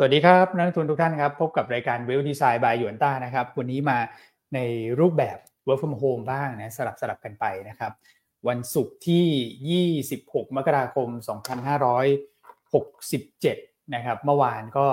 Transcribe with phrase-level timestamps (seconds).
[0.00, 3.98] สวัสดีครับ นักลงทุนทุกท่านครับ พบกับรายการเวลดีไซน์บายหยวนต้านะครับ วันนี้มา
[4.54, 4.58] ใน
[5.00, 7.92] รูปแบบ work from home บ้างนะสลับสลับกันไปนะครับ
[8.48, 11.08] วันศุกร์ที่ 26 มกราคม
[12.10, 14.86] 2567 นะครับ เมื่อวานก็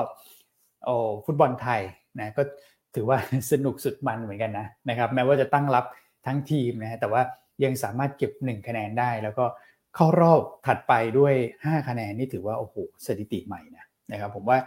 [0.86, 0.96] โอ้
[1.26, 1.82] ฟุตบอลไทย
[2.20, 2.42] นะก็
[2.96, 3.18] ถือว่า
[3.52, 5.86] สนุกสุดมันเหมือนกันนะนะครับ แม้ว่าจะตั้งรับ
[6.26, 7.22] ทั้งทีมนะแต่ว่า
[7.64, 9.46] ยังสามารถเก็บ 1 คะแนนได้ แล้วก็
[9.96, 11.34] เข้ารอบถัดไปด้วย
[11.66, 12.76] 5 คะแนนนี่ถือว่าโอ้โห
[13.06, 14.60] สถิติใหม่นะนะครับผมว่า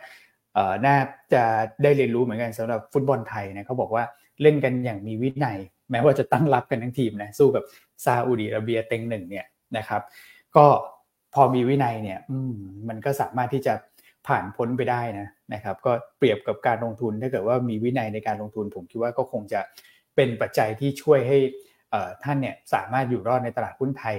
[0.87, 0.97] น่า
[1.35, 1.43] จะ
[1.83, 4.05] ได้เรียนรู้เหมือนกันสำหรับฟุตบอลไทยนะเขาบอกว่า
[4.43, 5.59] เล่นกันอย่างมีวินัย
[5.91, 7.65] แม้ว่าจะตั้งรับกันทั้งทีมนะสู้กับ
[8.05, 10.03] ซาอุดีอาระเบียเต็งหนึ่งเนี่ยนะครับ
[10.57, 10.67] ก็
[11.35, 12.19] พอมีวินัยเนี่ย
[12.89, 13.75] มันก็สามารถที่จะ
[14.27, 19.61] ผ่านพ้นไปได้นะนะครับ ก็เปรียบกับการลงทุนถ้าเกิดว่ามีวินัยในการลงทุนผมคิดว่าก็คงจะ
[20.17, 21.39] เป็นปัจจัยที่ช่วยให้
[22.23, 24.17] ท่านเนี่ยสามารถอยู่รอดในตลาดหุ้นไทย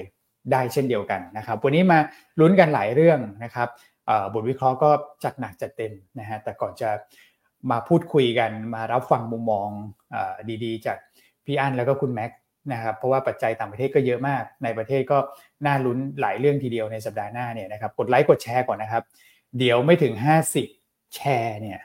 [0.52, 2.00] ได้เช่นเดียวกันนะครับ วันนี้มา
[2.40, 3.68] ลุ้นกันหลายเรื่องนะครับ
[4.34, 4.90] บทวิเคราะห์ก็
[5.24, 6.90] จัดหนักจัดเต็มนะฮะแต่ก่อนจะ
[7.72, 9.70] มาพูดคุยกันมารับฟังมุมมอง
[10.14, 10.16] อ
[10.64, 10.98] ดีๆ จาก
[11.46, 12.32] พี่อั้นแล้วก็คุณแม็ก
[12.74, 15.18] นะครับเพราะว่าปัจจัยต่างประเทศก็เยอะมากในประเทศก็
[15.66, 19.04] น่าลุ้นหลายเรื่องทีเดียวในสัปดาห์หน้าเนี่ยนะครับกดไลค์กดแชร์ก่อนนะครับ
[19.58, 20.14] เดี๋ยวไม่ถึง
[20.64, 21.80] 50แชร์เนี่ย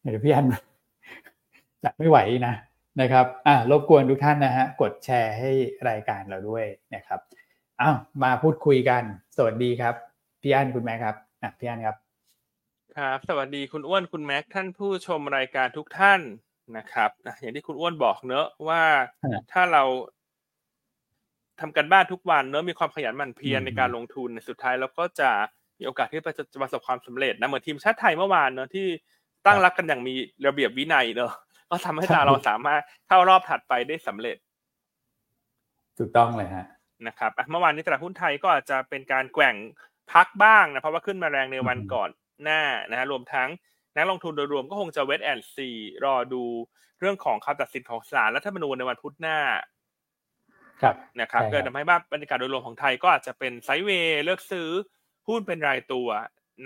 [0.00, 0.46] เดี๋ยวพี่อัน
[1.84, 2.54] จัดไม่ไหวนะ
[3.00, 5.50] นะครับอ่ารบกวนทุกท่านนะฮะกดแชร์ให้
[5.88, 7.20] รายการเราด้วยนะครับ
[7.80, 9.02] อ้าวมาพูดคุยกัน
[9.36, 10.13] สวัสดีครับ
[10.46, 11.96] พี่อั้นคุณแม็กครับอะพี่อั้นครับ
[12.96, 16.20] ครับ สวัสดีคุณอ้วนคุณแม็กท่านผู้ชมรายการทุกท่าน
[16.76, 18.82] นะครับอย่างที่คุณอ้วนบอกเนอะว่า
[19.52, 19.82] ถ้าเรา
[21.60, 25.30] ทำกันบ้านทุกวันเนอะมีความขยันหมั่นเพียรในการลงทุนในสุดท้ายเราก็จะ
[25.78, 26.24] มีโอกาสที่จะ
[26.62, 28.86] ประสบความสำเร็จนะเหมือนทีมชาติไทยเมื่อวานเนอะที่
[29.46, 30.14] ตั้งรักกันอย่างมี
[30.46, 31.32] ระเบียบวินัยเนอะ
[31.70, 34.36] ก็ทำให้เราสามารถเข้ารอบถัดไปได้สำเร็จ
[35.98, 36.66] ถูกต้องเลยฮะ
[37.06, 39.56] นะครับเมื่อวานนี้ตลาดหุ้นไทยก็อาจจะเป็นการแกว่ง
[40.12, 42.10] พักบ้างนะเพราะว่าขึ้นมาแรงในวันก่อน
[42.42, 43.48] หน้านะฮะรวมทั้ง
[43.96, 45.70] นักลงทุนโดยรวมก็คงจะเวทแอนซี
[46.04, 46.44] รอดู
[47.00, 49.38] เรื่องของคำตัดสินของศาลรัฐธรรมนูญในวันพุธหน้า
[50.82, 54.68] ครับนะครับก็ทำให้บ้านบรรยากาศโดยรวมของไทยก็อาจจะเป็นไซด์เวย์เลือกซื้อ
[55.28, 56.08] หุ้นเป็นรายตัว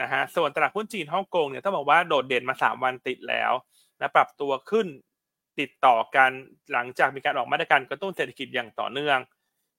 [0.00, 3.52] นะฮะส่วนตลาดหุ้นจีนฮ่องกงเนี่ยต้องบอกว่าโดดเด่นมาสามวันติดแล้ว
[4.00, 4.86] นะปรับตัวขึ้น
[5.60, 6.30] ติดต่อกัน
[6.72, 9.18] หลังจากมีการออกมาตรการกระตุ้นเศรษฐกิจอย่างต่อเนื่อง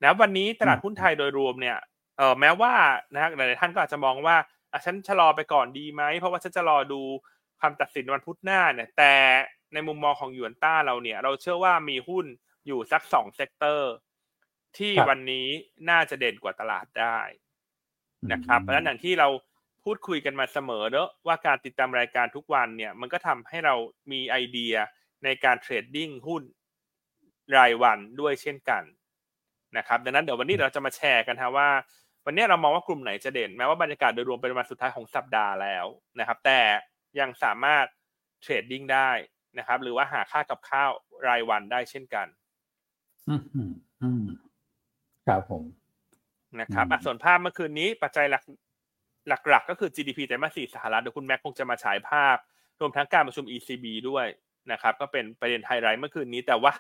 [0.04, 1.78] นะวันนี้ตลาดหุ้นไทยโดยรวมเนี่ย
[2.20, 2.74] เออแม้ว่า
[3.14, 4.36] นะฮะหลายท่านก็อาจจะมองว่า
[4.72, 7.02] อะฉันชะลอไปก่อนดีไหมเพราะว่าฉันจะรอดู
[7.62, 9.14] คำตัดสินวันพุธหน้าเนี่ย แต่
[9.74, 12.26] ในมุมมองของยูนต้าเราเนี่ย เราเชื่อว่ามีหุ้น
[12.68, 13.92] อยู่สักสอง sector
[14.78, 15.48] ที่วันนี้
[15.90, 17.20] น่าจะเด่นกว่าตลาดได้
[18.32, 19.28] นะครับเพราะฉะนั้นอย่างที่เรา
[19.84, 23.76] พูดคุยกันมาเสมอเนอะว่าการติดตามรายการทุกวันเนี่ย มันก็ทำให้เรา
[24.12, 24.74] มีไอเดีย
[25.24, 26.44] ในการ trading หุ้น
[27.56, 28.84] รายวันด้วยเช่นกัน
[29.78, 31.70] นะครับ ดังนั้นเดี๋ยววันนี้เราจะมาแชร์กันฮะว่า
[32.26, 35.86] วันนี้เรามองว่ากลุ่มไหนจะเด่นแม้ว่าบรรยากาศโดยรวมเป็นวันสุดท้ายของสัปดาห์แล้ว
[36.20, 36.60] นะครับ แต่
[37.20, 37.86] ยังสามารถ
[38.42, 39.12] trading ได้
[39.58, 40.92] นะครับ หรือว่าหาค่ากับข้าว
[41.28, 42.28] รายวันได้เช่นกัน
[43.30, 43.42] อืม
[44.02, 44.24] อืม
[45.28, 45.64] ครับผม
[46.60, 48.44] นะครับส่วนภาพเมื่อคืนนี้ปัจจัยหลัก
[49.50, 52.38] หลักๆก็คือ GDP ไตรมาสสี่สหรัฐเดี๋ยวคุณแม็กคงจะมาฉายภาพ
[52.80, 54.28] รวมทั้งการประชุม ECB ด้วย
[54.72, 56.74] นะครับ ก็เป็นประเด็นไฮไลท์เมื่อคืนนี้ แต่ว่า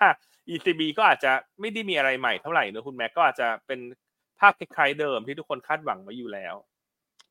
[0.53, 3.79] ECB ก็อาจจะไม่ได้มีอะไรใหม่เท่าไหร่นะคุณแม็กก็อาจจะเป็น
[4.39, 6.55] ภาพคล้ายๆเดิมที่ทุกคนคาดหวังไว้อยู่แล้ว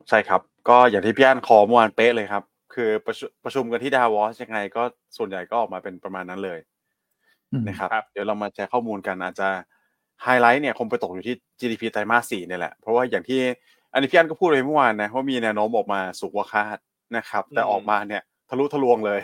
[0.08, 4.82] ใช่ครับ ก็อย่างที่พี่อ้วน call เมื่อวานเป๊ะเลยครับ คือประชุประชุมกันที่ดาวอสยังไงก็
[5.16, 6.58] ส่วนใหญ่ก็ออกมาเป็นประมาณนั้นเลย
[7.68, 9.48] นะครับเดี๋ยวเรามาแชร์ข้อมูลกันอาจจะ
[10.22, 13.40] ไฮไลท์เนี่ยคงไปตกอยู่ที่ GDP ไตรมาสสี่เนี่ยแหละเพราะว่าอย่างที่
[13.92, 16.78] อันนี้พี่อ้วนก็พูดเลยเมื่อวานนะว่ามีแนวโน้มออกมาสูงกว่าคาด
[17.16, 19.20] นะครับ แต่ออกมาเนี่ยทะลุทะลวงเลย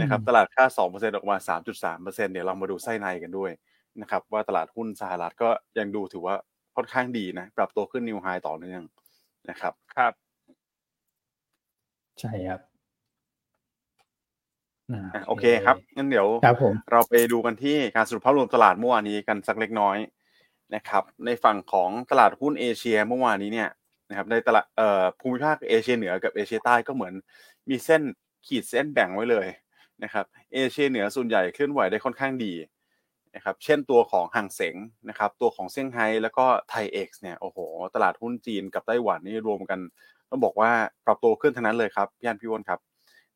[0.00, 3.50] นะครับตลาดคาดสองเปอร์เซ็นต์ออกมาสามจุดสามเปอร์เซ็นต์เนี่ยเรามาดูไส้ในกันด้วย
[4.00, 5.48] นะครับ ว่าตลาดหุ้นสหรัฐก็
[5.78, 6.34] ยังดูถือว่า
[6.76, 8.82] ค่อนข้างดีนะ ปรับตัวขึ้นนิวไฮต่อเนื่อง
[9.50, 10.12] นะครับ ครับ
[12.20, 12.60] ใช่ครับ
[15.28, 16.28] โอเคครับงั้นเดี๋ยว
[16.92, 19.98] เราไปดูกันที่การสรุปภาพรวมตลาดเมื่อวานนี้กันสักเล็กน้อย
[20.74, 23.70] นะครับ ในฝั่งของตลาดหุ้นเอเชียเมื่อวานนี้เนี่ย
[24.08, 27.14] นะครับ ในตลาดเอ่อภูมิภาคเอเชียเหนือกับเอเชียใต้ก็เหมือน
[27.68, 28.02] มีเส้น
[28.46, 29.46] ขีดเส้นแบ่งไว้เลย
[30.02, 30.24] นะครับ
[30.54, 32.52] เอเชียเหนือส่วนใหญ่เคลื่อนไหวได้ค่อนข้างดี
[33.34, 34.76] นะครับเช่นตัวของห่างเสง
[35.08, 37.58] นะครับตัวของเซี่ยงไฮ้แล้วก็ไทยเอ็กซ์เนี่ยโอ้โห
[37.94, 39.80] ตลาดหุ้นจีนกับไต้หวันนี่รวมกัน
[40.30, 40.70] ต้องบอกว่า
[41.06, 42.80] ปรับตัวขึ้นทั้งนั้นเลยครับพี่อันพี่วอนครับ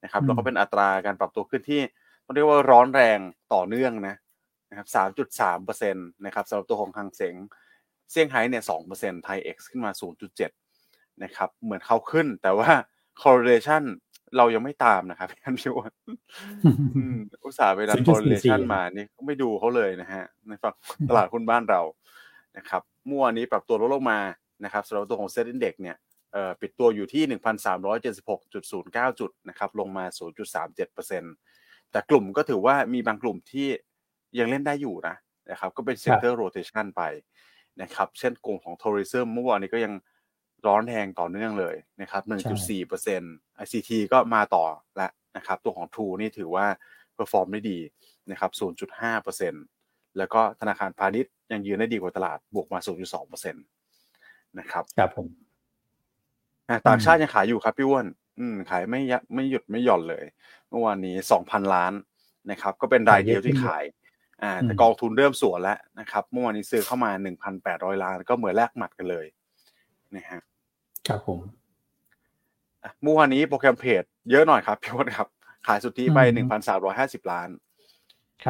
[0.04, 1.80] นะครับแล้วก็เป็นอัตราการปรับตัวขึ้นที่
[2.24, 3.18] ต้องเรียกว่าร้อนแรง
[3.54, 4.14] ต่อเนื่องนะ
[4.70, 7.34] นะครับสามจุดสามเปอร์เซ็นต์นะครับสำหรับตัวของห่างเสง
[8.10, 10.50] เซี่ยงไฮ้เนี่ยสองเปอร์เซ็นต์ไทยเอ็กซ์ขึ้นมาศูนย์จุดเจ็ด
[11.22, 12.70] นะครับเหมือนเขาขึ้นแต่ว่า
[13.22, 13.82] correlation
[14.36, 15.92] เรายังไม่ตามนะครับพี่อันพี่วอน
[17.44, 20.74] อุตส่าห์ไปดัน correlation มานี่ก็ไม่ดูเขาเลยนะฮะ ในฝั่ง
[21.08, 21.82] ตลาดหุ้นบ้านเรา
[22.56, 24.20] นะครับเมื่อวานนี้ปรับตัวลดลงมา
[24.64, 25.96] นะครับสำหรับตัวของเซ็ตอินเด็กเนี่ย
[26.32, 27.22] เอ่อปิดตัวอยู่ที่
[28.26, 30.04] 1,376.09 จุดนะครับลงมา
[30.78, 33.68] 0.37%แต่กลุ่มก็ถือว่ามีบางกลุ่มที่
[34.38, 35.16] ยังเล่นได้อยู่นะ
[35.50, 37.02] นะครับก็เป็น sector rotation ไป
[37.82, 39.92] นะครับเช่นกลุ่มของ tourism เมื่อวานนี้ก็ยัง
[40.66, 42.22] ร้อนแรงต่อเนื่องเลยนะครับ
[42.88, 44.64] 1.4% ICT ก็มาต่อ
[44.96, 46.66] แล้วนะครับ ตัวของ True นี่ถือว่า
[47.16, 47.78] perform ได้ดี
[48.30, 48.50] นะครับ
[49.34, 52.78] 0.5%แล้วก็ธนาคารพาณิชย์ยังยืนได้ดีกว่าตลาดบวกมา
[53.16, 55.26] 0.2%นะครับครับผม
[56.88, 58.06] ต่างชาติยังขายอยู่ครับพี่อ้วน
[58.38, 60.24] อืมขายไม่ยไม่หยุดไม่หย่อนเลย
[60.68, 61.14] เมื่อวานนี้
[61.44, 61.92] 2,000 ล้าน
[62.50, 63.84] นะครับ ก็เป็นรายเดียวที่ขาย
[64.42, 67.10] อ่าแต่กองทุนเริ่มสวนแล้วนะครับ เมื่อวานนี้ซื้อเข้ามา
[67.56, 69.26] 1,800 ล้าน ก็เหมือนแลกหมัดกันเลย
[70.16, 70.40] นะฮะ
[71.08, 71.40] ครับผม
[73.02, 75.28] เมื่อวานนี้โปรแกรมเพจเยอะหน่อยครับพี่อ้วนครับ
[75.66, 77.48] ขายสุทธิไปหนึ่งพันสามร้อยห้าสิบล้าน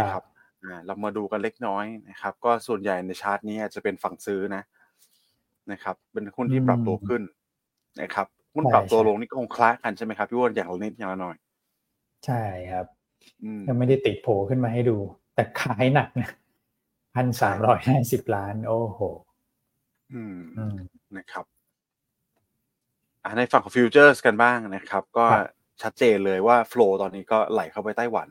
[0.00, 0.24] นะครับ
[0.64, 4.62] อ่าเรามาดูกันเล็กน้อยนะครับ ก็ส่วนใหญ่ในชาร์ตนี้จะเป็นฝั่งซื้อนะ
[5.72, 7.22] นะครับ เป็นหุ้นที่ปรับตัวขึ้น
[8.00, 11.36] นะครับหุ้นปรับตัวลงนี่ก็คงคล้ายกันใช่ไหมครับพี่อ้วนอย่างละนิดอย่างละหน่อย
[12.26, 12.86] ใช่ครับ
[13.68, 14.96] ยังไม่ได้ติดโผขึ้นมาให้ดู
[15.34, 16.30] แต่ขายหนักนะ
[17.14, 19.00] พันสามร้อยห้าสิบล้าน โอ้โห
[20.14, 20.38] อืม
[21.16, 21.44] นะครับ
[23.38, 25.26] ในฝั่งของ futures กันบ้างนะครับ ก็
[25.82, 28.28] ชัดเจนเลยว่า flow ตอนนี้ก็ไหลเข้าไปไต้หวัน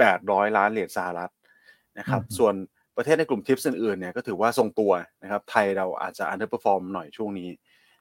[0.00, 1.32] 800ล้านเหรียญสหรัฐ
[1.98, 2.54] นะครับ ส่วน
[2.96, 4.92] ประเทศในกลุ่ม TIPs อื่นๆเนี่ยก็ถือว่าทรงตัว
[5.22, 7.50] นะครับ ไทยเราอาจจะ underperform หน่อยช่วงนี้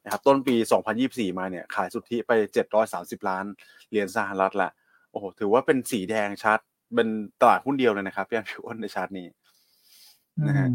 [0.03, 0.55] นะครับ ต้นปี
[0.97, 2.31] 2024 มาเนี่ยขายสุทธิไป
[2.81, 3.45] 730 ล้าน
[3.89, 4.71] เหรียญสหรัฐละ
[5.11, 6.59] โอ้โหถือว่าเป็นสีแดงชัด
[6.95, 7.07] เป็น
[7.41, 9.27] ตลาดหุ้นเดียวเลยนะครับพี่อ้วนพี่อ้วนในชาร์ตนี้
[10.47, 10.67] นะฮะ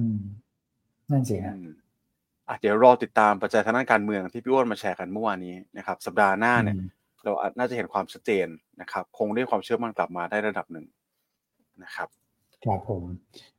[1.10, 1.54] นั่นสิฮะ
[2.48, 6.76] อะเดี๋ยวรอติดตามปัจจัยทางด้านการเมืองที่พี่อ้วนมาแชร์กันเมื่อวานนี้นะครับ สัปดาห์หน้าเนี่ย
[7.24, 8.46] เราอาจน่าจะเห็นความชัดเจน
[8.80, 10.86] นะครับ คงได้ความเชื่อมั่นกลับมาได้ระดับหนึ่ง
[11.84, 12.08] นะครับ
[12.64, 13.02] ครับผม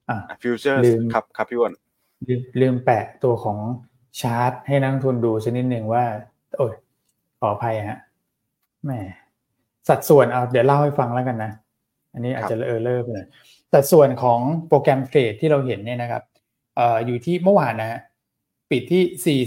[0.09, 0.81] อะ future
[1.13, 1.73] ครับครับพี่อ้วน
[2.61, 3.57] ลืมแปะตัวของ
[4.21, 6.03] ชาร์ตให้นักลงทุนดูสักนิดหนึ่งว่า
[6.57, 6.73] โอ้ย
[7.39, 7.99] ขออภัยฮะ
[8.85, 8.91] แหม
[9.89, 11.51] สัดส่วนเอาเดี๋ยวเล่าให้ฟังแล้วกันนะ
[12.13, 13.25] อันนี้อาจจะเออเลิกเลย
[13.73, 16.23] สัดส่วนของโปรแกรมเทรดที่เราเห็นเนี่ยนะครับ
[16.75, 17.99] เอ่ออยู่ที่เมื่อวานนะฮะ
[18.71, 19.37] ปิดที่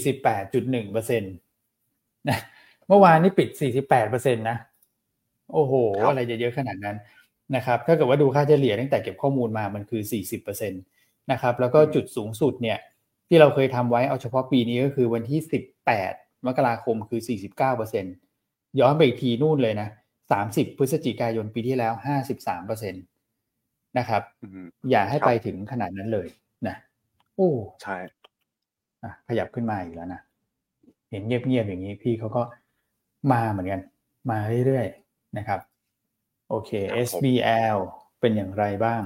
[0.85, 1.35] 48.1เปอร์เซ็นต์
[2.29, 2.39] นะ
[2.89, 3.49] เมื่อวานนี้ปิด
[3.79, 4.57] 48เปอร์เซ็นต์นะ
[5.53, 5.73] โอ้โห
[6.09, 6.97] อะไรจะเยอะขนาดนั้น
[7.57, 10.83] นะครับ ถ้าเกิดว่าดูค่าเฉลี่ยตั้งแต่เก็บข้อมูลมามันคือ 40เปอร์เซ็นต์
[11.33, 12.79] นะครับ แล้วก็จุดสูงสุดเนี่ย
[13.29, 15.41] ที่เราเคยทำไว้เอาเฉพาะปีนี้ก็คือวันที่
[15.95, 18.15] 18 มกราคมคือ 49เปอร์เซ็นต์
[18.81, 19.89] ย้อนไปอีกทีนู่นเลยนะ
[20.33, 21.93] 30 พฤศจิกายนปีที่แล้ว
[22.29, 23.03] 53เปอร์เซ็นต์
[23.99, 24.23] นะครับ
[24.91, 26.27] อย่าให้ไปถึงขนาดนั้นเลย
[26.67, 26.77] นะ
[27.37, 27.51] โอ้
[27.83, 28.15] ใช่อะ
[29.29, 30.21] ขยับขึ้นมาอีกแล้วนะ
[31.11, 32.43] เห็นเงียบๆอย่างนี้พี่เขาก็
[33.33, 33.81] มาเหมือนกัน
[34.31, 35.61] มาเรื่อยๆนะครับ
[36.49, 36.71] โอเค
[37.09, 37.77] SBL
[38.21, 39.03] เป็นอย่างไรบ้าง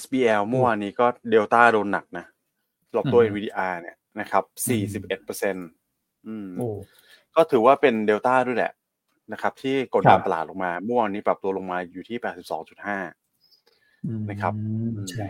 [0.00, 2.24] SBL เมื่อวานนี้ก็เดลต้าโดนหนักนะ
[2.92, 4.44] หลบตัว NVDR เนี่ยนะครับ
[5.00, 5.68] 41เปอร์เซ็นต์
[7.36, 8.72] ก็ถือว่าเป็นเดลต้าด้วยแหละ
[9.32, 12.18] นะครับ ที่กดดันตลาดลงมาเมื่อวานนี้ปรับตัวลงมาอยู่ที่
[13.42, 14.52] 82.5นะครับ
[15.10, 15.26] ใช่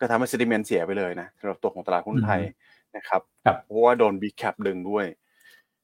[0.00, 2.40] ก็ทำให้เซติเมนต์เสียไปเลยนะสำหรับตัวของตลาดหุ้นไทย
[2.96, 3.20] นะครับ
[3.66, 5.06] เพราะว่าโดนบีแคปดึงด้วย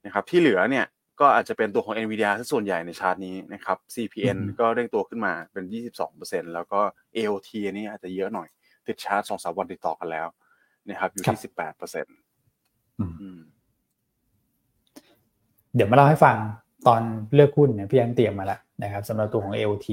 [0.04, 0.86] นะครับ ที่เหลือเนี่ย
[1.20, 5.64] ก็อาจจะเป็นตัวของ NVIDIA ที่ส่วนใหญ่ในชาร์ตนี้นะครับ CPN ก็เร่งตัวขึ้นมาเป็น
[6.10, 6.80] 22%แล้วก็
[7.16, 8.48] AOT อันนี้อาจจะเยอะหน่อย
[8.86, 10.26] ติดชาร์ตสองสามวันติดต่อกันแล้ว
[10.88, 11.74] นะครับ อยู่ที่ 18%
[15.74, 16.36] เดี๋ยวมาเล่าให้ฟัง
[16.86, 17.02] ตอน
[17.34, 19.88] เลือกหุ้นเนี่ยพี่ยังเตรียมมาแล้วนะครับสำหรับตัวของ AOT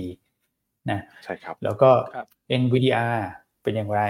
[0.89, 1.89] นะใช่ครับ แล้วก็
[2.61, 3.17] NVDR
[3.63, 4.01] เป็นอย่างไร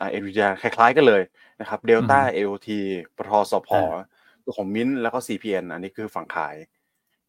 [0.00, 1.22] อ่าเอ็นวีคล้าย ๆ กันเลย
[1.60, 2.78] นะครับเดลต้าเอลที
[3.16, 3.70] ปทสพ
[4.44, 6.56] ตัวของมิ้นแล้วก็ CPN อันนี้คือฝั่งขาย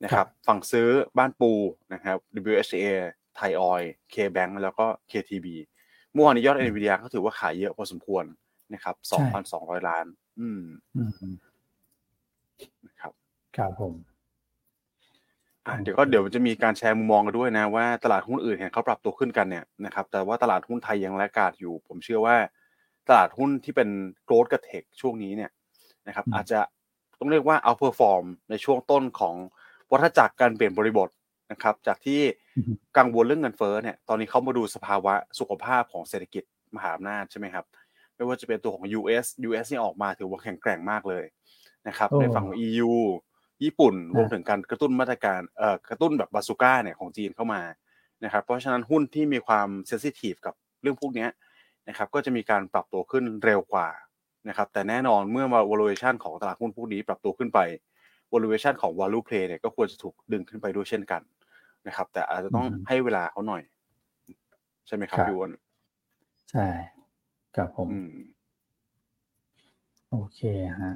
[0.03, 0.87] นะครับฝั่งซื้อ
[1.17, 1.51] บ้านปู
[1.93, 2.17] นะครับ
[2.51, 2.85] WHA
[3.35, 5.47] ไทยออยเคแบงแล้วก็ KTB
[6.13, 8.25] เมื่อวานนี้ยอด NVIDIA ก็ถือว่าขายเยอะพอสมควร
[8.73, 8.95] นะครับ
[9.41, 10.05] 2,200ล้าน
[10.39, 10.61] อืม
[13.01, 13.13] ครับ
[13.57, 13.93] ครับผม
[15.83, 22.35] เดี๋ยวก็เดี๋ยวจะมีการแชร์มุมมองกันด้วยนะว่าตลาดหุ้นอื่นเห็นเขาปรับตัวขึ้นกันเนี่ยนะครับแต่ว่าตลาดหุ้นไทยยังแลกาดอยู่ ผมเชื่อว่า
[23.07, 23.89] ตลาดหุ้นที่เป็น
[24.25, 25.51] โกลด์กับเทคช่วงนี้เนี่ย
[26.07, 26.59] นะครับ อาจจะ
[27.19, 29.35] ต้องเรียกว่า outperform ในช่วงต้นของ
[29.91, 31.09] วัฏจักรการเปลี่ยนบริบท
[31.51, 32.19] นะครับ จากที่
[32.97, 36.43] กังวลเรื่องเงินเฟ้อเนี่ยตอนนี้เขามาดูสภาวะสุขภาพของเศรษฐกิจ
[36.75, 37.65] มหาอำนาจใช่ไหมครับ
[38.15, 41.25] ไม่ว่าจะเป็นตัวของ US US นี่ออกมาถือว่าแข็งแกร่งมากเลย
[41.87, 42.91] นะครับในฝั่งของ EU
[43.63, 47.61] ญี่ปุ่นรวมถึงการกระตุ้นมาตรการเอ่อกระตุ้นแบบบาซูก้าเนี่ยของจีนเข้ามา
[48.23, 51.27] นะครับ เพราะฉะนั้นหุ้นที่มีความ sensitive กับเรื่องพวกนี้
[51.89, 53.87] นะครับก็จะมีการปรับตัวขึ้นเร็วกว่า
[54.49, 57.59] นะครับแต่แน่นอนเมื่อมา valuation ของตลาดหุ้นพวกนี้ปรับตัวขึ้นไป
[58.33, 61.21] valuation ของ value play เนี่ยก็ควรจะถูกดึงขึ้นไปด้วยเช่นกัน
[61.87, 63.63] นะครับ แต่อาจจะต้องให้เวลาเขาหน่อย
[64.87, 65.51] ใช่ไหมครับพี่วอน
[66.51, 66.65] ใช่
[67.55, 67.87] ครับผม
[70.11, 70.39] โอเค
[70.81, 70.93] ฮะ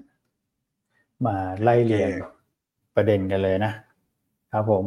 [1.25, 2.11] มาไล่เรียง
[2.95, 3.73] ประเด็นกันเลยนะ
[4.51, 4.83] ครับผม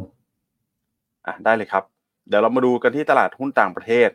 [1.27, 1.85] อะได้เลยครับ
[2.29, 4.11] เดี๋ยวเรามาดูกันที่ตลาดหุ้นต่างประเทศ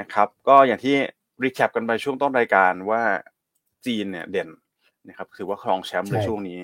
[0.00, 0.96] นะครับ ก็อย่างที่
[1.42, 3.02] recap กันไปช่วงต้นรายการว่า
[3.86, 4.48] จีนเนี่ยเด่น
[5.08, 6.60] นะครับถือว่าครองแชมป์ในช่วงนี้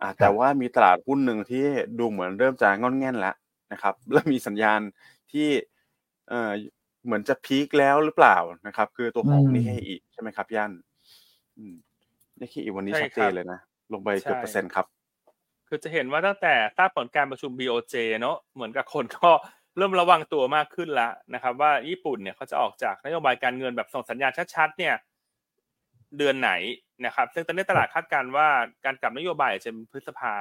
[0.00, 1.64] อ่าแต่ว่ามีตลาดหุ้นหนึ่งที่
[1.98, 3.34] ดูเหมือนเริ่มจะง่อนแง่นแล้ว
[3.72, 4.80] นะครับเริ่มมีสัญญาณ
[5.32, 5.48] ที่
[6.28, 6.50] เอ่อ
[7.04, 10.72] เหมือนจะ peak แล้วหรือเปล่านะครับ คือตัวของนิเคอีใช่ไหมครับย่าน
[12.40, 13.60] นิเคอีวันนี้ชัดเจนเลยนะ
[13.92, 14.86] ลงไปเกือบเปอร์เซ็นต์ครับ
[15.68, 19.30] คือจะเห็นว่าตั้งแต่ทราบผลการประชุม BOJ เนาะเหมือนกับคนก็
[19.76, 24.94] เริ่มระวังตัวมากขึ้นแล้วนะครับ ว่าญี่ปุ่นเนี่ยเขาจะออกจากนโยบายการเงินแบบส่งสัญญาณชัดๆเนี่ย
[26.18, 26.50] เดือนไหน
[27.04, 28.48] นะครับ ซึ่งตอนนี้ตลาดคาดการณ์ว่า
[28.84, 30.34] การกลับนโยบายจะเป็นพฤษภา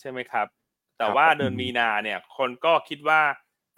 [0.00, 0.46] ใช่ไหมครับ
[0.98, 3.20] แต่ว่าเดือนมีนาเนี่ย คนก็คิดว่า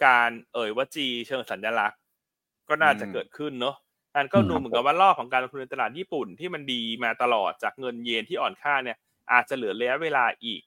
[0.07, 1.99] การเอ่ยว่าจีเชิงสัญลักษณ์
[2.69, 3.77] ก็น่าจะเกิดขึ้นเนาะ
[4.15, 8.99] อันก็ดูเหมือนกับว่ารอบของการลงทุนในตลาดญี่ปุ่นที่มันดีมาตลอดจากเงินเยนที่อ่อนค่าเนี่ย
[9.33, 10.63] อาจจะเหลือระยะเวลาอีก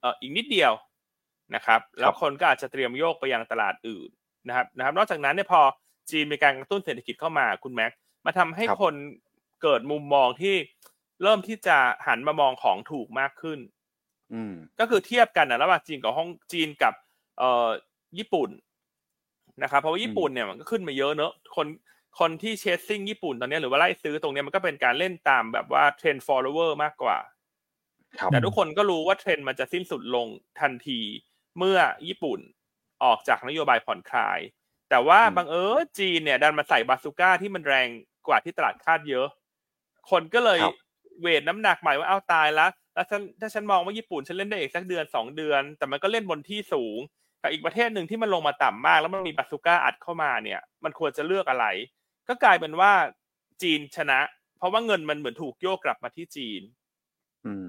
[0.00, 0.72] เอ่ออีกนิดเดียว
[1.54, 4.08] นะครับ แล้วคนก็อาจจะเตรียมโยกไปยังตลาดอื่น
[4.48, 5.60] นะครับนะครับ นอกจากนั้นเนี่ยพอ
[6.10, 7.92] จีนมีการกระตุ้นเศรษฐกิจเข้ามาคุณแม็ก
[8.24, 8.94] มาทำให้คน
[9.62, 10.54] เกิดมุมมองที่
[11.22, 13.58] เริ่มที่จะหันมามองของถูกมากขึ้น
[14.32, 16.94] อืมก็คือเทียบกันนะระหว่างจีนกับห้องจีนกับ
[17.38, 17.68] เอ่อ
[18.18, 18.50] ญี่ปุ่น
[19.62, 21.66] นะครับ เพราะว่าญี่ปุ่นเนี่ยมันก็ขึ้นมาเยอะเนอะคน
[22.18, 27.16] คนที่เชสซิ่งญี่ปุ่นตอนนี้หรือว่าไล่ซื้อตรงนี้มันก็เป็นการเล่นตามแบบว่าเทรนด์ follower มากกว่า
[28.32, 30.26] แต่ทุกคนก็รู้ว่าเทรนด์มันจะสิ้นสุดลง
[30.60, 31.00] ทันที
[31.58, 31.78] เมื่อ
[32.08, 32.40] ญี่ปุ่น
[33.04, 34.40] ออกจากนโยบายผ่อนคลาย
[34.90, 37.88] แต่ว่าบางเออจีนเนี่ย ดันมาใส่บาซูก้าที่มันแรง
[38.28, 39.26] กว่าที่ตลาดคาดเยอะ
[40.10, 40.60] คนก็เลย
[41.20, 43.06] เวทน้ำหนักใหม่ว่าเอาตายแล้วแล้ว
[43.40, 46.98] ถ้าฉันมองว่าญี่ปุ่นฉันเล่นได้อีกสักเดือนสองเดือน แต่มันก็เล่นบนที่สูง
[47.42, 51.66] กับอีกประเทศหนึ่งที่มันลงมาต่ำมาก แล้วมันมีบาซูก้าอัดเข้ามาเนี่ย มันควรจะเลือกอะไร
[52.28, 52.92] ก็กลายเป็นว่า
[53.62, 54.20] จีนชนะ
[54.58, 56.62] เพราะว่าเงินมันเหมือนถูกโยกกลับมาที่จีน
[57.46, 57.68] อืม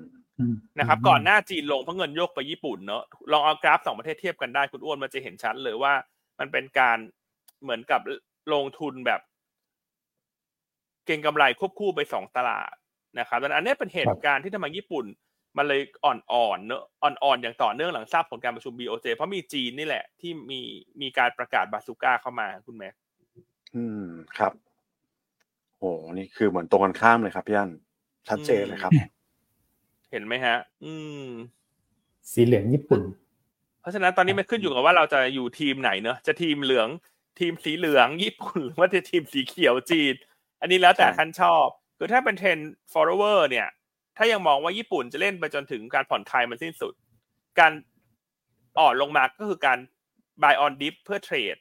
[0.79, 5.93] นะครับก่อนหน้าจีนลงเพราะเงินโยกไปญี่ปุ่นเนอะลองเอากราฟสองประเทศเทียบกันได้คุณอ้วนมันจะเห็นชัดเลยว่า
[6.39, 6.97] มันเป็นการ
[7.61, 8.01] เหมือนกับ
[8.53, 9.21] ลงทุนแบบ
[11.05, 12.73] เก่งกำไรควบคู่ไปสองตลาด
[13.19, 15.05] นะครับดังนั้นอันนี้เป็นเหตุการณ์ที่ทำไมญี่ปุ่น
[15.57, 20.59] มันเลยอ่อนๆเนอะอ่อนๆอย่างต่อเนื่องหลังทราบผลการประชุม BOJ เพราะมีจีนนี่แหละ ที่มี
[21.01, 22.89] มีการประกาศบาซูก้าเข้ามาคุณแม่
[23.75, 24.53] อืมครับ
[25.77, 27.71] โอ้นี่คือเหมือนตรงกันข้ามเลยครับพี่อัน
[28.29, 30.93] ชัดเจนเลยครับเห็นไหมฮะ อื
[31.23, 31.25] ม
[32.31, 33.01] สีเหลืองญี่ปุ่น
[33.81, 36.87] เพราะฉะนั้นตอนนี้มันขึ้นอยู่กับว่าเราจะอยู่ทีมไหนเนอะจะทีมเหลือง
[37.39, 40.13] ทีมสีเหลืองญี่ปุ่นหรือว่าจะทีมสีเขียวจีน
[40.61, 41.65] อันนี้แล้วแต่ท่านชอบ
[41.97, 42.57] คือถ้าเป็นเทรน
[42.93, 43.67] follower เนี่ย
[44.17, 46.93] ถ้ายังมองว่าญี่ปุ่นจะเล่นไปจนถึงการผ่อนคลายมันสิ้นสุด
[47.59, 47.71] การ
[48.79, 49.79] อ่อนลงมาก็คือการ
[50.41, 51.55] buy on dip เพื่อเทรด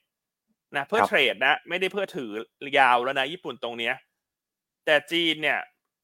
[0.76, 2.30] นะเพื่อเทรดนะ ไม่ได้เพื่อถือ
[2.78, 3.94] ยาวแล้วนะ ญี่ปุ่นตรงเนี้ย
[4.84, 5.58] แต่จีนเนี่ย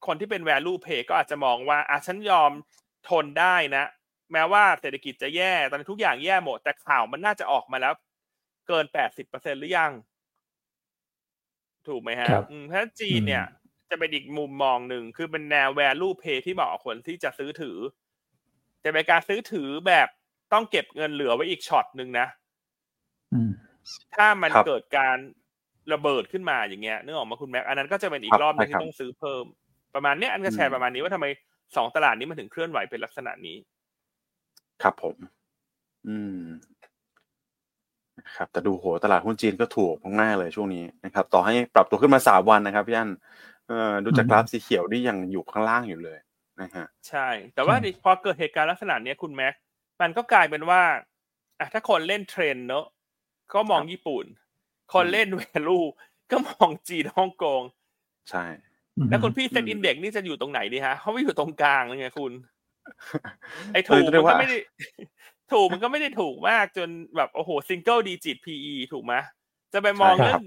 [0.06, 2.52] คนที่เป็น value pay ก็อาจจะมองว่าอะฉันยอม
[3.08, 3.84] ทนได้นะ
[4.32, 7.94] แม้ว่าเศรษฐกิจจะแย่ ตอนนี้ทุกอย่างแย่หมด แต่ข่าวมันน่าจะออกมาแล้ว
[8.68, 9.92] เกินแปดสิบเปอร์เซ็นหรือยัง
[11.88, 12.28] ถูกไหมฮะ
[12.72, 13.44] ถ้าจีนเนี่ย
[13.90, 17.78] จะเป็นอีกมุมมองหนึ่ง คือเป็นแนว value pay ที่เหมาะกับคนที่จะซื้อถือ
[18.84, 20.08] จะเป็นการซื้อถือแบบ
[20.52, 22.26] ต้องเก็บเงินเหลือไว้อีกช็อตหนึ่งนะ
[24.14, 25.16] ถ้ามันเกิดการ
[25.92, 29.44] ระเบิดขึ้นมาอย่างเงี้ยนึกออกมาคุณแม็กอันนั้นก็จะเป็นอีกรอบนึงที่ต้องซื้อเพิ่ม
[29.94, 31.26] ประมาณนี้อันก็แชร์ประมาณนี้ว่าทำไม
[31.76, 33.56] สองตลาดนี้มันถึงเคลื่อนไหวเป็นลักษณะนี้
[34.82, 35.16] ครับผม
[36.06, 36.42] อืม
[38.36, 43.10] ครับแต่ดูโหตลาดหุ้นจีนก็ถูกมากๆเลยช่วงนี้นะครับ ต่อให้ปรับตัวขึ้นมาสามวันนะครับพี่อัน
[43.68, 46.18] เออดูจากกราฟสีเขียวนี่ยังอยู่ข้างล่างอยู่เลย
[46.60, 49.54] นะฮะใช่ แต่ว่าพอเกิดเหตุการณ์ลักษณะนี้คุณแม็ก
[50.00, 50.82] มันก็กลายเป็นว่า
[51.58, 52.86] อะถ้าคนเล่นเทรนเนอะ
[53.54, 54.24] ก็มองญี่ปุ่น
[54.94, 55.80] คนเล่น value
[56.30, 57.62] ก็มองจีนฮ่องกง
[58.30, 58.44] ใช่
[59.08, 62.32] แล้วคุณพี่ SET Index นี่จะอยู่ตรงไหนดีฮะเขาไม่อยู่ตรงกลางเลยไงคุณ
[63.72, 64.58] ไอ้ถูกมันก็ไม่ได้
[65.52, 69.14] ถูกมันก็ไม่ได้ถูกมากจนแบบโอ้โหซิงเกิลดีจิต PE ถูกไหม
[69.72, 70.42] จะไปมองเรื่อง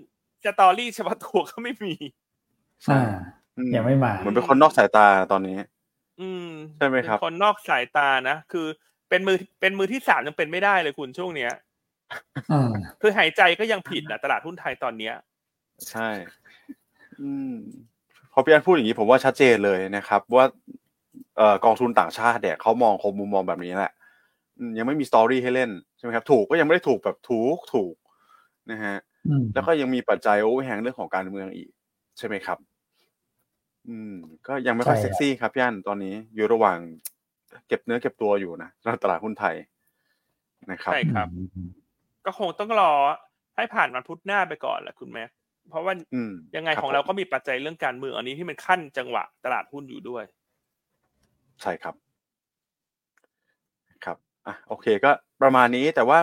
[0.46, 1.94] story เฉพาะตัวก็ไม่มี
[2.92, 3.04] อ่า
[3.76, 5.58] ยังไม่มาเหมือนเป็นคนนอกสายตาตอนนี้
[6.22, 8.68] อืมใช่ไหมครับคนนอกสายตานะคือ
[9.10, 11.52] เป็นมือเป็นมือที่สามยังเป็นไม่ได้เลยคุณช่วงเนี้ย
[13.02, 15.14] คือหายใจก็ยังผิดนะตลาดหุ้นไทยตอนเนี้ย
[15.90, 16.10] ใช่
[17.22, 17.56] อืม
[18.34, 20.46] พอพี่อันพูดอย่างนี้ผมว่าชัดเจนเลยนะครับ ว่า
[21.38, 23.92] เอ่อกองทุนต่างชาติเนี่ยเขามองคมมุมมองแบบนี้แหละ
[24.78, 27.96] ยังไม่มีสตอรี่ให้เล่นใช่ไหมครับถูกก็ยังไม่ได้ถูกแบบถูกถูก
[28.72, 28.98] นะฮะ
[29.54, 31.70] แล้วก็ยังมีปัจจัยโอ้แหงเรื่องของการเมืองอีก
[32.18, 32.58] ใช่ไหมครับ
[33.88, 34.14] อืม
[34.48, 36.78] ก็ยังไม่ค่อยเซ็กซี่ครับพี่อันตอนนี้อยู่ระหว่าง
[37.68, 38.70] เก็บเนื้อเก็บตัวอยู่นะ
[39.04, 39.56] ตลาดหุ้นไทย
[40.72, 41.28] นะครับใช่ครับ
[42.26, 42.92] ก็คงต้องรอ
[43.56, 45.24] ให้ผ่านวันพุธหน้าไปก่อนแหละคุณแม่
[45.70, 45.94] เพราะว่า
[46.56, 50.24] ยังไงของเราก็มีปัจจัยเรื่องการเมืองอันนี้ที่มันขั้นจังหวะตลาดหุ้นอยู่ด้วย
[51.62, 51.96] ใช่ครับ
[54.06, 54.18] ครับ
[54.48, 56.20] อะโอเคก็ประมาณนี้แต่ว่า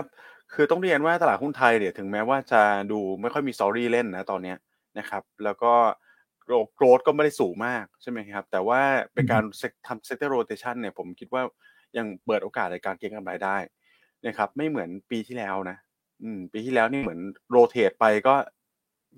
[0.55, 4.55] คือต้องเรียนว่าตลาดหุ้นไทยเนี่ยถึงแม้ว่าจะดูไม่ค่อยมี story เล่นนะตอนนี้
[4.99, 5.73] นะครับ แล้วก็
[6.75, 8.81] growth ก็ไม่ได้สูงมากใช่ไหมครับ แต่ว่า
[9.13, 9.43] เป็นการ
[9.87, 11.43] ทำ sector rotation เนี่ยผมคิดว่า
[11.97, 13.57] ยังเปิดโอกาสในการเก็งกำไรได้
[14.27, 15.77] นะครับ ไม่เหมือนปีที่แล้วนะ
[16.23, 17.21] อืม ปีที่แล้วนี่เหมือน
[17.51, 18.35] rotate ไปก็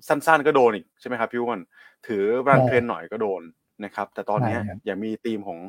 [0.07, 1.59] สั้นๆก็โดนอีกใช่ไหมครับพี่อัน
[2.07, 3.41] ถือ run trend หน่อยก็โดน
[3.85, 5.59] นะครับ แต่ตอนนี้อย่างมีธีมของ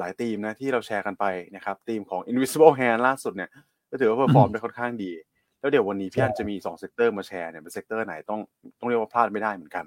[0.00, 1.24] หลายธีมนะที่เราแชร์กันไป
[1.56, 3.50] นะครับธีมของ invisible hand ล่าสุดเนี่ย
[3.90, 5.12] ก็ถือว่า perform ได้ค่อนข้างดี
[5.60, 8.40] แล้วเดี๋ยววันนี้พี่อันจะมี2 sector มาแชร์เนี่ยเป็น sector ไหนต้อง
[8.78, 9.84] ต้องเรียกว่าพลาดไม่ได้เหมือนกัน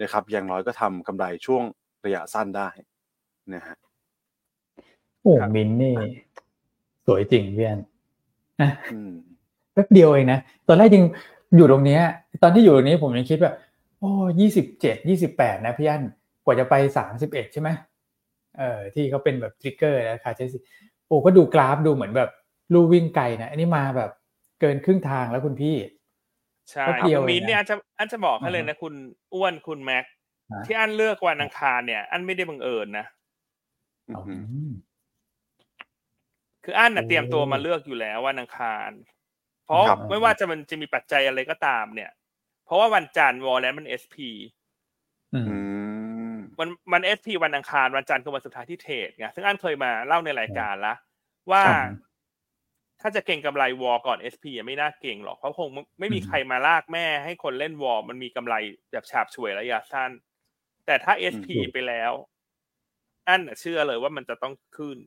[0.00, 1.62] นะครับอย่างน้อยก็ทำกำไรช่วง
[2.04, 2.68] ระยะสั้นได้
[3.54, 3.76] นะฮะ
[5.22, 5.94] โอ้มินนี่
[7.06, 7.80] สวยจริงพี่อัน
[8.60, 8.70] นะ
[9.72, 11.04] แป๊บเดียวเองนะ ตอนแรกจริง
[11.56, 12.00] อยู่ตรงนี้
[12.42, 13.54] ตอนที่อยู่ตรงนี้ผมยังคิดแบบ
[13.98, 14.10] โอ้
[14.40, 16.02] ยี่สิบเจ็ดยี่สิบแปดนะพี่อัน
[16.44, 17.68] กว่าจะไปสามสิบเอ็ดใช่ไหม
[18.58, 20.58] เออที่เขาเป็นแบบทริกเกอร์นะคะใช่สิ
[21.06, 22.30] โอ้ก็ดูกราฟดูเหมือนแบบ
[22.72, 24.10] ลู่วิ่งไกลนะอันนี้มาแบบ
[24.60, 25.76] เกินครึ่งทางแล้วคุณพี่
[26.70, 28.94] ใช่คุณมินเนี่ยอันจะอันจะบอกให้เลยนะ คุณ
[29.34, 30.04] อ้วนคุณแม็ก
[30.66, 33.06] ที่อันเลือกวันอังคารเนี่ย อันไม่ได้บังเอิญนะ
[36.64, 38.90] คืออันน่ะเตรียมตัวมาเลือกอยู่แล้ววันอังคาร
[39.66, 42.10] เพราะไม่ว่าจะมันจะมีปัจจัยอะไรก็ตามเนี่ย
[42.66, 44.30] เพราะว่าวันจันทร์ warrant มัน SP
[46.58, 50.94] มันมัน SP วันอังคารวันจันทร์คือวันสุดท้ายที่เทรดไงซึ่งอันเคยมาเล่าในรายการละ
[51.50, 51.64] ว่า
[53.00, 55.68] ถ้าจะเก็งกำไรวอร์ก่อน SP ไม่น่าเก็งหรอกเพราะคง
[56.00, 58.54] ไม่มีใครมาลากแม่ให้คนเล่นวอร์มันมีกำไร
[58.92, 60.10] แบบฉาบฉวยระยะสั้น
[60.86, 62.12] แต่ถ้า SP ไปแล้ว
[63.28, 64.98] อันเชื่อเลยว่ามันจะต้องขึ้น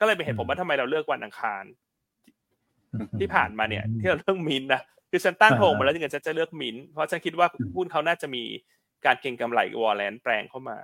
[0.00, 1.64] ก็เลยเป็นเหตุผลว่าทำไมเราเลือกวันอังคาร
[3.20, 7.46] ที่ผ่านมาเนี่ย ที่เราเลือกมินนะคือฉันตั้งโงมาแล้วจริงๆฉันจะเลือกมินเพราะฉันคิดว่า
[7.76, 8.42] หุ้นเขาน่าจะมี
[9.06, 10.78] การเก่งกำไรวอลเลนแปลงเข้ามา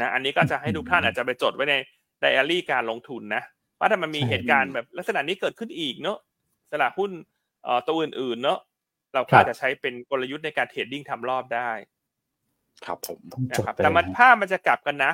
[0.00, 1.74] นะอันนี้ก็จะให้ทุกท่านอาจจะไปจดไว้ใน
[2.20, 3.42] ไดอารี่การลงทุนนะ
[3.78, 6.18] ว่าถ้ามันมีเหตุการณ์แบบลักษณะนี้เกิดขึ้นอีกเนอะ
[6.70, 7.10] สลากหุ้น
[7.64, 8.58] เอ่อตัวอื่นๆเนอะ
[9.14, 11.70] เราก็จะใช้เป็นกลยุทธ์ในการเทรดดิ้งทำรอบได้
[12.86, 13.18] ครับผม
[13.50, 15.12] นะครับแต่มันภาพมันจะกลับกันนะ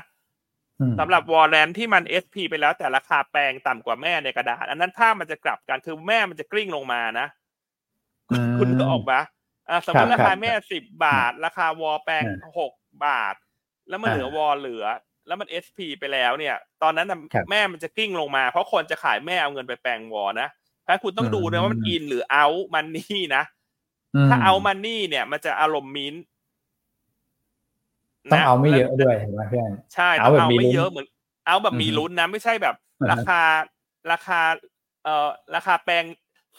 [1.01, 7.27] สำหรับ warrant ที่มัน SP ไปแล้วแต่ราคาแปลงต่ำกว่าแม่ในกระดาษ อันนั้นภาพมันจะกลับกันคือแม่มันจะกลิ้งลงมานะ
[8.59, 9.21] คุณก็ออกปะ
[9.87, 12.25] สมมติราคาแม่สิบบาท ราคาวอร์แปลง
[12.59, 12.73] หก
[13.05, 13.35] บาท
[13.89, 14.85] แล้วมันเหลือวอร์เหลือ
[15.27, 17.13] แล้วมัน SP ไปแล้วเนี่ย ตอนนั้น
[17.51, 20.49] แม่มันจะกลิ้งลงมา เพราะคนจะขายแม่เอาเงินไปแปลงวอร์นะ
[20.85, 23.43] เพราะคุณต้องดูนะว่ามัน in หรือ outมันนี่นะ
[24.31, 26.15] ถ้าเอามันนี่เนี่ย มันจะอารมณ์มิ้น
[28.31, 31.07] ต้องเอาไม่เยอะด้วยเห็นไหมเพื่อนใช่ต้องเอาไม่เยอะเหมือน
[31.47, 32.75] เอาแบบมีลุ้นนะ ไม่ใช่แบบ
[33.13, 33.41] ราคา
[34.13, 34.41] ราคา
[35.05, 36.05] เอ่อราคาแปลง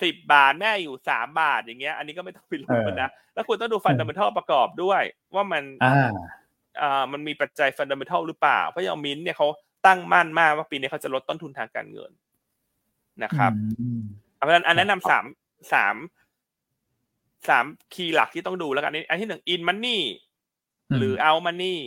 [0.03, 5.01] สิบบาทแม่อยู่สามบาทอย่างเงี้ย อันนี้ก็ไม่ต้องไปลุ้นนะแล้วคุณต้องดูฟันดัมเบลประกอบด้วย
[5.35, 5.63] ว่ามัน
[6.81, 9.47] อ่ามันมีปัจจัยฟันดัมเบทัลหรือเปล่า เพราะอย่างมินเนี่ยเขา
[9.85, 12.11] ตั้งมั่นมากว่าปีนี้เขาจะลดต้นทุนทางการเงิน
[13.23, 13.51] นะครับ
[14.35, 15.25] เพราะฉะนั้นอันแนะนำสาม
[15.73, 15.95] สาม
[17.49, 20.01] สามคีย์หลักที่ต้องดูแล้วกันอันที่หนึ่งอินมันนี่
[20.97, 21.79] หรือเอามันนี่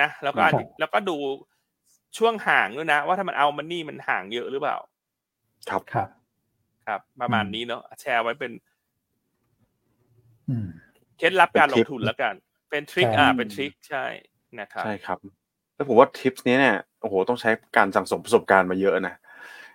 [0.00, 0.44] นะแล้วก็
[0.80, 1.16] แล้วก็ดู
[2.18, 4.76] ช่วงห่างด้วยนะ ว่าถ้ามันเอามันนี่มันห่างเยอะหรือเปล่า
[5.70, 6.08] ครับครับ
[6.86, 8.52] ครับ ประมาณนี้เนาะแชร์ไว้เป็น
[11.18, 12.34] เคล็ดลับการลงทุนแล้วกัน
[12.70, 14.04] เป็นทริคอ่าเป็นทริคใช่
[14.60, 15.18] นะครับใช่ครับ
[15.74, 19.14] แล้วผมว่าทิปนี้เนี่ยโอ้โหต้องใช้การสั่งสมประสบการณ์มาเยอะนะ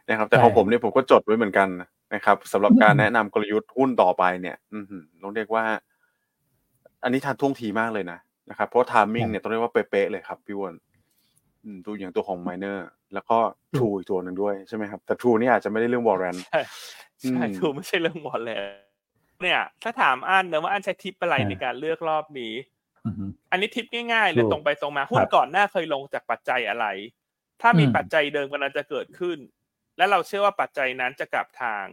[0.09, 1.67] นะครับ แต่ของผมเนี่ยผมก็จดไว้เหมือนกัน
[2.13, 4.77] นะครับสำหรับการแนะนำกลยุทธ์หุ้นต่อไปเนี่ย อืม
[5.23, 5.65] ต้องเรียกว่า
[7.05, 10.75] อันนี้ทันท่วงทีมากเลยนะนะครับเพราะ timing เนี่ยต้องเรียกว่าเป๊ะเลยครับพี่อัน
[11.85, 13.37] ตัวอย่างตัวของไมเนอร์แล้วก็
[13.77, 16.61] ทรูอีกตัวหนึ่งด้วยใช่ไหมครับ แต่ทรูนี่อาจจะไม่ได้เรื่อง warrant ใช่
[17.21, 18.63] ใช่ทรูไม่ใช่เรื่อง warrant
[19.41, 22.53] เนี่ย ถ้าถามอันเนอะว่าอันใช้ทิปอะไรในการเลือกรอบนี้
[23.51, 26.85] อันนี้ทิปง่ายๆเลยตรงไปตรงมาหุ้นก่อนหน้าเคยลงจากปัจจัยอะไร
[27.61, 29.37] ถ้ามีปัจจัยเดิมกำลังจะเกิดขึ้น
[29.97, 31.85] และเราเชื่อว่าปัจจัยนั้นจะกลับทาง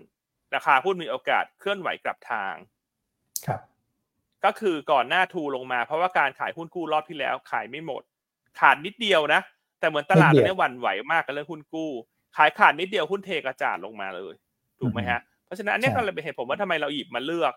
[0.55, 2.55] ราคาหุ้นมีโอกาสเคลื่อนไหวกลับทาง
[3.47, 3.61] ครับ
[4.45, 8.03] ก็คือก่อนหน้าทูลงมา เพราะว่าการขายหุ้นกู้รอบที่แล้ว ขายไม่หมด
[8.61, 9.41] ขาดนิดเดียวนะ
[9.81, 11.91] แต่เหมือนตลาดเนี่ยหวั่นไหวมากกับเรื่องหุ้นกู้
[12.37, 14.35] ขายขาดนิดเดียวหุ้นเทกระจาดลงมาเลย
[14.81, 17.53] ถูกไหมฮะ เพราะฉะนั้นอันนี้ก็เลยเป็นเหตุผลว่าทำไมเราหยิบมาเลือก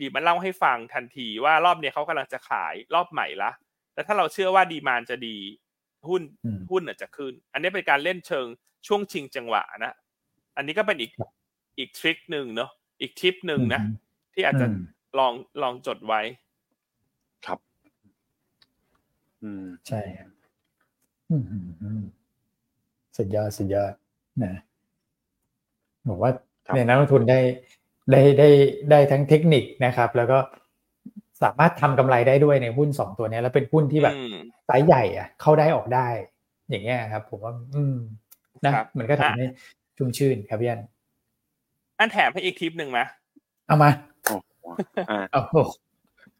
[0.00, 3.50] ดีมันเล่าให้ฟังทันทีว่ารอบเนี้ยเขากำลังจะขายรอบใหม่ละ
[3.94, 5.36] แต่ถ้าเราเชื่อว่าดีมานจะดี
[6.08, 6.22] หุ้น
[6.70, 8.46] หุ้นอาจจะขึ้น อันนี้เป็นการเล่นเชิง
[8.86, 9.94] ช่วงชิงจังหวะนะ
[10.56, 11.12] อันนี้ก็เป็นอีก
[11.78, 13.80] อีกทริคหนึ่งเนาะอีกทิปหนึ่งนะ
[14.34, 14.66] ที่อาจจะ
[15.18, 16.20] ลองลองจดไว้
[17.46, 17.58] ครับ
[19.42, 20.00] อืม ใช่
[23.16, 23.92] สุดยอดสุดยอด
[24.44, 24.54] นะ
[26.08, 26.30] บอกว่า
[26.74, 27.40] เนี่ยนักลงทุนได้
[28.12, 28.48] ได้ได้
[28.90, 30.38] ได้ทั้งเทคนิคนะครับ แล้วก็
[31.42, 34.14] สามารถทำกำไรได้ด้วยในหุ้นสองตัวนี้แล้วเป็นหุ้นที่แบบ
[34.66, 36.08] ไซส์ใหญ่อะ เข้าได้ออกได้
[36.68, 37.96] อย่างเงี้ยครับ ผมว่า อืม
[38.64, 39.46] นะมันก็ทำให้
[39.96, 40.80] ชุ่มชื่นครับพี่อัน
[41.98, 43.00] อันแถมให้อีกทิปหนึ่งไหม
[43.66, 45.42] เอามาเอา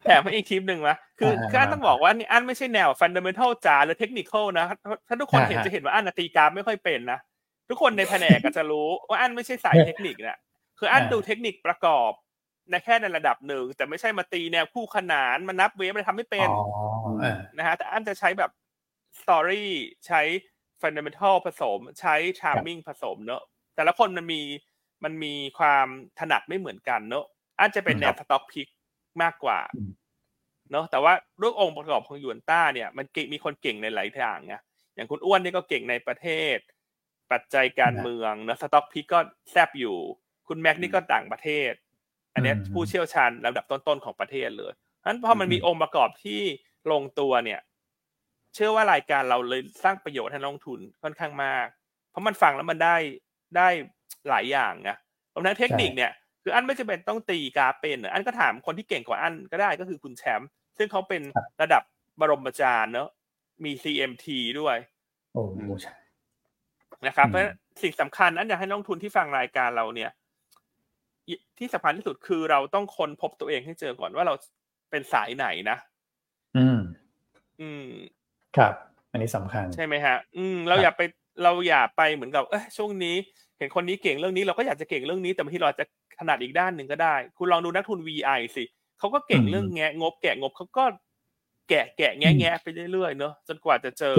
[0.02, 4.66] แถมให้อีกทิปหนึ่งนะคือคืออันต้องบอกว่านี่อันไม่ใช่แนว fundamental จ๋าหรือเทคนิคนะ
[5.08, 7.18] ถ้าทุกคนเห็นจะเห็นว่าอันตีกราฟไม่ค่อยเป็นนะ
[7.68, 10.38] ทุกคนในแผนกก็จะรู้ว่าอันไม่ใช่สายเทคนิคนะ
[10.78, 12.10] คืออันดูเทคนิคประกอบ
[12.70, 16.48] ในแค่ในระดับหนึ่ง แต่ไม่ใช่มาตีแนวคู่ขนานมานับ wave อะไรทำไม่เป็น
[17.56, 18.50] นะฮะแต่อันจะใช้แบบ
[19.20, 19.72] story
[20.06, 20.20] ใช้
[20.80, 23.42] fundamental ผสม ใช้ timing ผสมเนอะ
[23.76, 24.40] แต่ละคนมันมี
[25.04, 25.86] มันมีความ
[26.18, 27.24] ถนัดไม่เหมือนกันเนอะ
[27.58, 28.68] อันจะเป็นแนว stock pick
[29.22, 29.60] มากกว่า
[30.70, 34.54] เนาะแต่ว่าด้วยองค์ประกอบของยูนต้าเนี่ยมันมีคนเก่งในหลายทางไง
[34.94, 36.58] อย่างคุณอ้วนนี่ก็เก่งในประเทศ
[37.32, 39.96] ปัจจัยการเมืองเนาะสต็อกพิกก็แซบอยู่
[40.48, 41.72] คุณแม็กนี่ก็ต่างประเทศ
[42.34, 46.40] อันนี้ผู้เชี่ยวชาญลำดับต้นๆของประเทศเลยเพราะฉะนั้นพอมันมีองค์ประกอบที่
[46.92, 47.60] ลงตัวเนี่ย
[48.54, 51.66] เชื่อว่ารายการเราเลยสร้างประโยชน์ให้นักลงทุนค่อนข้างมาก
[52.10, 52.96] เพราะมันฟังแล้วมันได้
[53.56, 53.68] ได้
[54.28, 54.90] หลายอย่างไง
[55.34, 60.48] รวมทั้งเทคนิคเนี่ย คืออันไม่จำเป็นต้องตีกาเป็นอันก็ถามคนที่เก่งกว่าอันก็ได้ก็คือคุณแชมป์
[60.78, 61.22] ซึ่งเขาเป็น
[61.62, 61.82] ระดับ
[62.20, 63.08] บรมอาจารย์เนอะ
[63.64, 64.26] มี CMT
[64.60, 64.76] ด้วย
[65.32, 65.42] โอ้
[65.82, 65.94] ใช่
[67.06, 67.42] นะครับเพราะ
[67.82, 70.10] สิ่งสำคัญอันอยากให้นักทุนที่ฟังรายการเราเนี่ย
[71.58, 74.34] ที่สำคัญที่สุดคือเราต้องค้นพบตัวเองให้เจอก่อนว่าเรา
[74.90, 75.76] เป็นสายไหนนะ
[76.56, 76.78] อืม
[77.60, 77.88] อืม
[78.56, 78.74] ครับ
[79.10, 81.02] อันนี้สำคัญ ใช่ไหมฮะ อืม เราอย่าไป
[81.42, 83.16] เราอย่าไปเหมือนกับ เอ้ช่วงนี้
[83.58, 85.86] เห็นคนนี้เก่งเรื่องนี้เราก็อยากจะเก่งเรื่องนี้ แต่บางทีเราจะ
[86.18, 88.64] ถนัดอีกด้านหนึ่งก็ได้ คุณลองดูนักทุน VI สิ
[88.98, 90.84] เขาก็เก่งเรื่องแงะงบ แกะงบเขาก็
[91.68, 94.14] แกะแกะแงะแงะไปเรื่อยๆเนอะจนกว่าจะเจอ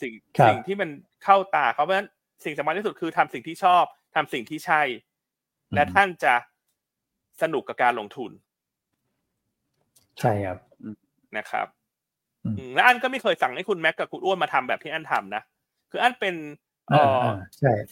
[0.00, 0.12] สิ่ง
[0.46, 0.88] สิ่งที่มัน
[1.24, 2.08] เข้าตาเขาเพราะฉะนั้น
[2.44, 4.82] สิ่งสำคัญที่สุดคือทำสิ่งที่ชอบทำสิ่งที่ใช่
[5.74, 6.34] และท่านจะ
[7.42, 8.30] สนุกกับการลงทุน
[10.20, 10.58] ใช่ครับ
[11.36, 11.66] นะครับ
[12.74, 15.42] และอันก็ไม่เคยสั่งให้คุณแม็กกับคุณอ้วนมาทำแบบที่อันทำนะ
[15.90, 16.67] คืออันเป็นเออ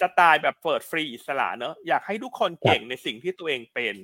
[0.03, 3.97] สไตล์แบบเปิดฟรีอิสระเนอะอยากให้ทุกคนเก่งในสิ่งที่ตัวเองเป็น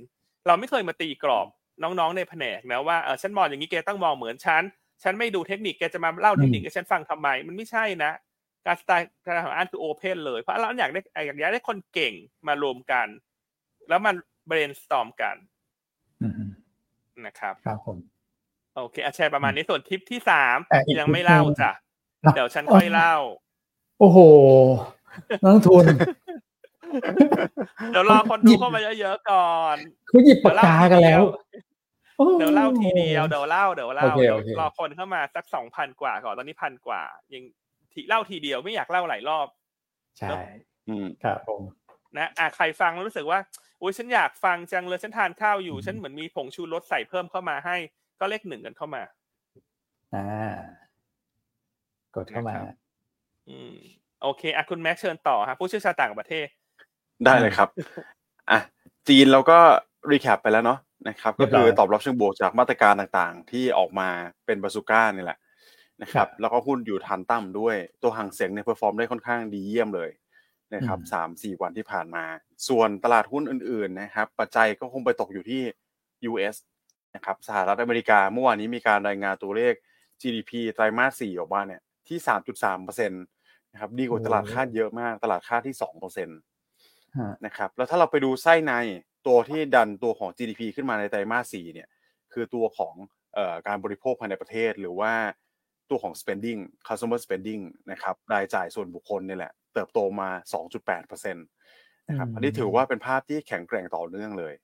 [0.47, 1.47] เราไม่เคยมาตีกรอบ
[1.83, 4.63] น้องๆในแผนกนะว่าเออฉันมองอย่างนี้แกต้องมองเหมือนฉัน
[5.03, 8.13] ฉันไม่ดูเทคนิคแกจะมาเล่าเทคนิคให้ฉันฟังทำไม มันไม่ใช่นะ
[8.67, 12.15] การสไตล์การของอันคือ open เลย เพราะเราอยากได้อยากได้คนเก่ง
[12.47, 13.07] มารวมกัน
[13.89, 14.15] แล้วมัน
[14.47, 15.37] brainstorm กัน
[17.27, 17.99] นะครับ ครับผม
[18.75, 20.57] โอเคอาแชร์ประมาณนี้ส่วนทิปที่สาม
[20.99, 21.73] ยังไม่เล่าจ้ะ
[22.35, 23.15] เดี๋ยวฉันค่อยเล่า
[24.03, 24.21] โอ้โห
[25.45, 25.85] นักทุน
[27.91, 29.77] เดี๋ยวรอคนดูเข้ามาเยอะๆก่อน
[30.09, 31.23] เขาหยิบปากกากันแล้ว
[32.39, 37.45] เดี๋ยวเล่าทีเดียวเดี๋ยวเล่าเดี๋ยวเล่าเดี๋ยวรอคนเข้ามาสักสองพันกว่าก่อนตอนนี้พันกว่า ยัง
[37.93, 39.47] ทีเล่าทีเดียวไม่อยากเล่าหลายรอบ
[40.19, 40.41] ใช่
[41.25, 41.63] ครับผม
[42.17, 43.39] นะอะใครฟังแล้วรู้สึกว่า
[43.79, 47.77] โอ้ยฉันอยากฟังจังเลยฉันทานข้าวอยู่ ฉันเหมือนมีผงชูรสใส่เพิ่มเข้ามาให้
[48.21, 49.03] ก็เลขหนึ่งกันเข้ามา
[50.15, 50.27] อ่า
[52.17, 52.55] กดเข้ามา
[53.49, 53.77] อืม
[54.23, 56.47] โอเคอะคุณแม็กเชิญต่อครับผู้เชี่ยวชาญต่างประเทศ
[57.25, 57.69] ได้เลยครับ
[58.51, 58.61] อะ
[59.09, 59.59] จีนเราก็
[60.11, 60.79] รีแคปไปแล้วเนาะ
[61.09, 64.09] นะครับ ก็คือตอบรับเชิงบวกจากมาตรการต่างๆ ที่ออกมา
[64.47, 65.39] เป็นบาสุก้านี่แหละ
[66.03, 70.11] นะครับ แล้วก็หุ้นอยู่ทันตั้มด้วยตัวห่างเสียงในเพอร์ฟอร์มได้ค่อนข้างดีเยี่ยมเลย
[70.75, 72.25] นะครับสามสี่วันที่ผ่านมา
[72.69, 75.63] ส่วนตลาดหุ้นอื่นๆนะครับ ปัจจัยก็คงไปตกอยู่ที่
[76.31, 76.57] US
[77.15, 79.75] นะครับสหรัฐอเมริกาเมื่อวานนี้มีการรายงานตัวเลข
[80.21, 83.23] GDP ไตรมาสสี่ออกมาเนี่ย ที่สามจุดสามเปอร์เซ็นต์
[83.73, 86.39] นะครับดีกว่าตลาดคาดเยอะมาก ตลาดคาดที่สองเปอร์เซ็นต์
[87.47, 88.73] นะครับแล้วถ้าเราไปดูไส้ใน
[89.27, 91.89] ตัวที่ดันตัวของ GDP ขึ้นมาในไตรมาสสี่เนี่ย
[92.33, 92.95] คือตัวของ
[93.67, 95.13] การบริโภคภายในประเทศ หรือว่า
[95.91, 100.29] ตัวของ spending customer spending นะครับรายจ่ายส่วนบุคคลนี่แหละ เติบโตมา
[100.83, 104.55] 2.8%นะครับอันนี้ถือว่าเป็นภาพที่แข็งแกร่งต่อเนื่องเลย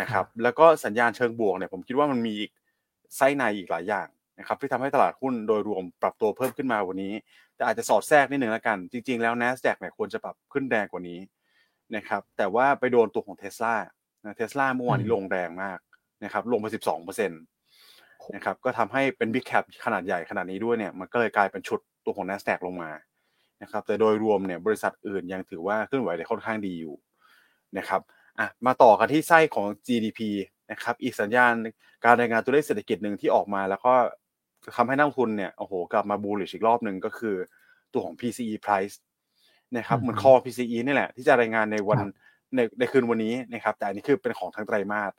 [0.00, 2.50] นะครับ แล้วก็สัญญาณเชิงบวกเนี่ยผมคิดว่ามันมีอีก
[3.16, 4.06] ไส้ในอีกหลายอย่าง
[4.38, 7.12] นะครับที่ทำให้ตลาดหุ้นโดยรวมปรับตัวเพิ่มขึ้นมาวันนี้
[7.56, 11.18] แต่อาจจะสอดแทรกนิดหนึ่งแล้วกัน จริง ๆ แล้ว NASDAQ เนี่ยควรจะปรับขึ้นแรงกว่านี้
[11.96, 13.74] นะครับแต่ว่าไปโดนตัวของเทสลา
[14.36, 15.78] เทสลาเมื่อวานนี้ลงแรงมาก
[16.24, 17.40] นะครับลงไป 12เปอร์เซ็นต์
[18.34, 22.90] นะครับก็ทำให้เป็นบิ๊กแคปขนาดใหญ่ขนาดนี้ด้วยเนี่ยมันก็เลยกลายเป็นชุดตัวของ NASDAQ ลงมา
[23.62, 26.94] นะครับแต่โดยรวมเนี่ยบริษัทอื่นยังถือว่าเคลื่อนไหวได้ค่อนข้างดีอยู่
[27.78, 28.00] นะครับ
[28.38, 30.20] อะมาต่อกันที่ไส้ของ GDP
[30.70, 31.52] นะครับอีกสัญญาณ
[32.04, 33.94] การรายงานตัวเลขเศรษฐกิจหนึ่งที่ออกมาแล้วก็
[34.76, 37.36] ทำให้นักทุนเนี่ยโอ้โหกลับมาบูลลิชอีกรอบหนึ่งก็คือ
[37.92, 38.96] ตัวของ PCE price
[39.76, 42.00] นะครับเหมือนคอ PCE นี่แหละ ที่จะรายงานในวัน
[42.56, 45.12] ในในคืนวันนี้นะครับแต่อันนี้คือเป็นของทางไตรมาส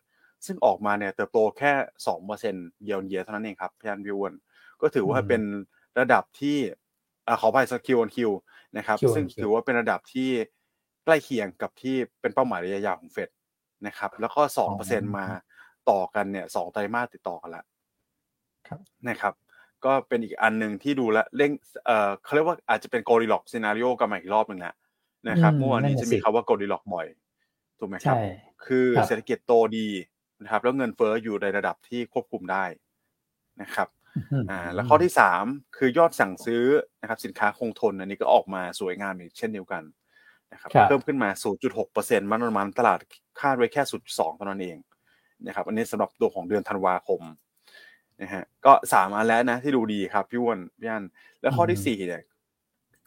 [0.45, 1.71] ซึ่งออกมาเนี่ยเติบโตแค่
[2.07, 4.33] สองเปอร์เซ็นต์เยียร์เยียเท่านั้นเองครับพี่อันพี่วน
[4.81, 5.41] ก็ถือว่าเป็น
[5.99, 6.57] ระดับที่
[7.41, 8.31] ขอไปสัก Q on Q
[8.77, 10.29] นะครับ ซึ่งถือว่าเป็นระดับที่
[11.05, 13.29] ใกล้เคียงกับที่เป็นเป้าหมายระยะยาวของเฟด
[13.87, 15.25] นะครับ แล้วก็สองเปอร์เซ็นต์มา
[15.89, 17.65] ต่อกันเนี่ยสองไตรมาสติดต่อกันแล้ว
[19.09, 19.33] นะครับ
[19.85, 21.51] ก็เป็นอีกอันหนึ่งที่ดูแลเร่ง
[21.85, 24.75] เอ่อเขาเรียกว่าอาจจะเป็น Goldilocks scenario กันมาอีกรอบหนึ่งแล้ว
[25.29, 27.07] นะครับเมื่อวานนี้จะมีคำว่า Goldilocks บ่อย
[27.79, 28.17] ถูกไหมครับ
[28.65, 29.87] คือเศรษฐกิจโตดี
[30.43, 32.65] นะครับ แล้วเงินเฟ้ออยู่ในระดับที่ควบคุมได้
[33.61, 33.87] นะครับ
[34.49, 35.43] อ่าแล้วข้อที่สาม
[35.77, 36.63] คือยอดสั่งซื้อ
[37.01, 39.83] นะครับ สินค้าคงทนอันนี้ก็ออกมาสวยงามอีกเช่นเดียวกัน
[40.51, 41.29] นะครับ เพิ่มขึ้นมา
[41.79, 42.99] 0.6%มันประมาณตลาด
[43.41, 44.77] คาดไว้แค่ 0.2เท่านั้นเอง
[45.47, 47.21] นะครับ อันนี้สำหรับตัวของเดือนธันวาคม
[48.21, 51.03] นะฮะก็สามอันแล้วนะที่ดูดีครับพี่วอนพี่อัน
[51.41, 52.23] แล้วข้อที่สี่เนี่ย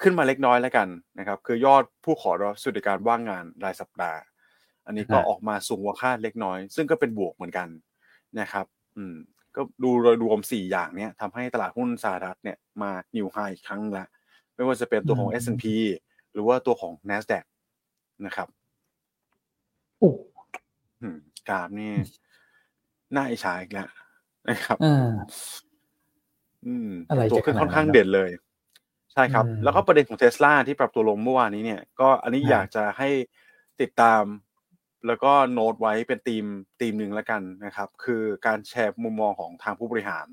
[0.03, 4.21] ขึ้นมาเล็กน้อยแล้วกันนะครับคือยอดผู้ขอรับสวัสดิการว่างงานรายสัปดาห์
[4.87, 7.69] อันนี้ก็ออกมาสูงกว่าคาดเล็กน้อย ซึ่งก็เป็นบวกเหมือนกัน
[8.41, 8.67] นะครับ
[8.97, 9.15] อืม
[9.57, 14.07] ก็ดูโดยรวมสี่อย่างเนี้ยทำให้ตลาดหุ้นสหรัฐเนี่ยมานิวไฮอีกครั้งละ
[14.55, 15.65] ไม่ว่าจะเป็นตัวของ S&P
[16.33, 17.45] หรือว่าตัวของ NASDAQ
[18.27, 18.49] นะครับ
[19.99, 20.11] โอ้
[21.49, 21.93] กราฟนี่
[23.17, 23.89] น่าอิจฉาอีกแล้ว
[24.49, 26.91] นะครับอืม
[27.33, 28.31] ตัวขึ้นค่อนข้างเด่นเลย
[29.13, 33.09] ใช่ครับ แล้วก็ประเด็นของเทสลาที่ปรับตัวลงเมื่อวานนี้เนี่ย ก็อันนี้อยากจะให้
[33.81, 34.23] ติดตาม
[35.07, 36.45] แล้วก็โน้ตไว้เป็นทีม
[36.81, 40.27] ทีมหนึ่งแล้วกันนะครับ คือการแชร์มุมมองของทางผู้บริหาร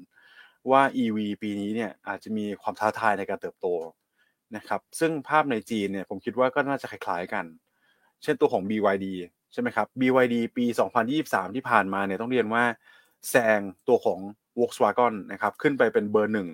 [0.72, 3.68] ว่า EV ปีนี้เนี่ย อาจจะมีความท้าทายในการเติบโต
[4.56, 7.46] นะครับ ซึ่งภาพในจีนเนี่ย ผมคิดว่าก็น่าจะคล้ายๆกัน
[8.24, 9.06] เช่นตัวของ BYD
[9.54, 10.66] ใช่ไหมครับ BYD ปี
[11.12, 12.64] 2023 ที่ผ่านมาเนี่ยต้องเรียนว่า
[13.30, 14.20] แซงตัวของ
[14.60, 16.48] Volkswagen นะครับขึ้นไปเป็นเบอร์หนึ่ง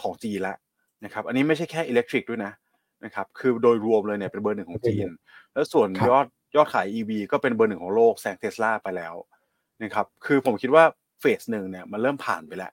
[0.00, 0.56] ของจีนแล้ว
[1.04, 2.52] นะครับอันนี้ไม่ใช่แค่อิเล็กทริกด้วยนะ
[3.04, 5.08] นะครับคือโดยรวมเลยเนี่ยเป็นเบอร์หนึ่งของจีน
[5.52, 9.14] แล้วส่วนยอดยอดขาย EV ก็เป็นเบอร์หนึ่งของโลกแซงเทสลาไปแล้ว
[9.82, 10.84] นะครับคือผมคิดว่า
[11.20, 12.72] เฟสหนึ่งเนี่ยมันเริ่มผ่านไปแล้ว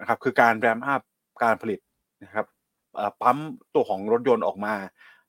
[0.00, 1.02] นะครับคือการแรมอัพ
[1.42, 1.80] การผลิต
[2.24, 2.46] นะครับ
[3.20, 3.38] ปั๊ม
[3.74, 4.74] ตัวของรถยนต์ออกมา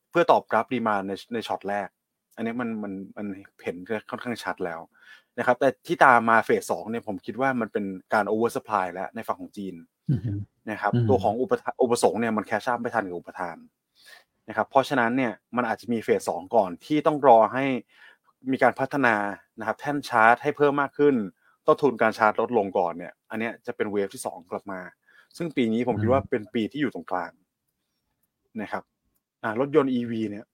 [0.10, 1.88] เพื่อตอบรับดีมาในในช็อตแรก
[2.36, 3.28] อันนี้มันมันมัน
[3.64, 3.76] เห็น
[4.10, 4.80] ค่อนข้างชัดแล้ว
[5.38, 9.76] นะครับแต่ที่ตามมาเฟสสองเนี่ยผมคิดว่ามันเป็นการ oversupply แล้วในฝั่งของจีน
[10.72, 13.58] นะครับตัวของอุปอุปสงค์เนี่ยมัน catch up ไม่ทันกับอุปทาน
[14.50, 17.66] นะครับเพราะฉะนั้นเนี่ยมันอาจจะมี phase สองก่อนที่ต้องรอให้
[18.52, 19.16] มีการพัฒนา
[19.60, 21.16] นะครับแท่นชาร์จให้เพิ่มมากขึ้น
[21.68, 24.80] ต้นทุนการชาร์จลดลงก่อนเนี่ย อันนี้จะเป็น wave ที่สองกลับมา
[25.38, 27.32] ซึ่งปีนี้ผมคิดว่าเป็นปีที่อยู่ตรงกลาง
[28.62, 28.84] นะครับ
[29.60, 30.46] รถยนต์ EV เนี่ย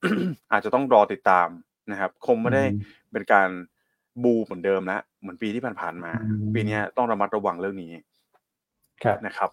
[0.52, 1.48] อาจจะต้องรอติดตาม
[1.92, 2.64] นะครับ คงไม่ได้
[3.12, 3.50] เป็นการ
[4.24, 6.12] บูเหมือนเดิมแล้วเหมือนปีที่ผ่านๆมา
[6.54, 7.94] ปีนี้ต้องระมัดระวังเรื่องนี้
[9.26, 9.50] นะครับ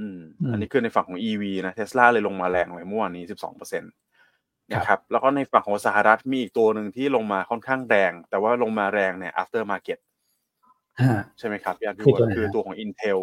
[0.00, 0.20] อืม
[0.52, 3.88] อันนี้คือในฝั่งของ EV นะเทสลาเลยลงมาแรงหน่อยเมื่อวานนี้สิบสองเปอร์เซ็นต
[4.74, 9.98] นะครับ แล้วก็ในฝั่งของสหรัฐมีอีกตัวหนึ่งที่ลงมาค่อนข้างแรง แต่ว่าลงมาแรงเนี่ย after market
[11.38, 11.98] ใช่ไหมครับพี่อาร์ต
[12.36, 13.18] คือตัวของ Intel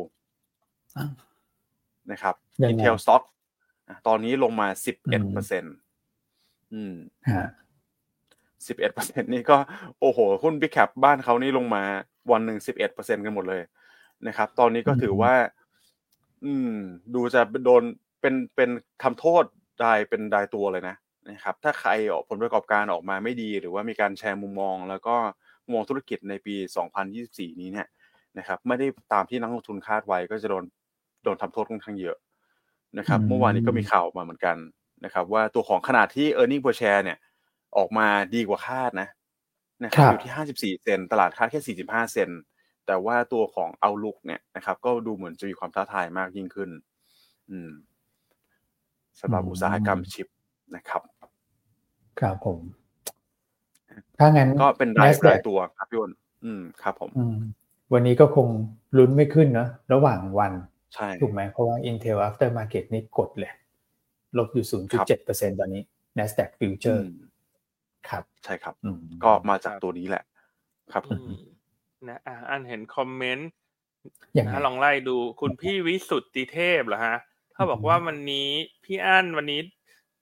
[2.11, 2.35] นะครับ
[2.71, 3.23] Intel stock
[4.07, 5.75] ตอนนี้ลงมาสิบเอ็ดเปอร์เซ็นต์
[6.73, 6.95] อืม
[8.67, 9.57] สิบเอ็ดเปอร์เซ็นนี่ก็
[9.99, 11.83] โอ้โหหุ้นบิ๊กแคปบ้านเขานี่ลงมา
[12.31, 13.63] วันหนึ่งสิบเอ็ดเปอร์เซ็นกันหมดเลย
[14.27, 15.33] นะครับ ตอนนี้ก็ถือว่า
[16.45, 16.75] อืม
[17.13, 17.83] ดูจะโดน
[18.21, 18.69] เป็นเป็น
[19.03, 19.43] ทำโทษ
[19.81, 20.95] ได้เป็นรายตัวเลยนะ
[21.29, 25.15] นะครับ ถ้าใครออกผลประกอบการออกมาไม่ดี หรือว่ามีการแชร์มุมมอง แล้วก็
[25.71, 26.55] มองธุรกิจในปี
[27.07, 27.87] 2024 นี้เนี่ย
[28.37, 30.63] นะครับ ไม่ได้ตามที่นักลงทุนคาดไว้ก็จะโดน
[31.23, 32.17] โดนทำโทษค่อนข้างเยอะ
[32.97, 34.57] นะครับ เมื่อวานนี้ก็มีข่าวมาเหมือนกัน
[35.05, 37.17] นะครับ ว่าตัวของขนาดที่ e a r n i n g per share เนี่ย
[37.77, 39.09] ออกมาดีกว่าคาดนะ
[39.83, 42.29] นะครับอยู่ที่ห้าสิบสี่เซนตลาดคาดแค่สี่สิบห้าเซน
[42.87, 46.69] แต่ว่าตัวของเอาลุกเนี่ยนะครับ ก็ดูเหมือนจะมีความท้าทายมากยิ่งขึ้น
[47.51, 47.71] อืม
[49.19, 50.27] สำหรับอุตสาหกรรมชิป
[50.75, 51.01] นะครับ
[52.19, 52.59] ครับผม
[54.17, 56.11] ถ้างั้นก็เป็นรายรายตัวครับพี่อ้น
[56.45, 57.09] อืมครับ ผม
[57.93, 58.47] วันนี้ก็คง
[58.97, 60.53] ลุ้นไม่ขึ้นเนาะระหว่างวัน
[60.93, 63.51] ใช่ถูกไหมเพราะว่า Intel After Market นี่กดเลย
[64.37, 64.65] ลบอยู่
[65.11, 65.81] 0.7%ตอนนี้
[66.17, 67.01] NASDAQ Future
[68.09, 68.75] ครับ ใช่ครับ
[69.23, 70.23] ก็มาจากตัวนี้แหละ
[70.93, 71.03] ครับ
[72.07, 73.49] นะอ่าอันเห็นคอมเมนต์
[74.47, 77.17] นะลองไล่ดูคุณพี่วิสุทธิเทพเหรอฮะ
[77.53, 78.49] เขาบอกว่าวันนี้
[78.83, 79.61] พี่อันวันนี้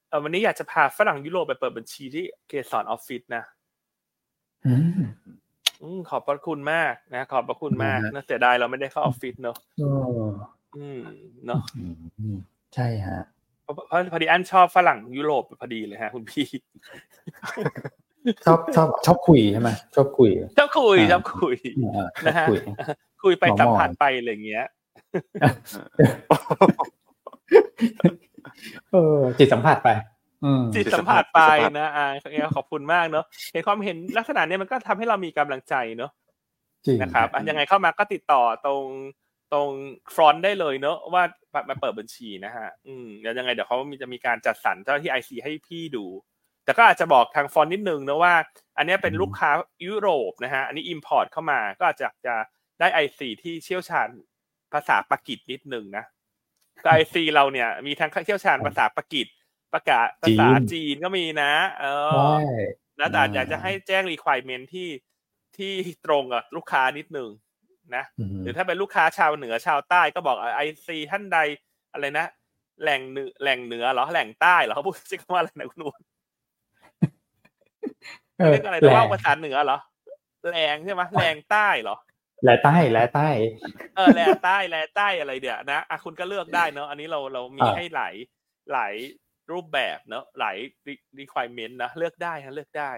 [0.09, 3.43] เออวันนี้อยากจะพาฝรั่งยุโรปไปเปิดบัญชีที่เกสรออฟฟิศนะ
[4.65, 4.75] อื
[5.97, 9.57] มขอบพระคุณมากนะ ขอบพระคุณมากนะเสียดายเราไม่ได้เข้าออฟฟิศเนอะ
[10.77, 10.99] อืม
[11.45, 11.61] เนาะ
[12.75, 13.21] ใช่ฮะ
[13.73, 16.47] เพราะพอดีอันชอบฝรั่งยุโรปพอดีเลยฮะ คุณพี่
[18.45, 21.55] ชอบชอบชอบคุยใช่ไหมชอบคุยชอบคุยชอบคุย
[22.27, 22.47] นะฮะ
[23.23, 24.65] คุยไปสัมผัสไปอะไรเงี้ย
[28.91, 29.89] เออจิตสัมผัสไป
[30.75, 31.41] จิตสัมผัสไป
[31.79, 32.07] นะอ่า
[32.55, 36.11] ขอบคุณมากเนาะเห็นความเห็นลักษณะนี้มันก็ทำให้เรามีกำลังใจเนาะ
[37.01, 38.83] นะครับยังไงเข้ามาก็ติดต่อตรง
[39.53, 39.71] ตรง
[40.13, 41.23] front ได้เลยเนอะว่า
[41.69, 46.05] มาเปิดบัญชีนะฮะ อืมเดี๋ยวยังไงเดี๋ยวเขามีจะมีการจัดสรรเจ้าหน้าที่ IC ให้พี่ดู
[46.65, 48.35] แต่ก็อาจจะบอกทาง front นิดนึงนะว่า
[48.77, 49.51] อันนี้เป็นลูกค้า
[49.87, 52.35] ยุโรปนะฮะ อันนี้ import เข้ามาก็อาจจะจะ
[52.79, 54.09] ได้ IC ที่เชี่ยวชาญ
[54.73, 56.05] ภาษาปารีสนิดนึงนะ
[56.91, 59.27] ไอซีเราเนี่ย มีทั้งเชี่ยวชาญภาษาปากีส
[59.73, 61.85] ประกาศภาษาจีนก็มีนะ เอ
[62.33, 62.35] อ
[62.97, 64.89] แล้วแต่อยากจะให้แจ้ง requirement ที่
[65.57, 65.71] ที่
[66.05, 67.29] ตรงกับลูกค้านิดนึง
[67.95, 68.03] นะ
[68.43, 71.39] หรือถ้าเป็นลูกค้าชาวเหนือชาวใต้ก็บอกไอซีท่านใด
[71.93, 72.27] อะไรนะ
[72.81, 76.01] แหล่งเหนือแหล่งเหนือเหรอแหล่งใต้เหรอเขาพูดชื่อว่าอะไรนะคุณนุ่น
[78.51, 79.77] เรียกอะไรนะว่าภาษาเหนือเหรอ
[80.49, 81.97] แรงใช่ไหมแรงใต้เหรอ
[82.43, 83.29] แหลงใต้แหลงใต้
[83.95, 88.13] เออแหลงใต้แหลงใต้อะไรเดี๋ยวนะอะคุณก็เลือกได้เนาะอันนี้เราเรามีให้หลาย
[88.71, 88.95] หลาย
[89.51, 90.57] รูปแบบเนาะหลาย
[91.19, 92.91] requirement นะเลือกได้ฮะเลือกได้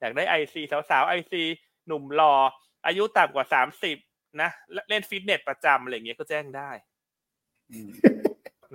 [0.00, 1.42] อยากได้ IC สาวๆ IC
[1.86, 2.34] หนุ่มหล่อ
[2.86, 3.96] อายุต่ำกว่าสามสิบ
[4.42, 4.50] นะ
[4.88, 6.70] เล่นฟิตเนสประจำอะไรเงี้ยก็แจ้งได้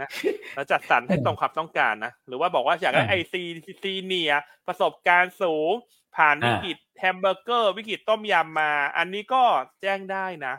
[0.01, 0.09] นะ
[0.55, 4.33] เราจัดสรรให้ตรงความต้องการนะหรือว่าบอกว่าอยากได้ IC senior
[4.67, 5.73] ประสบการณ์สูง
[6.15, 9.43] ผ่านวิกฤตแฮมเบอร์เกอร์ วิกฤตต้มยำมา อันนี้ก็
[9.81, 10.55] แจ้งได้นะ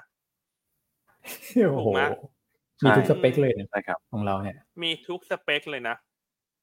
[1.79, 2.03] ถูกไหม
[2.85, 5.97] มีทุกสเปคเลยนะครับ ของเราเนี่ย มีทุกสเปคเลยนะ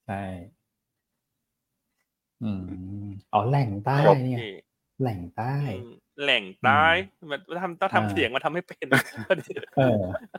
[0.08, 0.24] ใช่
[2.44, 2.52] อื
[3.06, 4.40] มอ๋อแหล่งใต้เนี่ย
[5.02, 5.56] แหล่งใต้
[6.22, 6.86] แหลงใต้
[7.30, 8.88] มันทำต้องทำเสียงมาทำให้เป็น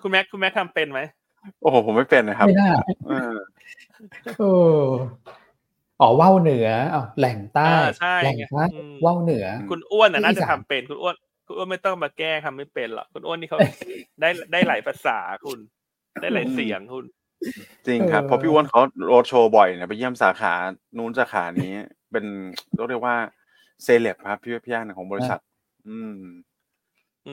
[0.02, 1.00] คุณแม็กคุณแม็กทำเป็นไหม
[1.62, 2.72] โอ้โหผมไม่เป็นนะครับไม่ได้
[4.38, 4.50] โอ้
[6.00, 7.68] อ๋อว่าวเหนืออ๋อแหล่งใต้
[8.22, 8.64] แหล่งใต้
[9.04, 11.14] ว่าวเหนือ คุณอ้วนน่าจะทำเป็นคุณอ้วน
[11.46, 13.58] คุณอ้วนไม่ต้องมาแก้ทำไม่เป็นหรอกคุณอ้วนนี่เขา
[14.20, 15.58] ได้ได้หลายภาษาคุณ
[16.20, 17.04] ได้หลายเสียงคุณ
[17.86, 20.54] จริงครับเพราะพี่อ้วนเขาโรดโชว์บ่อยเนี่ยไปเยี่ยมสาขา
[20.98, 21.74] นู้นสาขานี้
[22.12, 22.24] เป็น
[22.88, 23.16] เรียกว่า
[23.84, 25.40] เซเลบครับพี่พี่ย่านของบริษัท
[25.88, 26.22] อืม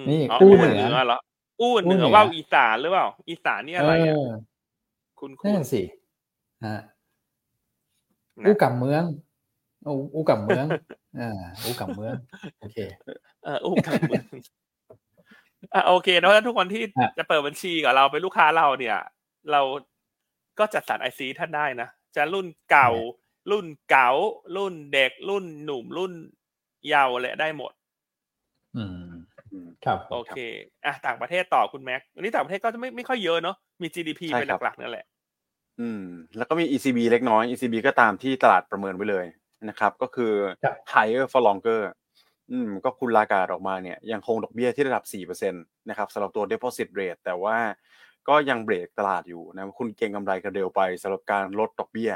[0.09, 1.19] นี่อู้เหนือเหรอ
[1.61, 4.15] อู้เหนือว่าอีสานหรือเปล่า อีสานนี่อะไรอะ
[5.19, 5.81] คุณคุณสิ
[6.65, 6.77] ฮะ
[8.45, 9.03] อู้กับเมือง
[10.13, 10.65] อู้กับเมือง
[11.19, 11.31] อ่า
[11.63, 12.13] อู้กับเมือง
[12.59, 12.77] โอเค
[13.43, 14.23] เอออู้กับเมือง
[15.73, 16.83] อะโอเคแล้วทุกคนที่
[17.17, 18.97] จะเปิดบัญชีกับเราเป็นลูกค้าเราเนี่ย
[19.51, 19.61] เรา
[20.59, 22.89] ก็จัดสรรไอซีท่านได้นะจะรุ่นเก่า
[23.51, 24.09] รุ่นเก่า
[24.55, 26.13] รุ่นเด็กรุ่นหนุ่มรุ่น
[26.87, 27.71] เยาว์และได้หมด
[28.77, 28.83] อื
[29.65, 30.39] มครับโอเค
[30.85, 35.05] อะต่างประเทศต่อคุณแม็กอันนี้ต่างประเทศก็จะไม่ไม่ค่อยเยอะเนาะมี GDP เป็นหลักๆนั่นแหละ
[35.79, 36.03] อืม
[36.37, 39.25] แล้วก็มี ECB เล็กน้อย ECB ก็ตามที่ตลาดประเมินไว้เลย
[39.69, 40.33] นะครับ ก็คือ
[40.93, 41.81] higher for longer
[42.51, 45.51] อืมก็คุณลากาดออกมาเนี่ยยังคงดอกเบี้ยที่ระดับ 4%
[45.89, 47.57] นะครับสำหรับตัว deposit rate แต่ว่า
[48.29, 52.11] ก็ยังเบรกตลาดอยู่นะคุณเก่งกำไรกันเร็วไปสำหรับการลดดอกเบี้ย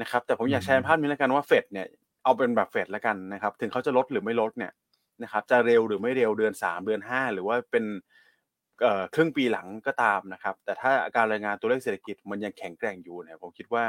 [0.00, 1.86] นะครับ แต่ผมอยากแชร์ภาพนี้แล้วกันว่าเฟดเนี่ย
[2.24, 4.72] เอาเป็นแบบเฟดแล้วกันนะครับ ถึงเขาจะลดหรือไม่ลดเนี่ย
[5.22, 7.84] นะครับจะเร็วหรือไม่เร็วเดือน 3 เดือน 5 หรือว่าเป็น
[9.14, 13.84] ครึ่งปีหลังก็ตามนะครับ แต่ถ้าการรายงานตัวเลขเศรษฐกิจมันยังแข็งแกร่งอยู่เนี่ยผมคิดว่า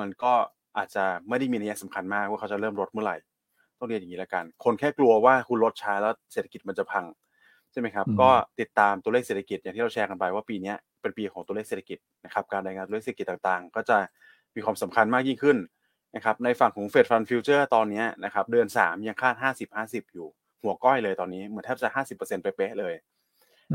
[0.00, 0.32] มันก็
[0.76, 3.16] อาจจะไม่ได้มีนัยสำคัญมากว่าเขาจะเริ่มลดเมื่อไหร่
[3.78, 7.04] ต้องเรียนอย่างนี้แล้วกัน คนแค่กลัวว่าคุณลดช้าแล้วเศรษฐกิจมันจะพัง
[7.72, 13.98] ใช่ไหมครับ ก็ติดตามตัวเลขเศรษฐกิจอย่างที่เราแชร์กันไปว่าปีนี้เป็นปีของตัวเลขเศรษฐกิจนะครับ การรายงานตัวเลขเศรษฐกิจต่างๆ ก็จะ
[14.54, 15.58] มีความสำคัญมากยิ่งขึ้น
[16.16, 20.28] นะครับ ในฝั่งของเฟดฟันฟิวเจอร์ตอนนี้นะครับเดือน 3 ยังคาด 50 50 อยู่
[20.66, 22.94] หัวก้อยเลยตอนนี้เหมือนแทบจะ50%เป๊ะเลย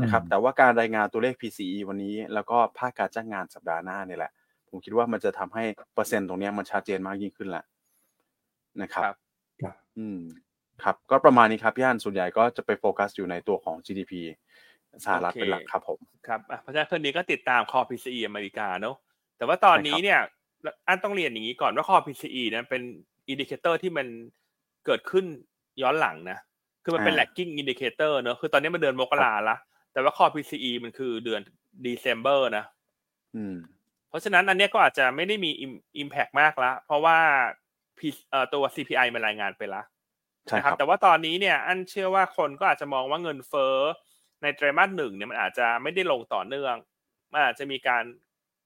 [0.02, 4.32] นะครับแต่ว่าการรายงานตัวเลข PCE วันนี้ แล้วก็ภาคการจ้างงานสัปดาห์หน้านี่แหละ
[4.68, 7.64] ผมคิดว่ามันจะทำให้เปอร์เซ็นต์ตรงนี้มันชัดเจนมากยิ่งขึ้นแหละ
[8.82, 9.04] นะครับ
[9.98, 10.20] อืม
[10.82, 14.12] ครับ ก็ประมาณนี้ครับพี่อันส่วนใหญ่ก็จะไปโฟกัสอยู่ในตัวของ GDP
[15.04, 18.96] สหรัฐเป็นหลักครับผมครับเพราะฉะนั้นเพื่อนนี้ก็ติดตามคอ PCE อเมริกาเนาะ
[19.36, 20.20] แต่ว่าตอนนี้เนี่ย
[20.88, 22.82] อันต้องเรียนอย่างนี้ก่อนว่าคอ PCE นั้นเป็น
[23.28, 24.06] indicator ที่มัน
[24.86, 25.24] เกิดขึ้น
[25.82, 26.38] ย้อนหลังนะ
[26.82, 29.56] คือมันเป็น lagging indicator เนอะคือตอนนี้มันเดือนมกราละ
[29.92, 31.40] แต่ว่าคอ PCE มันคือเดือน
[31.86, 32.64] December นะ
[34.08, 35.50] เพราะฉะนั้นอันนี้ก็อาจจะไม่ได้มี
[36.02, 37.18] impact มากละ เพราะว่า
[38.54, 39.82] ตัว CPI มันรายงานไปละ
[40.56, 43.76] นะครับแต่ว่าตอนนี้เนี่ย อันเชื่อว่าคนก็อาจจะมองว่าเงินเฟ้อ
[44.42, 46.74] ในไตรมาสหนึ่งเนี่ยมันอาจจะไม่ได้ลงต่อเนื่อง
[47.32, 48.04] มันอาจจะมีการ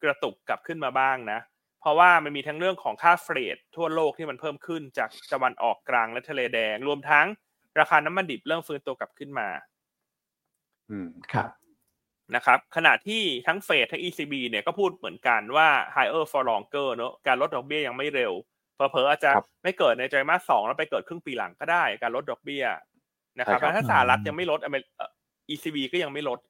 [0.02, 1.40] กระตุกกลับขึ้นมาบ้างนะ
[1.80, 7.26] เพราะว่ามันมีทั้งเรื่องของค่าเฟรดทั่วโลกที่มันเพิ่มขึ้นจากตะวันออกกลางและทะเลแดง รวมทั้ง
[7.78, 9.48] ราคาน้ำมันดิบเริ่มฟื้นตัวกลับขึ้นมา
[10.90, 11.48] อืมครับ
[12.34, 18.32] นะครับ ขณะที่ทั้งเฟดทั้ง ECB เนี่ยก็พูดเหมือนกันว่า higher for longer เนอะการลดดอกเบี้ยยังไม่เร็ว
[18.74, 19.30] เผลอๆอาจจะ
[19.62, 22.64] ไม่เกิดในไตรมาสสองแล้วไปเกิดครึ่งปีหลังก็ได้ การลดดอกเบี้ย
[23.38, 24.84] นะครับถ้าสหรัฐยังไม่ลดอเมริ
[25.50, 26.40] ECB ก็ยังไม่ลด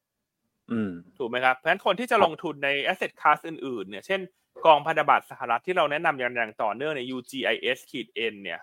[1.18, 4.20] ถูกไหมครับเพราะฉะนั้นคนที่จะลงทุนใน asset class อื่นๆ เนี่ย เช่น
[4.66, 8.60] กองพันธบัตรสหรัฐที่เราแนะนำอย่างอย่างต่อเนื่องใน UGIS ขีด N เนี่ย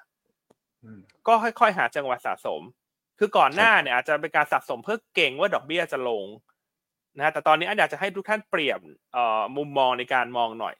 [1.27, 2.61] ก็ค่อยๆ หาจังหวะสะสม
[3.19, 6.25] คือก่อนหน้าเนี่ยอาจจะเป็นการสะสมเพื่อเก่งว่าดอกเบี้ยจะลง
[7.17, 8.79] นะแต่ตอนนี้อันอยากจะให้ทุกท่านเปรียบ
[9.57, 10.75] มุมมองในการมองหน่อย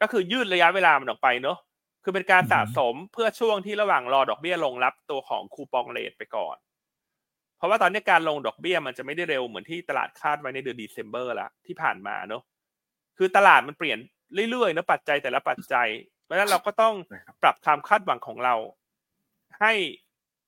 [0.00, 1.58] ก็คือยืดระยะเวลามันออกไปเนอะ
[2.04, 6.56] คือเป็นการสะสมเพื่อช่วงที่ระหว่างรอดอกเบี้ยลงรับตัวของ coupon rate ไปก่อน
[7.56, 12.42] เพราะว่าตอนนี้การลงดอกเบี้ยมันจะไม่ได้เร็วเหมือนที่ตลาดคาดไว้ในเดือน December ละที่ผ่านมาเนาะ
[13.18, 13.98] คือตลาดมันเปลี่ยน
[14.50, 15.88] เรื่อยๆนะปัจจัยแต่ละปัจจัย
[16.24, 16.94] เพราะฉะนั้นเราก็ต้อง
[17.42, 18.54] ปรับความคาดหวังของเรา
[19.60, 19.72] ให้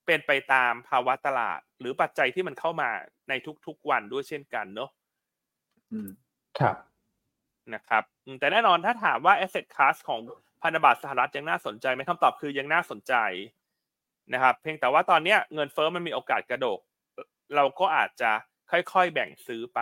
[0.05, 2.89] เป็นไปตามภาวะตลาด หรือปัจจัยที่มันเข้ามา
[3.29, 3.33] ใน
[3.65, 4.89] ทุกๆวันด้วยเช่นกันเนาะ
[6.59, 6.75] ครับ
[7.73, 8.03] นะครับ
[8.39, 10.19] แต่แน่นอนถ้าถามว่า asset class ของ
[10.61, 13.13] พันธบัตรสหรัฐยังน่าสนใจไหมคำตอบคือยังน่าสนใจ
[14.33, 16.79] นะครับ เพียงแต่ว่าตอนนี้เงินเฟอ้อมันมีโอกาสกระโดด
[17.55, 18.31] เราก็อาจจะ
[18.71, 19.79] ค่อยๆแบ่งซื้อไป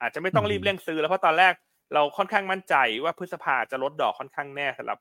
[0.00, 1.54] อาจจะไม่ต้องรีบเร่งซื้อ แล้วเพราะตอนแรก
[1.94, 2.74] เราค่อนข้างมั่นใจ
[3.04, 4.98] ว่าพฤษภาจะลดดอกค่อนข้างแน่สำหรับ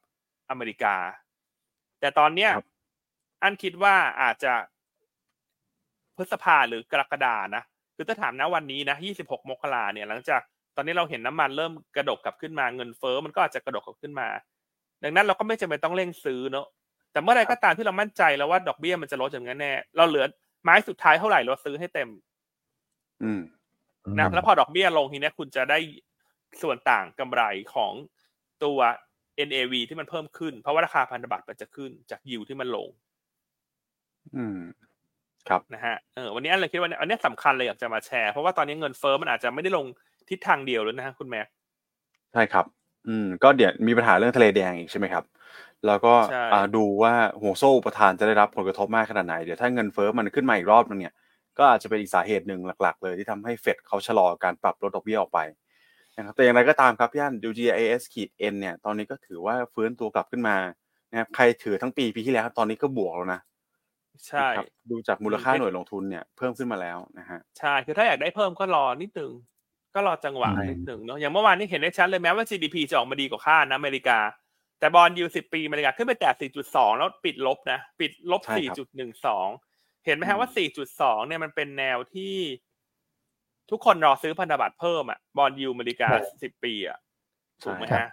[0.50, 0.96] อเมริกา
[2.00, 2.52] แต่ตอนเนี้ย
[3.46, 4.54] อันคิดว่าอาจจะ
[6.18, 7.64] พฤษภาหรือกรกฎานะ
[7.96, 10.42] คือถ้าถามนะวันนี้นะ26 มกราเนี่ย หลังจาก
[10.76, 14.28] ตอนนี้เราเห็นน้ำมันเริ่มกระดกกลับขึ้นมาเงินเฟอ้อมันก็อาจจะกระดกกลับขึ้นมา
[15.04, 16.68] ดังนั้นเราก็ไม่จำเป็นต้องเร่งซื้อเนอะ
[17.12, 20.26] แต่เมื่อไรก็ตามที่เรามั่นใจแล้วว่าดอกเบี้ยมันจะลดอย่างนั้นแน่เราเหลือ
[20.64, 22.10] ไม้สุดท้ายเท่าไหร่เราซื้อให้เต็ม
[23.24, 23.42] อืม
[24.18, 25.80] นะแล้วพอดอกเบี้ยลงทีนี้คุณจะได้
[26.62, 27.42] ส่วนต่างกำไร
[27.74, 27.94] ของ
[28.64, 28.80] ตัว
[29.48, 32.88] NAV ที่มันเพิ่มขึ้น เพราะว่าราคาพันธบัตรมันจะขึ้นจากยิวที่มันลง
[34.36, 34.60] อืม
[35.50, 39.86] ครับนะฮะเออวันนี้อะไรคิดว่าอันนี้สำคัญเลยอยากจะมาแชร์ เพราะว่าตอนนี้เงินเฟ้อมันอาจจะไม่ได้ลง
[40.30, 41.42] ทิศทางเดียวเลยนะฮะคุณแม่
[42.34, 42.66] ใช่ครับ
[43.08, 45.24] อืม ก็เดี๋ยวมีปัญหาเรื่องทะเลแดงอีกใช่ไหมครับ
[45.88, 46.14] แล้วก็
[46.76, 51.14] ดูว่าหัวโซ่ประธานจะได้รับผลกระทบมากขนาดไหนเดี๋ยวถ้าเงินเฟ้อมันขึ้นมาอีกรอบนึงเนี่ย
[51.58, 55.40] ก็อาจจะเป็นอีกสาเหตุหนึ่งหลัก ๆ เลยที่ทำให้เฟดเขาชะลอการปรับลดดอกเบี้ยออกไป
[56.18, 60.58] นะครับแต่อย่างไรก็ตามครับพี่อันดู GIS ขีด N เนี่ยตอนนี้ก็ถือว่าฟื้นตัวกลับขึ้นมา
[61.12, 63.42] นะครับใครถือทั้งปีปีที่แล้ว ตอนนี้ก็บวกแล้วนะ
[64.28, 64.48] ใช่
[64.92, 69.32] ดูจากมูลค่าหน่วยลงทุนเนี่ยเพิ่มขึ้นมาแล้วนะฮะใช่คือถ้าอยากได้เพิ่มก็รอนิดนึง
[69.96, 74.20] ก็รอจังหวะนิดนึงเนาะอย่างเมื่อวานนี้เห็นได้ชัดเลยแม้ว่า GDP จะออกมาดีกว่าคาดนะอเมริกา
[74.80, 78.42] แต่บอลยูสิบปีอเมริกาขึ้นไปแต่ 4.2 แล้วปิดลบนะ ปิดลบ
[79.24, 80.50] 4.12 เห็นไหมฮะว่า
[80.88, 82.36] 4.2 เนี่ยมันเป็นแนวที่
[83.72, 86.08] ทุกคนรอซื้อพันธบัตรเพิ่มอะบอลยูอเมริกา
[86.44, 86.98] สิบปีอะ
[87.64, 88.08] ถูกไหมฮะ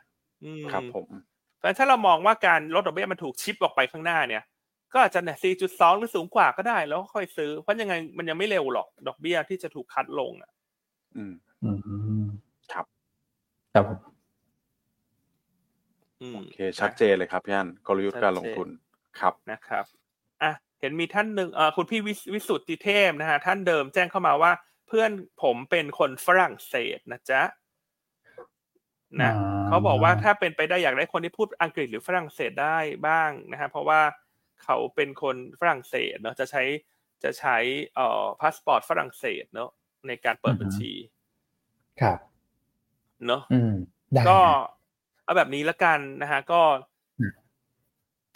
[0.72, 1.06] ครับผม
[1.58, 4.42] เพราะถ้าเรามองว่าการลดดอกเบี้ยมันถูกชิปออกไปข้างหน้าเนี่ย
[4.92, 5.38] ก็อาจจะเนี่ย
[5.68, 10.50] 4.2 หรือสูงกว่าก็ได้ แล้วค่อยซื้อ เพราะยังไงมันยังไม่เร็วหรอก ดอกเบี้ยที่จะถูกคัดลงอะ
[11.16, 11.70] อืม อื
[12.24, 12.26] ม
[12.72, 12.86] ครับ
[13.74, 13.98] ครับผม
[16.34, 18.68] โอเค ชัดเจนเลยครับพี่อันกลยุทธ์การลงทุน
[19.20, 19.84] ครับ นะครับ
[20.42, 22.00] อะ เห็นมีท่านหนึ่งเอ่อคุณพี่
[22.34, 24.52] วิสุทธิเทพนะฮะ ท่านเดิมแจ้งเข้ามาว่า
[24.92, 25.12] เพื่อน
[25.42, 27.42] ผมเป็นคนฝรั่งเศสนะจ๊ะ
[29.20, 29.32] นะ
[29.66, 34.00] เขาบอกว่าถ้าเป็นไปได้อยากได้คนที่พูดอังกฤษหรือฝรั่งเศสได้บ้างนะฮะเพราะว่า
[34.64, 36.62] เขาเป็นคนฝรั่งเศสเนาะจะใช้
[37.24, 37.56] จะใช้
[37.94, 39.70] เอ่อพาสปอร์ตฝรั่งเศสเนาะ
[40.06, 40.92] ในการเปิดบัญชี
[42.00, 42.18] ครับ
[43.26, 43.42] เนาะ
[44.28, 44.38] ก็
[45.24, 46.62] เอาแบบนี้ละกันนะฮะก็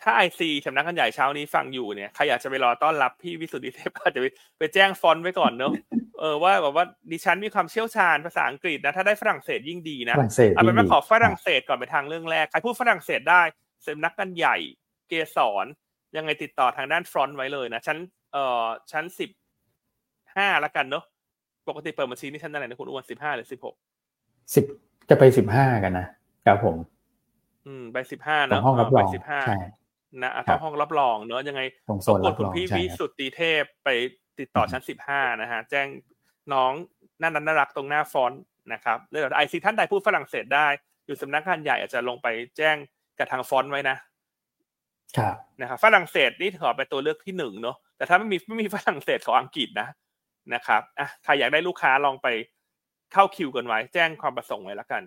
[0.03, 4.23] ถ้า IC สำนักงานใหญ่เช้านี้ฟังอยู่เนี่ยใครอยากจะไปรอต้อนรับพี่วิสุทธิเทพอาจจะ
[4.59, 5.73] ไปแจ้งฟอนต์ไว้ก่อนเนอะ
[6.21, 10.17] เออว่าแบบว่าดิฉันมีความเชี่ยวชาญภาษาอังกฤษนะถ้าได้ฝรั่งเศสยิ่งดีนะ
[10.55, 13.43] เอาเป็นว่าขอฝรั่งเศสก่อนไปทางเรื่องแรกใครพูดฝรั่งเศสได้
[13.87, 14.57] สำนักงานใหญ่
[15.09, 15.67] เกสร
[16.17, 17.99] ยังไงติดต่อทางด้านฟรอนต์ไว้เลยนะชั้น
[18.33, 19.31] เอ่อชั้นสิบ
[20.37, 21.05] ห้าละกันเนอะ
[21.69, 23.75] ปกติเปิดบัญชีนี่ชั้นอะไรนะคุณอ้วนสิบห้าหรือสิบหก
[24.55, 24.65] สิบ
[25.11, 26.07] จะไปสิบห้ากันนะ
[26.47, 26.77] ครับผม
[27.67, 29.41] อืมไปสิบห้าเนอะห้องรับรองสิบห้า
[30.23, 33.89] นะต้องห้องรับรองเนอะยังไงต้องกดคุณพี่วิสุทธิเทพไป
[34.39, 35.87] ติดต่อชั้นสิบห้านะฮะแจ้ง
[36.53, 36.73] น้อง
[37.21, 38.43] น่าน่ารักตรงหน้าฟอนต์
[38.73, 40.67] นะครับแล้วไอซีท่านใดพูดฝรั่งเศสได้
[41.07, 42.27] อยู่สำนักงานใหญ่อาจจะลงไป
[42.57, 42.77] แจ้ง
[43.19, 44.16] กับทางฟอนต์ไว้นะครับ
[45.61, 49.89] นะครับฝรั่งเศสนี่ขอเป็นตัวเลือกที่หนึ่งเนาะแต่ถ้าไม่มีไม่มีฝรั่งเศสขออังกฤษนะ
[50.55, 52.29] นะครับอะใครอยากได้ลูกค้าลองไป
[53.13, 55.03] เข้าคิวกันไว้ แจ้งความประสงค์ไว้แล้วกัน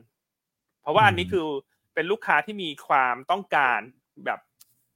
[0.81, 1.45] เพราะว่าอันนี้คือ
[1.93, 3.79] เป็นลูกค้าที่มีความต้องการ
[4.25, 4.39] แบบ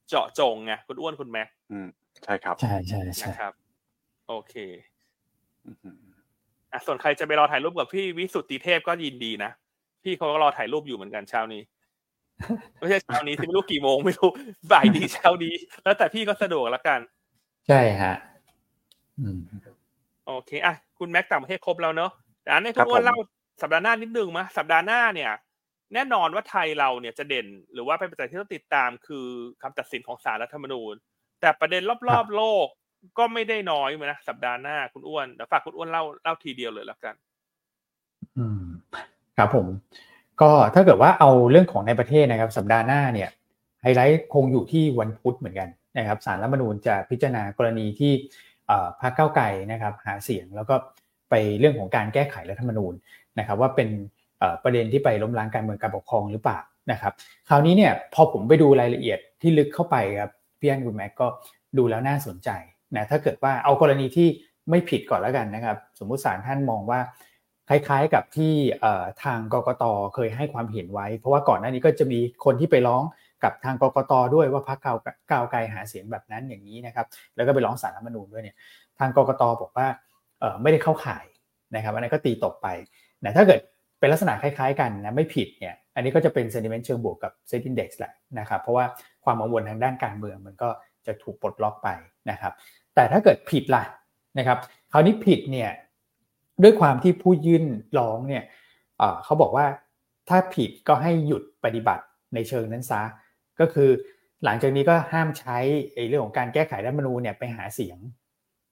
[0.08, 1.88] เจาะจงไงคุณอ้วนคุณแม็กอืม
[2.24, 3.52] ใช่ครับใช่ใช่ใช่ครับ
[4.28, 4.54] โอเค
[6.72, 9.50] อะส่วนใครจะไปรอถ่ายรูปกับพี่วิสุทธิเทพก็ยินดีนะ
[10.02, 11.62] พี่เขาก็รอถ่ายรูปอยู่เหมือนกันเช้านี้
[12.78, 14.30] ไม่ใช่เช้านี้ที่ไม่รู้กี่โมงไม่รู้
[14.72, 15.54] บ่ายดีเช้านี้
[15.84, 17.00] แล้วแต่พี่ก็สะดวกแล้วกัน
[17.68, 18.14] ใช่ฮะ
[20.26, 22.10] โอเคอะคุณแม็กต่างประเทศครบแล้วเนาะ
[22.42, 23.16] แต่อันนี้คุณอ้วนเล่า
[23.62, 25.32] สัปดาห์หน้านิดนึงมะสัปดาห์หน้าเนี่ย
[25.94, 29.26] แน่นอนว่าไทยเราเนี่ยจะเด่น หรือว่าเป็นปัจจัยที่ต้องติดตามคือ
[29.62, 30.94] คำตัดสินของศาลรัฐธรรมนูญ
[31.40, 32.66] แต่ประเด็นรอบๆโลก
[33.18, 37.14] ก็ไม่ได้น้อยเหมือนนะสัปดาห์หน้าคุณอ้วนเดี๋ยวฝากคุณอ้วนเล่าเล่าทีเดียวเลยแล้วกัน
[38.38, 38.62] อืม
[39.36, 39.66] ครับผม
[40.40, 43.28] ก็ถ้าเกิดว่าเอาเรื่องของในประเทศนะครับ สัปดาห์หน้าเนี่ย
[43.82, 45.68] ไฮไลท์คงอยู่ที่วันพุธเหมือนกัน
[45.98, 48.12] นะครับสารรัฐมนูญจะพิจารณากรณีที่
[49.00, 50.74] พรรคเก้าไก่นะครับหาเสียงแล้วก็
[51.30, 52.94] ไปเรื่องของการแก้ไขรัฐธรรมนูญ
[53.38, 53.88] นะครับ ว่าเป็น
[54.62, 56.58] ประเด็นที่ไปล้มล้างการเมืองการปกครองหรือเปล่า
[56.90, 57.12] นะครับ
[57.48, 60.30] คราวนี้เนี่ยพอผมไปดูรายละเอียดที่ลึกเข้าไปครับ
[60.60, 61.26] พี่อันคุณแม็กก็
[61.78, 62.50] ดูแล้วน่าสนใจ
[62.96, 64.28] นะถ้าเกิดว่าเอากรณีที่
[64.70, 67.00] ไม่ผิดก่อนแล้วกันนะครับ สมมุติศาลท่านมองว่า
[67.68, 68.52] คล้ายๆกับที่
[69.24, 69.84] ทางกกต
[70.14, 73.02] เคยให้ความเห็นไว้ เพราะว่าก่อนหน้านี้ก็จะมีคนที่ไปร้อง
[73.44, 74.78] กับทางกกตด้วยว่าพรรค
[75.30, 77.06] ก้าวไกลหาเสียงแบบนั้นอย่างนี้นะครับ
[77.36, 78.56] แล้วก็ไปร้องศาลรัฐมนูญด้วยเนี่ย
[78.98, 79.86] ทางกกตบอกว่า
[80.62, 81.24] ไม่ได้เข้าข่าย
[81.74, 82.68] นะครับอันนั้นก็ตีตกไป
[83.24, 83.60] นะถ้าเกิด
[84.00, 88.84] เป็นลักษณะคล้ายๆกันนะไม่ผิดเนี่ยอันนี้ก็จะเป็นเซนิเมนต์เชิงบวกกับเซ็นดินเด็กซ์แหละนะครับเพราะว่า
[89.24, 90.68] ความกังวลทางด้านการเมืองมันก็
[91.06, 91.88] จะถูกปลดล็อกไป
[92.30, 92.52] นะครับ
[92.94, 93.84] แต่ถ้าเกิดผิดล่ะ
[94.38, 94.58] นะครับ
[94.92, 95.70] คราวนี้ผิดเนี่ย
[96.62, 97.64] ด้วยความที่ผู้ยื่น
[97.98, 98.44] ร้องเนี่ย
[99.24, 99.66] เขาบอกว่า
[100.28, 103.02] ถ้าผิดก็ให้หยุดปฏิบัติในเชิงนั้นซะ
[103.60, 103.90] ก็คือ
[104.44, 105.58] หลังจากนี้ก็ห้ามใช้
[106.08, 107.98] เรื่องของการแก้ไขรัฐมนูญเนี่ยไปหาเสียง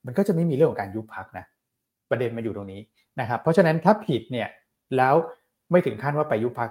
[0.07, 1.45] มันก็จะไม่มีเรื่องของการยุบพักนะ
[2.11, 2.81] ประเด็นมาอยู่ตรงนี้
[3.21, 4.49] นะครับ เพราะฉะนั้นถ้าผิดเนี่ย
[4.97, 5.15] แล้ว
[5.71, 6.71] ไม่ถึงขั้นว่าไปยุบพัก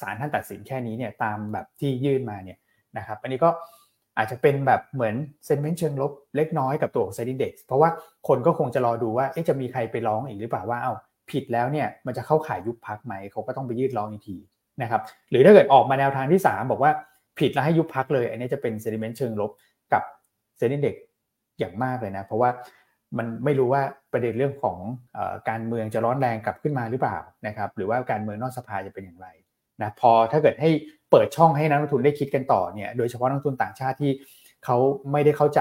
[0.00, 2.58] ศาลท่านตัดสินแค่นี้เนี่ยตามแบบที่ยื่นมาเนี่ย
[2.98, 3.50] นะครับ อันนี้ก็
[4.20, 5.14] อาจจะเป็นแบบเหมือน
[5.46, 7.90] เซนเมนต์เชิงลบเล็กน้อยกับตัวของ s ซ d ิ n เด็กเพราะว่า
[8.28, 10.92] คนก็คงจะรอดูว่าจะมีใครไปร้องอีกหรือเปล่าว่าเอา
[11.30, 14.36] ผิดแล้วเนี่ยมันจะเข้าข่ายยุบพักไหมเขาก็ต้องไปยื่นร้องอีกที
[14.82, 16.92] นะครับหรือถ้าเกิดออกมาแนวทางที่ 3 บอกว่า
[17.38, 19.50] ผิดแล้วให้ยุบพักเลย อันนี้จะเป็นเซนิเมนต์เชิงลบ
[19.92, 20.02] กับ
[20.58, 20.94] เซนิเด็ก
[21.58, 22.50] อย่างมากเลยนะ เพราะว่า
[23.18, 24.78] มันไม่รู้ว่าประเด็นเรื่องของ
[25.16, 25.18] อ
[25.48, 29.28] การเมืองจะร้อนแรงกลับขึ้นมาหรือเปล่านะครับหรือว่าการเมืองนอกสภาจะเป็นอย่างไร
[29.82, 30.70] นะพอถ้าเกิดให้
[31.10, 34.12] เปิดช่องให้นักลงทุนได้คิดกันต่อเนี่ยโดยเฉพาะนักลงทุนต่างชาติที่
[34.64, 34.76] เขา
[35.12, 35.60] ไม่ได้เข้าใจ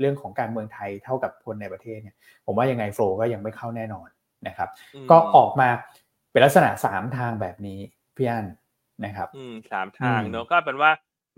[0.00, 2.16] เรื่องของการเมืองไทยเท่ากับคนในประเทศเนี่ย
[2.46, 4.08] ผมว่ายังไงโฟลก็ยังไม่เข้าแน่นอน
[4.46, 4.68] นะครับ
[5.10, 5.68] ก็ออกมา
[6.30, 7.78] เป็นลักษณะสามทางแบบนี้
[8.16, 8.46] พี่อัน
[9.04, 10.90] นะครับ อืมสามทางเนอะก็เป็นว่า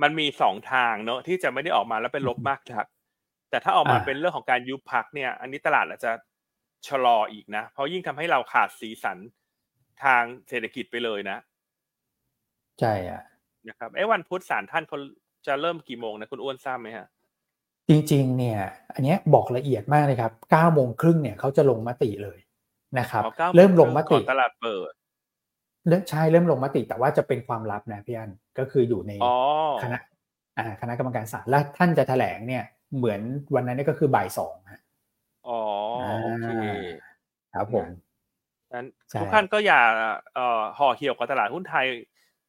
[0.03, 2.87] มันมีสองทางเนอะที่จะไม่ได้ออกมาแล้วเป็นลบมากครับ
[3.51, 6.13] แต่ถ้าออกมาเป็นเรื่องของการยุบพักเนี่ย อันนี้ตลาดอาจจะ
[6.89, 9.19] ชะลออีกนะ เพราะยิ่งทำให้เราขาดสีสัน
[10.05, 11.39] ทางเศรษฐกิจไปเลยนะ
[12.81, 13.23] ใช่อะ
[13.69, 14.99] นะครับไอ้วันพุธสารท่านเขา
[15.47, 17.07] จะเริ่มกี่โมงนะคุณอ้วนทราบไหมฮะ
[17.89, 18.61] จริงๆเนี่ย
[18.95, 22.39] อันนี้บอกละเอียดมากเลยครับเก้าโมงครึ่งเนี่ยเขาจะลงมติเลย
[22.99, 23.23] นะครับ
[23.57, 24.93] เริ่มลงมติตลาดเปิด
[26.11, 29.13] ใช่เริ่มลงมติแต่ว่าจะเป็นความลับนะพี่อันก็คืออยู่ใน
[29.83, 29.99] คณะ
[30.59, 32.65] อ่าคณะกรรมการศาลและท่านจะแถลงเนี่ย
[32.97, 33.21] เหมือน
[33.55, 34.81] วันนั้นนี่ก็คือบ่ายสองฮะ
[35.49, 35.61] อ๋อ
[36.23, 36.67] โอเค
[37.55, 37.87] ครับผม
[38.75, 38.87] นั้น
[39.21, 39.81] ทุกท่านก็อย่า
[40.35, 41.87] เอ่อห่อเหี่ยวกับตลาดหุ้นไทย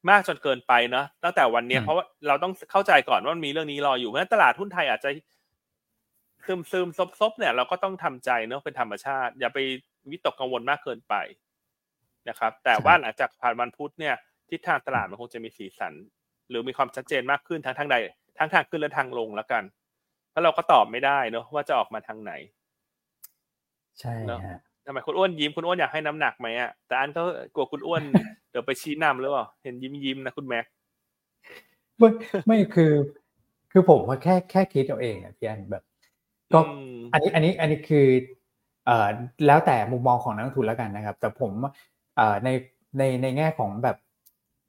[0.10, 5.10] มากจนเกินไปเนาะตั้งแต่วันนี้เพราะว่าเราต้องเข้าใจก่อนว่ามีเรื่องนี้รออยู่เพราะฉะนั้นตลาดหุ้นไทยอาจจะ
[6.46, 9.60] ซึมซึมซบซบเนี่ยเราก็ต้องทำใจเนาะเป็นธรรมชาติ อย่าไป
[10.12, 11.16] วิตกกังวลมากเกินไป
[12.30, 14.16] นะครับ แต่ว่าหลังจากผ่านวันพุธเนี่ย
[14.50, 15.94] ทิศทางตลาดมันคงจะมีสีสัน
[16.50, 17.96] หรือมีความชัดเจนมากขึ้นทั้งทางใด
[18.38, 19.64] ทั้งทางขึ้นและทางลงแล้วกัน
[20.30, 22.34] เพราะเราก็ตอบไม่ได้เนาะว่าจะออกมาทางไหน
[24.00, 27.24] ใช่ฮะ ทำไมคุณอ้วนยิ้มคุณอ้วนอยากให้น้ำหนักไหมอะแต่อันก็
[27.56, 28.02] กลัวคุณอ้วน
[28.50, 30.66] เดี๋ยวไปชี้นำหรือเปล่าเห็นยิ้มยิ้มนะคุณแม็ก
[31.98, 32.10] ไม่
[32.48, 32.92] ไม่คือ
[33.72, 35.84] คือผมแค่แค่คิดเอาเองอะพี่อันแบบ
[36.54, 36.60] ก็
[37.14, 38.08] อันนี้อันนี้อันนี้คือ
[38.86, 39.08] เอ่อ
[39.48, 41.52] แล้วแต่มุมมองของนักลงทุนแล้วกันนะครับ แต่ผม
[42.18, 42.50] เอ่อใน
[42.98, 43.98] ในในแง่ของแบบ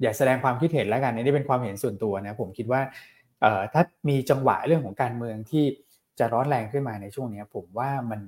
[0.02, 2.80] อย่าแสดงความคิดเห็นแล้วกันนี่เป็นความเห็นส่วนตัวนะผมคิดว่า
[3.40, 5.64] เอ่อถ้ามีจังหวะเรื่องของการเมืองที่
[6.18, 8.20] จะร้อนแรงขึ้นมาในช่วงนี้ผมว่ามัน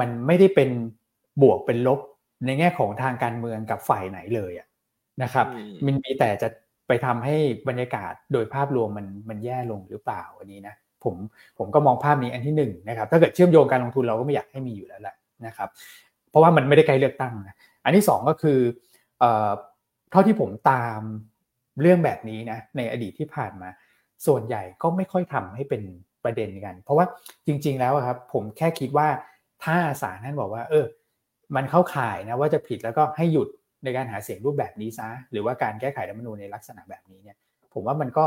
[0.00, 0.70] มันไม่ได้เป็น
[1.42, 2.00] บวกเป็นลบ
[2.46, 4.52] ในแง่ของทางการเมืองกับฝ่ายไหนเลย
[5.22, 5.46] นะครับ
[5.86, 6.48] มันมีแต่จะ
[6.88, 7.36] ไปทำให้
[7.68, 10.74] บรรยากาศโดยภาพรวมมันมันแย่ลงหรือเปล่าอันนี้นะ
[11.04, 11.14] ผม
[11.58, 15.14] ผมก็มองภาพนี้อันที่หนึ่งนะครับ ถ้าเกิดเชื่อมโยงการลงทุนเราก็ไม่อยากให้มีอยู่แล้วแหละ
[15.46, 15.68] นะครับ
[16.30, 17.54] เพราะว่ามันไม่ได้ใกล้เลือกตั้งนะ
[17.84, 18.58] อันที่สองก็คือ
[19.20, 19.50] เอ่อ
[20.10, 21.00] เท่าที่ผมตาม
[21.80, 23.68] เรื่องแบบนี้นะในอดีตที่ผ่านมา
[24.26, 25.82] ส่วนใหญ่ก็ไม่ค่อยทำให้เป็น
[26.24, 27.06] ประเด็นกัน เพราะว่า
[27.46, 29.08] จริง ๆ แล้วครับผมแค่คิดว่า
[29.64, 30.84] ถ้าศาลท่านบอกว่า เออ
[31.56, 33.48] มันเข้าข่ายนะว่าจะผิดแล้วก็ให้หยุด
[33.84, 37.36] ในการหาเสียงรูปแบบนี้ซะหรือว่าการแก้ไขรัฐธรรมนูญในลักษณะแบบนี้เนี่ย
[37.74, 38.24] ผมว่ามันก็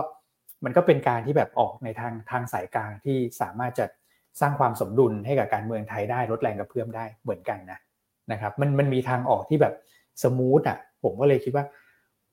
[0.65, 3.85] มันก็เป็นการที่แบบออกในทางทางสายกลางที่สามารถจะ
[4.41, 7.79] สร้างความสมดุลให้กับการเมืองไทยได้ลดแรงกระเพื่อมได้เหมือนกันนะ
[8.31, 9.73] นะครับ มันมันมีทางออกที่แบบ
[10.23, 11.65] smooth อะ ผมก็เลยคิดว่า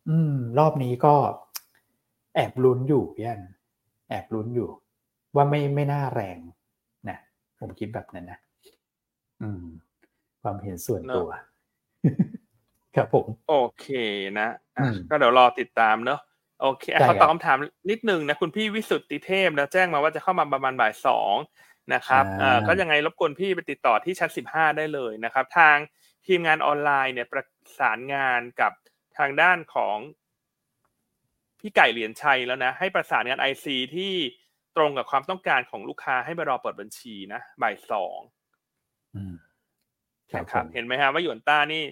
[0.09, 1.15] อืม รอบนี้ก็
[2.35, 3.43] แอบลุ้นอยู่พี่อัน
[4.09, 4.69] แอบลุ้นอยู่
[5.35, 6.39] ว่าไม่ไม่น่าแรง
[7.09, 7.19] นะ
[7.61, 8.39] ผมคิดแบบนั้นนะ
[9.43, 9.65] อืม
[10.43, 11.29] ความเห็นส่วนตัว
[12.97, 13.87] ครับผม โอเค
[14.39, 14.49] นะ
[15.11, 16.21] ก็เดี๋ยวรอติดตามเนอะ
[16.63, 17.59] โอเคขอตอบคำถาม
[17.91, 21.35] นิดนึงนะ คุณพี่วิสุทธิเทพนะแจ้งมาว่าจะเข้ามาประมาณบ่ายสอง
[21.95, 25.77] นะครับอ่าก็ยังไงรบกวนพี่ไปติดต่อที่ชั้นสิบห้าได้เลยนะครับ ทาง
[26.27, 27.45] ทีมงานออนไลน์เนี่ยประ
[27.79, 28.73] สานงานกับ
[29.19, 29.97] ทางด้านของ
[31.61, 34.13] พี่ไก่เหรียญชัยแล้วนะ ให้ประสานงานไอซีที่
[34.77, 38.19] ตรงกับความต้องการของลูกค้าให้ไปรอเปิดบัญชีนะบ่ายสอง
[40.33, 41.83] ครับเห็นไหมฮะว่าหยวนต้านี่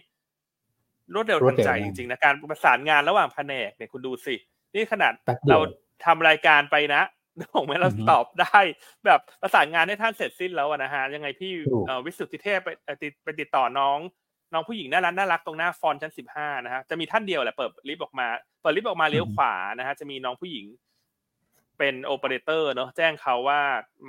[1.14, 4.34] รวดเร็วทันใจจริงๆนะการประสานงานระหว่างแผนกเนี่ยคุณดูสิ
[4.74, 5.12] นี่ขนาด
[5.48, 5.58] เรา
[6.04, 7.02] ทำรายการไปนะ
[7.54, 8.58] ผมไม่เราตอบได้
[9.06, 11.52] แบบประสานงานให้ท่านเสร็จสิ้นแล้วนะฮะยังไงพี่
[12.04, 13.98] วิสุทธิเทพไปติดไปติดต่อน้อง
[14.52, 18.26] น้องผู้หญิงน่ารักน่ารักตรงหน้าฟอนชั้นสิบห้านะฮะจะมีท่านเดียวแหละเปิดลิฟต์ออกมา
[18.62, 20.66] เปิดลิฟต์ออกมาเลี้ยวขวานะฮะจะมีน้องผู้หญิง
[21.78, 23.60] เป็นโอเปอเรเตอร์เนาะแจ้งเขาว่า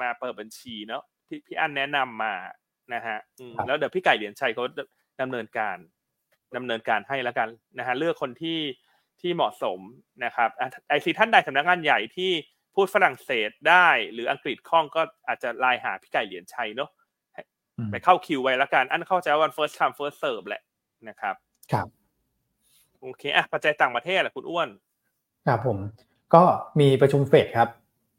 [0.01, 2.33] มาเปิดบัญชีเนาะที่พี่อันแนะนำมา
[2.93, 3.17] นะฮะ
[3.67, 4.63] แล้วเดี๋ยวพี่ไก่เหรียญชัยเขา
[5.21, 5.77] ดำเนินการ
[6.55, 8.59] ดำเนินการให้แล้วกันนะฮะเลือกคนที่
[9.21, 9.79] ที่เหมาะสม
[10.25, 10.49] นะครับ
[10.89, 12.31] ไอซีท่านใดสำนักงานใหญ่ที่
[12.75, 16.89] พูดฝรั่งเศสได้หรืออังกฤษคล่องก็อาจจะไลน์หาพี่ไก่เหรียญชัยเนาะ
[17.91, 20.61] ไปเข้าคิวไว้แล้วกันอันเข้าใจว่าวัน first come first serve แหละ
[21.09, 21.35] นะครับ
[21.71, 21.87] ครับ
[23.01, 24.69] โอเคอะปัจจัยต่างประเทศแหละคุณอ้วน
[25.47, 25.77] ครับผม
[26.35, 26.43] ก็
[26.79, 27.69] มีประชุมเฟดครับ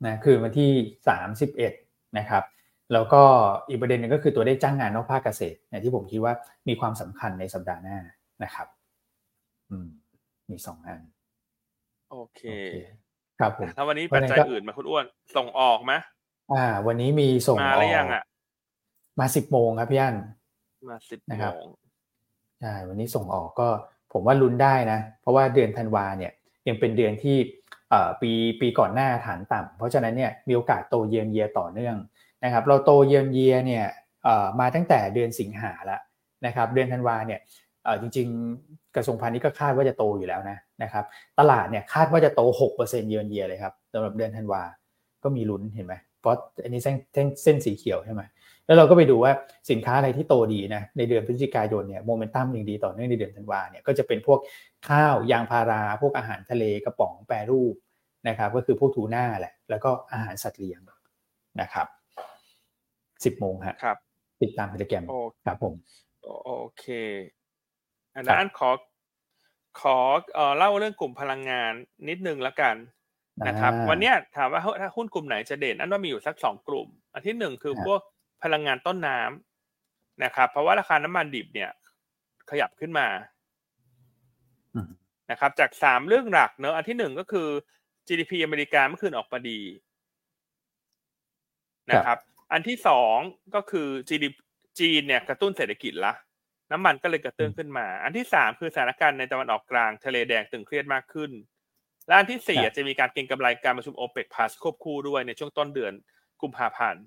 [0.07, 0.71] นะคือวันที่
[1.09, 1.73] สามสิบเอ็ด
[2.19, 2.43] นะครับ
[2.93, 3.23] แล้วก็
[3.69, 6.35] อีกประเด็นหนึ่งก็คือตัวได้จ้างงานนอกภาคเกษตรเนี่ยที่ผมคิดว่า
[6.69, 7.99] มีความสำคัญในสัปดาห์หน้า
[8.43, 8.67] นะครับ
[9.71, 9.89] อืม
[10.51, 11.01] มีสองอัน
[12.11, 12.43] โอเค
[13.39, 15.05] ครับผมแล้ววันนี้ปัจจัยอื่นมาคุณอ้วน
[15.37, 15.93] ส่งออกไหม
[16.53, 18.23] อ่า วันนี้มีส่งมาหรือยังอะ
[19.21, 20.17] มาสิบโมงครับพี่อัน
[20.91, 21.55] มาสิบนะครับ
[22.61, 23.69] ใช่วันนี้ส่งออกก็
[24.13, 26.33] ผมว่าลุ้นได้นะ เพราะว่าเดือนธันวาเนี่ย
[26.69, 27.37] ยังเป็นเดือนที่
[27.91, 28.31] เอ่อปี
[28.61, 31.97] ปีก่อนหน้าฐานต่ำเพราะฉะนั้นเนี่ยมีโอกาสโตเยียมเยียต่อเนื่อง
[32.45, 33.85] นะครับเราโตเยียมเยียเนี่ย
[34.61, 36.01] มาตั้งแต่เดือนสิงหาแล้ว
[36.47, 37.41] นะครับเดือนธันวาเนี่ย
[38.01, 41.05] จริงๆกระทรวงพาณิชย์ก็คาดว่าจะโตอยู่แล้วนะนะครับ
[41.39, 44.63] ตลาดเนี่ยคาดว่าจะโต6%เยือนเยียเลยครับสำหรับเดือนธันวา
[45.25, 48.23] ก็มีลุ้นเห็นไหมเพราะอันนี้เส้นเส้นเส้นสีเขียวใช่ไหม
[48.67, 49.33] แล้วเราก็ไปดูว่า
[49.71, 54.39] สินค้าอะไรที่โตดีนะในเดือนพฤศจิกายนเนี่ยโมเมนตัมยังดีต่อเนื่องในเดือนธันวาเนี่ยก็จะเป็นพวก
[54.89, 57.75] ข้าวยางพาราพวกอาหารทะเลกระป๋องแปรรูป
[58.29, 60.81] นะครับก็คือพวกทูน่าแหละแล้วก็อาหารสัตว์เลี้ยง
[61.61, 61.87] นะครับ
[63.25, 63.97] สิบโมงฮะครับ
[64.43, 65.05] ติดตามโปรแกรม
[65.47, 65.75] ครับผม
[66.45, 66.85] โอเค
[68.15, 68.71] อันนั้นขอ
[69.81, 69.97] ขอ
[70.35, 71.73] เอ่อเล่าเรื่องกลุ่มพลังงาน
[72.09, 72.77] นิดนึงแล้วกัน
[73.49, 78.01] นะครับ วันนี้ถามว่าถ้าหุ้นกลุ่มไหนจะเด่นอันว่ามีอยู่สักสองกลุ่ม อันที่หนึ่งคือพวก
[78.43, 81.71] พลังงานต้นน้ำนะครับ เพราะว่าราคาน้ำมันดิบเนี่ย
[82.51, 83.09] ขยับขึ้นมา
[85.31, 87.49] นะครับ จากสามเรื่องหลักเนอะอันที่หนึ่งก็คือ
[88.09, 89.61] GDP อเมริกาเมื่อคืนออกมาดี
[91.91, 92.19] นะครับ
[92.53, 93.17] อันที่สอง
[93.55, 94.35] ก็คือ GDP
[94.81, 96.13] จีนเนี่ยกระตุ้นเศรษฐกิจละ
[96.73, 101.31] น้ำมันก็เลยกระเตื้องขึ้นมา อันที่สามคือสถานการณ์ในตะวันออกกลางทะเลแดงตึงเครียดมากขึ้น
[102.07, 105.93] และอันที่สี่จะมีการเก็งกำไรการประชุมโอเปกพาสควบคู่ด้วยในช่วงต้นเดือน
[106.43, 107.03] กุมภาพันธ์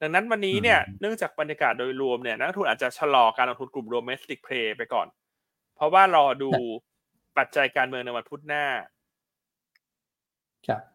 [0.00, 5.06] ดังนั้นวันนี้เนี่ยเนื่องจากบรรยากาศโดยรวมเนี่ยนักทุนอาจจะชะลอการลงทุนกลุ่มโดเมสติกเพลย์ไปก่อน
[5.76, 6.50] เพราะว่ารอดู
[7.38, 8.64] ปัจจัยการเมืองในวันพุธหน้า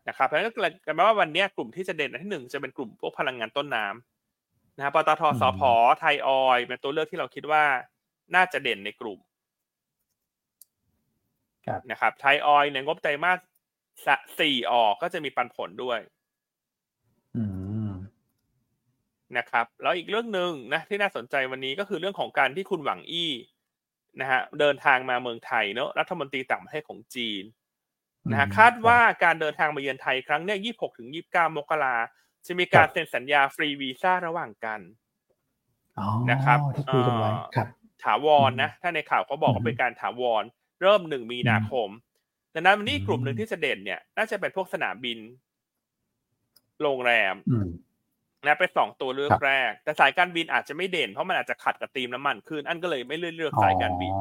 [0.08, 5.62] นะครับเพราะฉะนั้นก็เลยกันว่าวันนี้กลุ่มที่จะเด่นอันที่หนึ่งจะเป็นกลุ่มพวกพลังงานต้นน้ำนะครับปตทสพ
[6.00, 7.64] ไทยออยเป็นตัวเลือกที่เราคิดว่า
[8.36, 9.20] น่าจะเด่นในกลุ่ม
[11.92, 13.34] นะครับไทยออยเนี่ยงบไตรมา
[14.06, 14.10] ส
[14.40, 16.00] สี่ออกก็จะมีปันผลด้วย
[19.38, 23.32] นะครับ แล้วอีกเรื่องหนึ่งนะที่น่าสนใจวันนี้ก็คือเรื่องของการที่คุณหวังอี้
[24.22, 27.44] นะฮะเดินทางมาเมืองไทยเนอะรัฐมนตรีต่างประเทศของจีน
[28.30, 31.96] นะฮะคาดว่าการเดินทางมาเยือนไทยครั้งเนี้ยยี่หกถึงยี่บเก้ามกรา
[32.46, 34.80] จะมีการเซ็นสัญญาฟรีวีซ่าระหว่างกัน
[36.32, 37.68] นะครับที่คุยกันไว้ครับ
[38.04, 40.44] ถาวรนะ ถ้าในข่าวเขาบอกว่าเป็นการถาวร
[40.82, 41.90] เริ่มหนึ่งมีนาคม
[42.54, 45.20] ดังนั้นวันนี้กลุ่มหนึ่งที่จะเด่นเนี่ย น่าจะเป็นพวกสนามบิน
[46.82, 47.36] โรงแรม
[48.46, 54.14] นะเป็นสองตัวเลือกแรก แต่สายการบินอาจจะไม่เด่นเพราะมันอาจจะขัดกับตีมน้ำมันขึ้น อันก็เลยไม่เลือกสายการบิน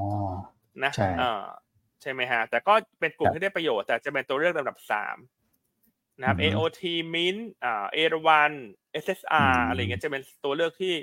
[0.84, 1.42] นะอ่า
[2.02, 5.16] ใช่ไหมฮะ แต่ก็เป็นกลุ่มที่ได้ประโยชน์แต่จะเป็นตัวเลือกลำดับสาม
[6.18, 6.82] นะครับ AOT
[7.14, 7.98] Mint อ่า a
[8.48, 10.94] 1 SSR อะไรเงี้ยจะเป็นตัวเลือกที่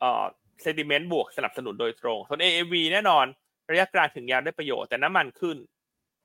[0.00, 0.24] เอ่อ
[0.62, 3.26] เซนติเมนต์บวกสนับสนุนโดยตรง ส่วน AAV แน่นอน
[3.70, 5.56] ระยะกลางถึงยาวได้ประโยชน์แต่น้ำมันขึ้น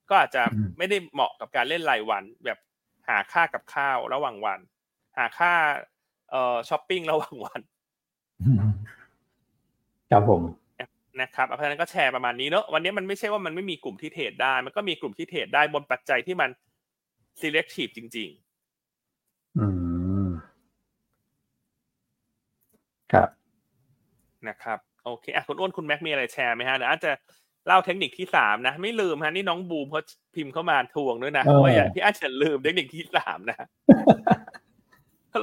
[0.10, 0.44] ก็อาจจะ
[0.78, 2.58] ไม่ได้เหมาะกับการเล่นรายวัน แบบ
[3.08, 4.60] หาค่ากับข้าวระหว่างวัน
[5.18, 5.54] หาค่า
[6.32, 7.60] เอ่อช้อปปิ้งระหว่างวัน
[10.12, 10.42] ครับผม
[11.22, 16.50] นะครับเพราะฉะนั้นก็แชร์ประมาณนี้เนอะวันนี้มันไม่ใช่ว่ามันไม่มีกลุ่มที่เทรดได้ มันก็มีกลุ่มที่เทรดได้บนปัจจัยที่มัน
[17.42, 18.30] selective จริง
[18.94, 19.68] ๆ อื
[20.26, 20.30] ม
[23.14, 23.30] ครับ
[24.48, 27.12] นะครับโอเคอะคุณอ้วนคุณแม็กมีอะไรแชร์ไหมฮะเดี๋ยวอาจจะ
[27.68, 30.02] เล่าเทคนิคที่สามนะ ไม่ลืมฮะนี่น้องบูมเขา
[30.36, 33.58] พิมพ์เข้ามาทวงด้วยนะว่าอย่าพี่อาจจะลืมเทคนิคที่สามนะ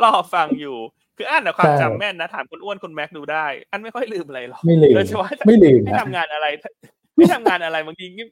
[0.02, 0.78] รอฟังอยู่
[1.16, 6.46] คืออ่านแต่ความจำแม่นนะถามคุณอ้วนคุณแม็กดูได้ อันไม่ค่อยลืมอะไรหรอกไม่ลืมโดยเฉพาะไม่ลืมไม่ทำงานอะไร
[7.16, 8.22] ไม่ทำงานอะไรบางทีเงี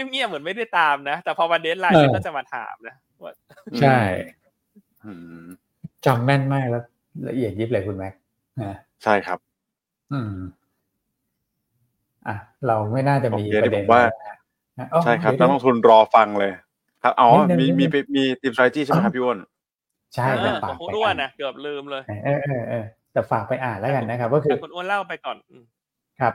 [0.00, 3.32] ยบเงียบเหมือนไม่ได้ตามนะ แต่พอวันเดนไลน์ก็จะมาถามนะว่า
[3.80, 3.98] ใช่
[6.06, 6.84] จำแม่นมากแล้ว
[7.28, 8.14] ละเอียดยิบเลยคุณแม็ก
[8.62, 9.38] นะใช่ครับ
[10.12, 10.34] อืม
[12.28, 14.02] อะเราไม่น่าจะมีประเด็นว่า
[15.04, 16.52] ใช่ครับนักลงทุนรอฟังเลย
[17.02, 17.28] ครับอ๋อ
[17.60, 17.84] มีมี
[18.16, 19.38] มีทีมสไตรจี้ใช่ไหมครับพี่อ้น
[20.14, 25.36] ใช่แต่ฝากไปอ่านนะเกือบลืมเลยเออเออเออแต่ฝากไปอ่านแล้วกันนะครับ ก็คือคุณอ้วนเล่าไปก่อน
[26.20, 26.34] ครับ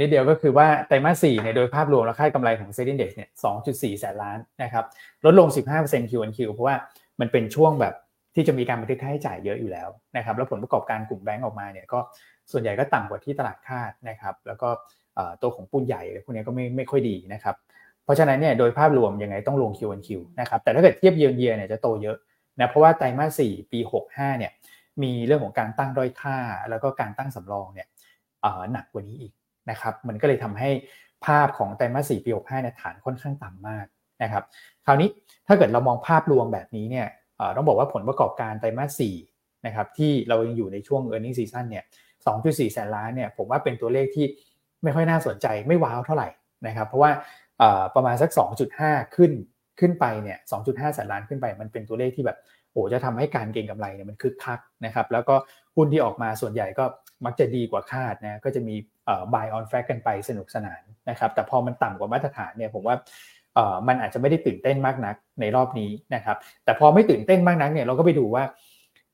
[0.00, 4.84] นิดเดียวก็คือว่าไตรมาสสี่เนี่ยโดยภาพรวมแล้วค่ากำไรของ SET Index เนี่ยสองจุดสี่แสนล้านนะครับ
[5.24, 6.76] ลดลงสิบห้าเปอร์เซ็นต์ Q on Q เพราะว่า
[7.20, 7.94] มันเป็นช่วงแบบ
[8.34, 11.98] ที่จะมีการบันทึกค่าใช้จ่ายเยอะอยู่แล้วนะครับแล้วผลประกอบการกลุ่มแบงก์ออกมาเนี่ยก็
[12.52, 14.68] ส่วนใหญ่ก็ต่ำกว่าที่ตลาดคาดนะครับแล้วก็
[15.42, 17.54] ตัวของหุ้นใหญ่พวกนี้ก็ไม่ไม่ค่อยดีนะครับ
[18.04, 20.08] เพราะฉะนั้นเนี่ยโดยภาพรวมยังไงต้องลง Q on Q
[20.40, 22.16] นะครับแต่ถ้าเกิดเทียบ year year เนี่ยจะโตเยอะ
[22.58, 23.78] นะเพราะว่าไตรมาสสี่ปี
[24.10, 24.52] 65 เนี่ย
[25.02, 26.38] มีเรื่องของการตั้งด้อยค่า
[26.70, 27.88] แล้วก็การตั้งสำรองเนี่ย
[28.72, 29.32] หนักกว่านี้อีก
[29.70, 30.70] นะครับมันก็เลยทำให้
[31.26, 33.86] ภาพของไตรมาสสี่ปี 65 เนี่ยฐานค่อนข้างต่ำมาก
[34.22, 34.44] นะครับ
[34.86, 35.08] คราวนี้
[35.46, 37.06] ถ้าเกิดเรามองภาพรวมแบบนี้เนี่ย
[37.56, 39.16] ต้องบอกว่าผลประกอบการไตรมาสสี่
[39.66, 41.84] นะครับที่เรายังอยู่ในช่วง e a r n i n g season เนี่ย
[42.28, 44.26] 2.4 แสนล้านเนี่ยผมว่าเป็นตัวเลขที่
[44.82, 46.28] ไม่ค่อยน่าสนใจไม่ว้าวเท่าไหร่
[46.66, 47.10] นะครับเพราะว่า
[47.94, 48.30] ประมาณสัก
[48.72, 49.32] 2.5 ขึ้น
[49.80, 52.38] ขึ้นไปเนี่ย 2.5 แสนล้านขึ้นไป มันเป็นตัวเลขที่แบบ
[52.72, 55.34] โอ้จะทำให้การเก็งกำไรเนี่ยมันคึกคักนะครับ แล้วก็
[55.76, 56.84] หุ้นที่ออกมาส่วนใหญ่ก็
[57.24, 58.74] มักจะดีกว่าคาดนะ ก็จะมี
[59.32, 62.96] buy on track กันไปสนุกสนานนะครับ แต่พอมันต่ำกว่ามาตรฐานเนี่ยผมว่า
[63.88, 68.44] มันอาจจะไม่ได้ตื่นเต้นมากนักในรอบนี้นะครับ แต่พอไม่ตื่นเต้นมากนักเนี่ยเราก็ไปดูว่า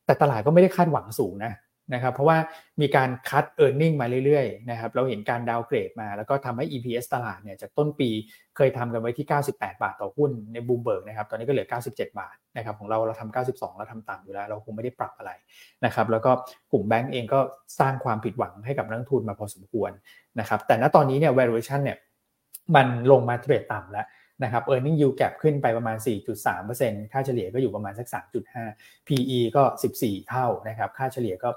[0.06, 1.52] แต่ตลาดก็ไม่ได้คาดหวังสูงนะ
[1.92, 2.38] นะครับเพราะว่า
[2.80, 8.10] มีการคัด e a r n i n g มาเรื่อยๆนะครับเราเห็นการดาวเกรดมา แล้วก็ทำให้ EPS ตลาดเนี่ยจากต้นปี
[8.56, 15.32] เคยทำกันไว้ที่ 98 บาทต่อหุ้นในบูมเบิร์กนะครับตอนนี้ก็เหลือ 97 บาทนะครับของเราเราทำ92 เราทำต่ำอยู่แล้ว เราคงไม่ได้ปรับอะไร
[15.84, 16.30] นะครับแล้วก็
[16.72, 17.40] กลุ่มแบงก์เองก็
[17.80, 19.90] สร้างความผิดหวังให้กับนักทุนมาพอสมควร
[20.40, 21.98] นะครับแต่ณตอนนี้เนี่ย valuation เนี่ย
[22.76, 24.06] มันลงมาเทรดต่ำแล้ว
[24.42, 25.96] นะครับ earning yield gap ขึ้นไปประมาณ
[26.54, 28.06] 4.3%ค่าเฉลี่ยก็อยู่ประมาณสัก
[28.56, 29.62] 3.5 PE ก็
[29.96, 31.50] 14 เท่านะครับ ค่าเฉลี่ยก็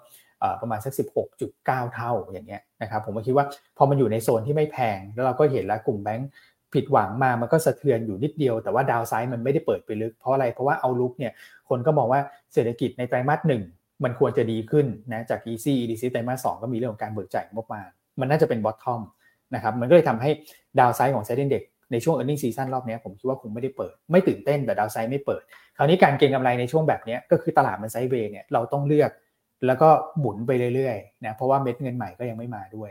[0.61, 0.93] ประมาณสัก
[1.39, 1.65] 16.9
[1.95, 3.45] เท่าอย่างเงี้ยนะครับ ผมก็คิดว่า
[3.77, 6.29] พอมันอยู่ในโซนที่ไม่แพง แล้วเราก็เห็นแล้วกลุ่มแบงก์
[6.73, 11.33] ผิดหวังมา มันก็สะเทือนอยู่นิดเดียว แต่ว่า downside มันไม่ได้เปิดไปลึก เพราะอะไร เพราะว่า outlook เนี่ย
[11.69, 12.21] คนก็มองว่า
[12.53, 13.63] เศรษฐกิจในไตรมาสหนึ่ง
[14.03, 17.81] มันควรจะดีขึ้นนะจาก EC EDC ไตรมาสสก็มีเรื่องของการเบิกจ่ายงบมา
[18.19, 19.01] มันน่าจะเป็น bottom
[19.55, 20.29] นะครับ มันก็เลยทำให้
[20.79, 25.11] downside ของ SET Index ในช่วง e a r n i n g ็ตซีซั่นรอบนี้ผมคิดว่าคงไม่ได้เปิด ไม่ตื่นเต้นแต่ downside
[25.11, 25.43] ไม่เปิด
[25.77, 29.11] คราวนี้การเก็งกำไรในช่วงแบบนี้ก็คือตลาดมัน sideway เนี่ยเราต้องเลือก
[29.65, 32.89] แล้วก็หมุนไปเรื่อยๆนะเพราะว่าเม็ดเงินใหม่ก็ยังไม่มาด้วย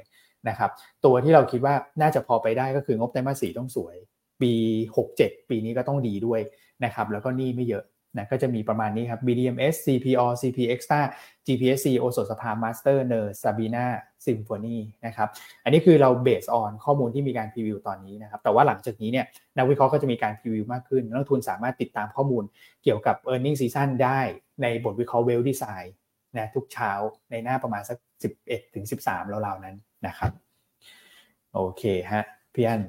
[0.48, 0.70] นะครับ
[1.04, 3.96] ตัวที่เราคิดว่าน่าจะพอไปได้ก็คืองบไตรมาสสี่ต้องสวย
[4.42, 4.52] ปี
[5.00, 6.40] 67 ปีนี้ก็ต้องดีด้วย
[6.84, 7.84] นะครับแล้วก็นี่ไม่เยอะ
[8.16, 11.00] นะก็จะมีประมาณนี้ครับ BDMs CPO CP Extra
[11.46, 13.86] GPSC โอโซสภา Master n e r Sabina
[14.26, 15.28] Symphony นะครับ
[15.64, 22.44] อันนี้คือเราเบสออนข้อมูลที่มีการพรีวิวตอนนี้นะครับ แต่ว่าหลังจากนี้เนี่ยนักวิเคราะห์ก็จะมีการพรีวิวมากขึ้นนักทุนสามารถติดตามข้อมูล
[22.82, 24.20] เกี่ยวกับ e a r n i n g season ได้
[24.62, 25.88] ในบทวิเคราะห์ Wealth Design
[26.38, 26.92] นะทุกเช้า
[27.30, 27.98] ในหน้าประมาณสัก
[28.36, 30.32] 11ถึง13ราวๆนั้นนะครับ
[31.54, 32.82] โอเคฮะพี่อัน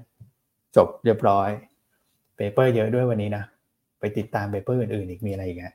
[0.76, 1.50] จบเรียบร้อย
[2.36, 3.44] paper เยอะด้วยวันนี้นะ
[4.00, 5.74] ไปติดตาม paper อื่นๆอีกมีอะไรอีกอะ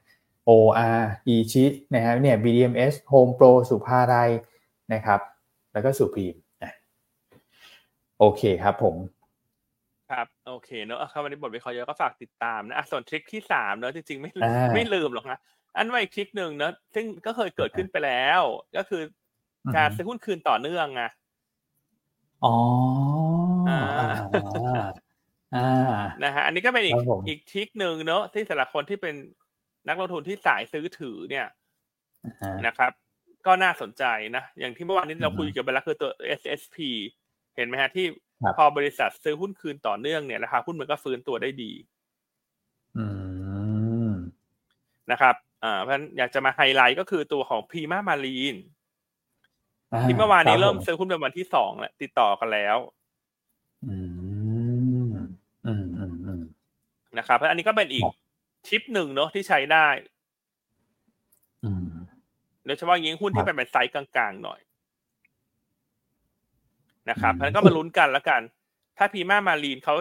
[0.49, 1.64] OR อิชิ
[1.95, 4.14] นะฮะเนี่ย BDMS Home Pro ศุภาลัย
[4.93, 5.20] นะครับ
[5.73, 6.73] แล้วก็สุพีมนะ
[8.18, 8.97] โอเคครับผม
[10.11, 14.31] ครับ โอเคเนอะครับวันนี้บทวิเคราะห์เยอะก็ฝากติดตามนะส่วนทริคที่สามเนอะจริงๆ ไม่
[14.75, 15.39] ไม่ลืมหรอกนะ
[15.77, 18.43] อันว่าอีกทริคหนึ่งเนอะซึ่งก็เคยเกิดขึ้นไปแล้ว
[18.77, 19.03] ก็คือ
[19.77, 21.03] การซื้อหุ้นคืนต่อเนื่องไง
[22.45, 22.57] อ๋อ
[23.68, 23.79] อ่า
[26.24, 26.94] นะฮะอันนี้ก็เป็นอีก
[27.28, 29.14] อีกทริคหนึ่งเนอะที่สำหรับคนที่เป็น
[29.88, 31.46] นักลงทุนที่สายซื้อถือเนี่ย
[32.66, 32.92] นะครับ
[33.46, 34.05] ก็น่าสนใจ
[34.36, 36.76] นะ อย่างที่เมื่อวานนี้เราคุยกันไปแล้วคือตัว SSP
[37.57, 38.07] เห็นไหมฮะที่
[38.57, 41.72] พอบริษัทซื้อหุ้นคืนต่อเนื่องเนี่ยราคาหุ้นมันก็ฟื้นตัวได้ดี
[42.96, 43.05] อื
[44.11, 44.12] ม
[45.11, 45.34] นะครับ
[45.64, 48.57] อ่าเพราะฉะนั้นอยากจะมาไฮไลท์ก็คือตัวของพีมามารีน
[50.09, 52.76] ที่เมื่อวานนี้เริ่มซื้อหุ้นเป็นวันที่สองแล้วติดต่อกันแล้ว
[53.84, 53.96] อื
[55.07, 55.12] ม
[55.64, 56.42] อืมอืมอืม
[57.18, 58.04] นะครับเพราะอันนี้ก็เป็นอีก
[58.68, 59.88] ทิปหนึ่งเนาะที่ใช้ได้
[61.64, 61.88] อืม
[62.66, 64.60] โดยเฉพาะยิงหุ้นที่เป็นแบบไซส์กลางๆหน่อย
[67.10, 68.40] นะครับเพราะนั้นก็มาลุ้นกันแล้วกัน
[68.98, 69.94] ถ้า Prima Marine เขา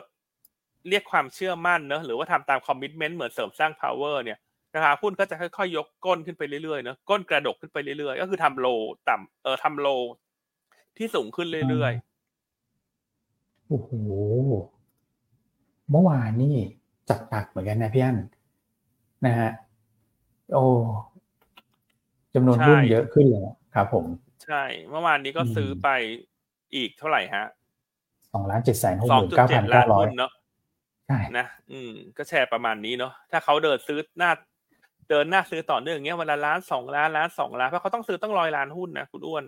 [0.90, 4.40] เรียกความเชื่อมั่นเนอะหรือว่าทำตาม commitment เหมือนเสริมสร้าง power เนี่ย
[4.76, 8.68] ราคาหุ้นก็จะค่อยๆ ยกก้นขึ้นไปเรื่อยๆเนาะก้นกระดกขึ้นไปเรื่อยๆ ก็คือทำ low
[9.10, 9.88] ต่ำเออทำ low
[10.98, 13.92] ที่สูงขึ้นเรื่อยๆ โอ้โห
[15.92, 16.58] เมื่อวานนี่
[17.12, 18.18] จัดปากเหมือนกันนะพี่อัน
[19.26, 19.52] นะฮะ
[20.54, 20.66] โอ้
[22.36, 23.42] จำนวนหุ้นเยอะขึ้นเลย
[23.76, 24.06] ครับผม
[24.46, 25.90] ใช่ เมื่อวานนี้ก็ซื้อไป
[26.76, 27.46] อีกเท่าไหร่ฮะ
[28.34, 30.32] สองล้านเจ็ดแสนหกหมื่นเก้าพันเก้าร้อยเนาะ
[31.08, 34.32] ใช่นะอืม ก็แชร์ประมาณนี้เนาะถ้าเขาเดินซื้อหน้า
[35.10, 39.44] เดินหน้าซื้อต่อเนื่องอย่างเงี้ยวันละล้านสองล้านล้านสองล้านเพราะเขาต้องซื้อต้องร้อยล้านหุ้นนะคุณอ้วน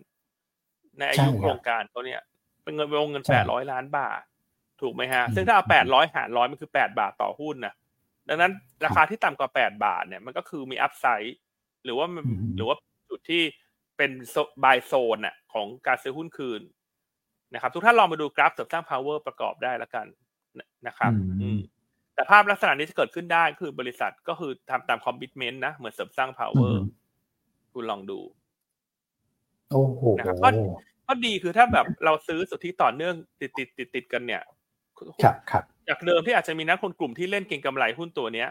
[0.98, 2.22] ในอายุโครงการเขาเนี่ย
[2.64, 4.22] เป็นเงินวงเงินแปดร้อยล้านบาท
[4.84, 7.74] ถูกไหมฮะ ซึ่งถ้าเอาแปดร้อยหารร้อยมันคือแปดบาทต่อหุ้นนะ
[8.30, 8.52] ดังนั้น
[8.86, 11.38] ราคาที่ต่ำกว่าแปดบาทเนี่ยมันก็คือมีอัพไซด์
[11.84, 12.08] หรือว่า
[12.56, 12.76] หรือว่า
[13.10, 13.44] จุดที่
[13.98, 14.12] เป็น
[14.64, 16.62] บายโซนอะของการซื้อหุ้นคืน
[17.54, 20.08] นะครับ ทุกท่านลองมาดูกราฟเสริมสร้าง power ประกอบได้แล้วกัน
[20.88, 21.12] นะครับ
[22.16, 26.74] แต่ภาพลักษณะนี้จะเกิดขึ้นได้คือบริษัทก็คือทำตามคอมมิชเมนต์นะ เหมือนเสริมสร้าง power
[27.74, 28.20] คุณลองดู
[29.72, 30.38] โอ้โหนะครับ
[31.08, 34.42] ก็ดีคือถ้าแบบเราซื้อสุทธิต่อเนื่องติดติดติดติดกันเนี่ย
[35.24, 38.50] ครับครับจากเดิมที่อาจจะมีนักคนกลุ่มที่เล่นเก่งกำไรหุ้นตัวเนี้ย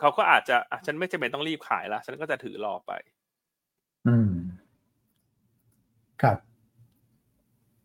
[0.00, 2.92] เขาก็อาจจะอะฉันไม่จำเป็นต้องรีบขายละฉันก็จะถือรอไป
[4.06, 4.32] อืม
[6.22, 6.38] ครับ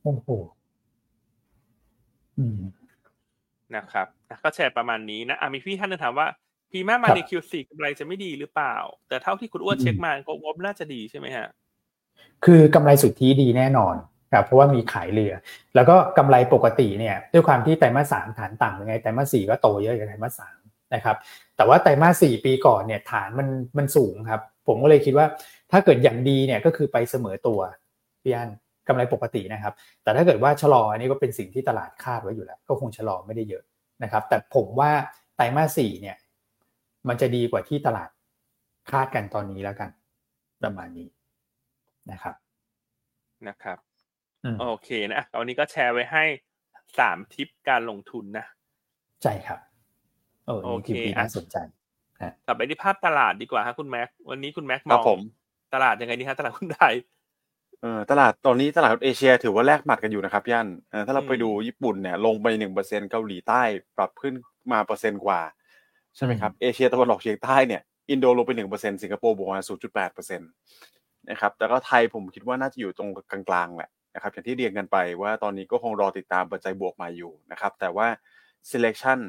[0.02, 0.28] โอ้โห
[2.38, 2.60] อืม
[3.76, 4.08] นะครับ
[4.44, 6.28] ก็แชร์ประมาณนี้นะอะมีพี่ท่านนึงถามว่า
[6.72, 8.76] พีมามาในคิวสี่กำไรจะไม่ดีหรือเปล่า
[9.08, 11.48] แต่เท่าที่คุณอ้วนเช็คมาก็งบน่าจะดีใช่ไหมฮะ
[12.46, 13.96] คือกำไรสุทธิดีแน่นอน
[14.34, 15.34] ครับเพราะว่ามีขายเรือ
[15.76, 20.58] แล้วก็กำไรปกติเนี่ยด้วยความที่ไตรมาสสามฐานต่ำยังไงไตรมาสสี่ก็โตเยอะกว่าไตรมาสสาม
[20.94, 21.18] นะครับ
[21.58, 23.48] แต่ว่าไตรมาสสี่ปีก่อนเนี่ยฐานมัน
[23.78, 25.26] มันสูงครับ ผมก็เลยคิดว่า
[25.72, 27.60] ถ้าเกิดอย่างดีเนี่ยก็คือไปเสมอตัว
[28.24, 28.50] พี่อัน
[28.88, 29.74] กำไรปกตินะครับ
[30.04, 33.64] แต่ถ้าเกิดว่าชะลออันนี้ก็เป็นสิ่งที่ตลาดคาดไว้อยู่แล้ว ก็คงชะลอไม่ได้เยอะ
[34.04, 34.92] นะครับ แต่ผมว่า
[35.36, 36.18] ไตรมาสสี่เนี่ย
[37.08, 38.10] มันจะดีกว่าที่ตลาด
[38.92, 39.90] คาดกันตอนนี้แล้วกัน
[40.64, 41.08] ประมาณนี้
[42.12, 42.36] นะครับ
[43.48, 43.87] นะครับ
[44.60, 46.24] โอเคนะวันนี้ก็แชร์ไว้ให้
[47.00, 48.46] สามทิปการลงทุนนะ
[49.24, 49.60] ใช่ครับ
[50.66, 51.58] โอเคน่าสนใจ
[52.46, 55.20] กลับไปที่ภาพตลาดดีกว่าครับคุณแม็ก วันนี้คุณแม็กมอง
[55.74, 56.94] ตลาดยังไงดีฮะตลาดหุ้นไทย
[57.82, 60.68] เออตลาดตอนนี้ตลาดเอเชียถือว่าแลกหมัดกันอยู่นะครับย่าน
[61.08, 63.62] ถ้าเราไปดูญี่ปุ่นเนี่ยลงไปหนึ่งเปอร์เซ็นเกาหลีใต้
[63.98, 64.34] ปรับขึ้น
[64.72, 65.42] มาเปอร์เซ็นต์กว่า
[66.16, 70.50] ใช่ไหมครับเอเชียตะวันออกเฉียงใต้เนี่ยอินโดลงไปหนึ่งเปอร์เซ็นสิงคโปร์บวกมาศูนย์จุดแปดเปอร์เซ็นต์
[71.30, 78.08] นะครับแต่ก็ไทยผมคิดว่าน่าจะอยู่ตรงกลางๆแหละ นะครับอย่างที่เรียนกันไปว่าตอนนี้ก็คงรอติดตามปัจจัยบวกมาอยู่นะครับแต่ว่า
[78.72, 79.20] selection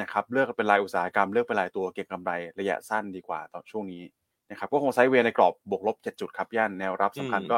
[0.00, 4.02] นะครับเลือกเป็นรายอุตสาหกรรมเลือกเป็นรายตัวเก็งกำไรระยะสั้นดีกว่าตอนช่วงนี้
[4.50, 7.56] นะครับก็คง sideway ในกรอบบวกลบ7จุดครับย่านแนวรับสำคัญก็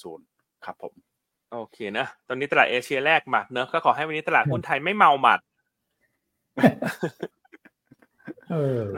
[0.00, 0.92] 1370 ครับผม
[1.52, 5.40] โอเคนะตอนนี้ตลาดเอเชียแรกหมัดเนอะก็ขอให้วันนี้ตลาดหุ้นไทยไม่เมาหมัด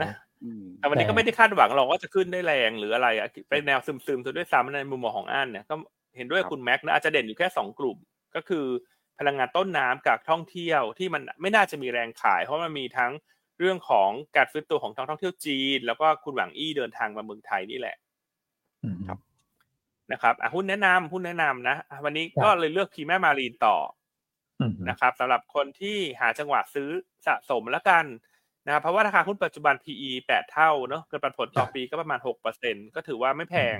[0.01, 0.11] นะ
[0.79, 5.75] แต่วันนี้ก็ไม่ได้คาดหวังหรอกว่าจะขึ้นได้แรงหรืออะไรอะเป็นแนวซึมๆซะด้วยซ้ำในมุมมองของอันเนี่ยก็
[6.15, 7.97] เห็นด้วยคุณแม็กนะอาจจะเด่นอยู่แค่สองกลุ่ม
[8.35, 8.65] ก็คือ
[9.19, 13.11] พลังงานต้นน้ำกับท่องเที่ยวที่มันไม่น่าจะมีแรงขาย เพราะมันมีทั้ง
[13.59, 17.95] เรื่องของการฟื้นตัวของทางท่องเที่ยวจีน แล้วก็คุณหวังอี้เดินทางมาเมืองไทยนี่แหละ
[19.07, 19.19] ครับ
[20.11, 23.77] นะครับอะหุ้นแนะนำหุ้นแนะนำนะวันนี้ก็เลยเลือกพีแม่มารีนต่อ
[24.89, 26.89] นะครับสำหรับคนที่หาจังหวะซื้อ
[27.27, 28.05] สะสมแล้วกัน
[28.65, 33.77] นะครับเพราะว่าราคาหุ้นปัจจุบัน PE แปดเท่าเนาะเกินปันผลต่อปีก็ประมาณหกเปอร์เซ็นก็ถือว่าไม่แพง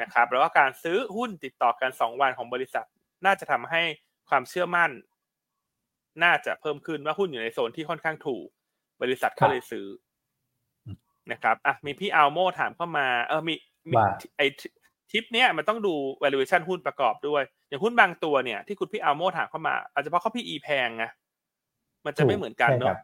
[0.00, 2.86] นะครับแล้วก็การซื้อหุ้นติดต่อกันสองวันของบริษัท
[3.26, 3.82] น่าจะทำให้
[4.28, 4.90] ความเชื่อมั่น
[6.24, 8.46] น่าจะเพิ่มขึ้นว่าหุ้นอยู่ในโซนที่ค่อนข้างถูก
[9.02, 9.86] บริษัทก็เลยซื้อ
[11.32, 13.54] นะครับอะมีพี่อัลโมถามเข้ามา เออมี
[14.36, 14.42] ไอ
[15.10, 21.04] ทิปเนี้ยมันต้องดู valuation หุ้นประกอบด้วย อย่างหุ้นบางตัวเนี่ยที่คุณพี่อัลโมถามเข้ามาอาจจะเพราะเขาพี่อีแพงไง
[22.06, 22.96] มันจะไม่เหมือนกันเนาะ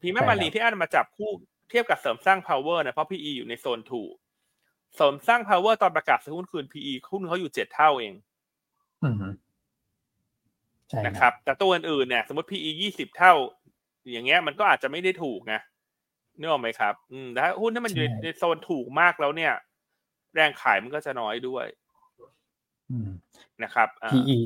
[0.00, 1.30] พี่แม่มารีที่อันมาจับคู่
[1.70, 4.12] เทียบกับเสริมสร้าง power นะเพราะพี่อีอยู่ในโซนถูก
[4.98, 8.14] สมสร้าง power ตอนประกาศซื้อหุ้นคืน PE หุ้นเขาอยู่เจ็ดเท่าเอง
[11.06, 13.32] นะครับ แต่ตัวอื่นๆเนี่ย สมมติ PE ยี่สิบเท่า
[14.12, 15.54] อย่างเงี้ย มันก็อาจจะไม่ได้ถูกไง
[16.38, 19.52] นึกออกไหมครับ อืมแต่หุ้นที่มันอยู่ในโซนถูกมากแล้วเนี่ย
[20.34, 21.66] แรงขายมันก็จะน้อยด้วย
[23.64, 24.38] นะครับ PE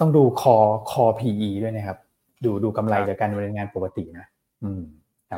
[0.00, 0.56] ต้องดูคอ
[0.90, 1.98] คอ PE ด้วยนะครับ
[2.44, 4.26] ดูดูกำไรจากการดำเนินงานปกตินะ
[4.62, 4.82] อืม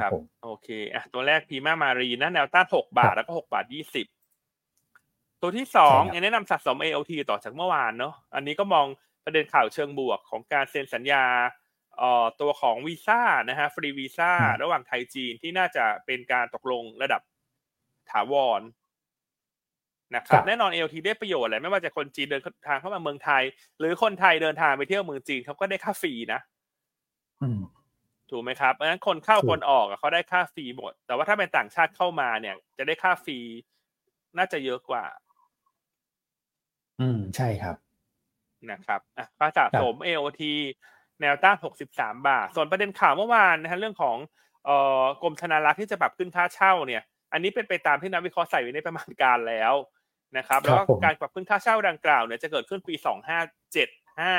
[0.02, 0.12] ครับ
[0.44, 4.06] โอเค อะ ตัวแรกพีมามารีนะแนวต้านหกบาทแล้วก็หกบาทยี่สิบ
[5.41, 8.86] ตัวที่สองแนะนำสะสม AOT ต่อจากเมื่อวานเนาะอันนี้ก็มอง
[9.24, 11.24] ประเด็นข่าวเชิงบวกของการเซ็นสัญญา
[11.97, 14.32] เอ่อตัวของวีซ่านะฮะฟรีวีซ่า
[14.62, 17.20] ระหว่างไทยจีนที่น่าจะเป็นการตกลงระดับ
[18.11, 18.62] ถาวร
[20.16, 23.43] นะครับแน่นอน AOT ได้ประโยชน์แหละไม่ว่าจะคนจีนเดินทางเข้ามาเมืองไทย
[23.78, 26.41] หรือคนไทยเดินทางไปเที่ยวเมืองจีนเขาก็ได้ค่าฟรีนะ
[28.30, 33.39] ถูกไหมครับเพราะฉะนั้นคนเข้าคนออกเขาได้ค่าฟรีหมด แต่ว่าถ้าเป็นต่างชาติเข้ามาเนี่ย จะได้ค่าฟรี
[34.39, 35.05] น่าจะเยอะกว่า
[36.99, 37.76] อืม ใช่ครับ
[38.70, 40.53] นะครับอะค่าสะสม AOT
[41.20, 44.16] แนวต้าน 63 บาท ส่วนประเด็นข่าวเมื่อวานนะฮะเรื่องของ
[44.64, 49.74] เอ่อกรมธนารักษ์ที่จะปรับขึ้นค่าเช่าเนี่ย อันนี้เป็นไปตามที่นักวิเคราะห์ใส่ไว้ในประมาณการแล้ว
[50.36, 54.34] นะครับแล้วก็การปรับขึ้นค่าเช่าดังกล่าวเนี่ยจะเกิดขึ้นปี 2575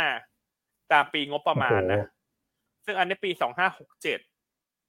[0.91, 2.01] ตามปีงบประมาณนะ
[2.86, 4.20] ซึ่งอันนี้ปี 2567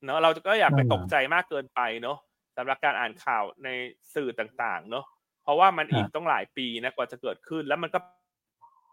[0.05, 2.19] เนอะเราก็อยากไปตกใจมากเกินไปเนอะ
[2.57, 3.69] สำหรับการอ่านข่าวใน
[4.15, 5.20] สื่อต่าง ๆ เนอะเพ
[5.51, 7.99] ราะว่ามันอีกต้องหลายปีนะกว่าจะเกิดขึ้น แล้วมันก็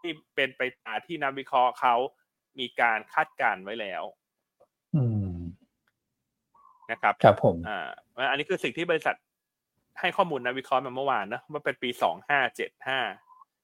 [0.00, 1.94] ที่เป็นไปตามที่นักวิเคราะห์เขา
[2.58, 4.02] มีการคาดการไว้แล้ว
[6.90, 7.86] นะครับครับผมอ่า
[8.30, 9.16] อันนี้คือสิ่งที่บริษัท
[10.00, 12.98] ให้ข้อมูลนักวิเคราะห์มาเมื่อวานนะว่าเป็นปีสองห้าเจ็ดห้า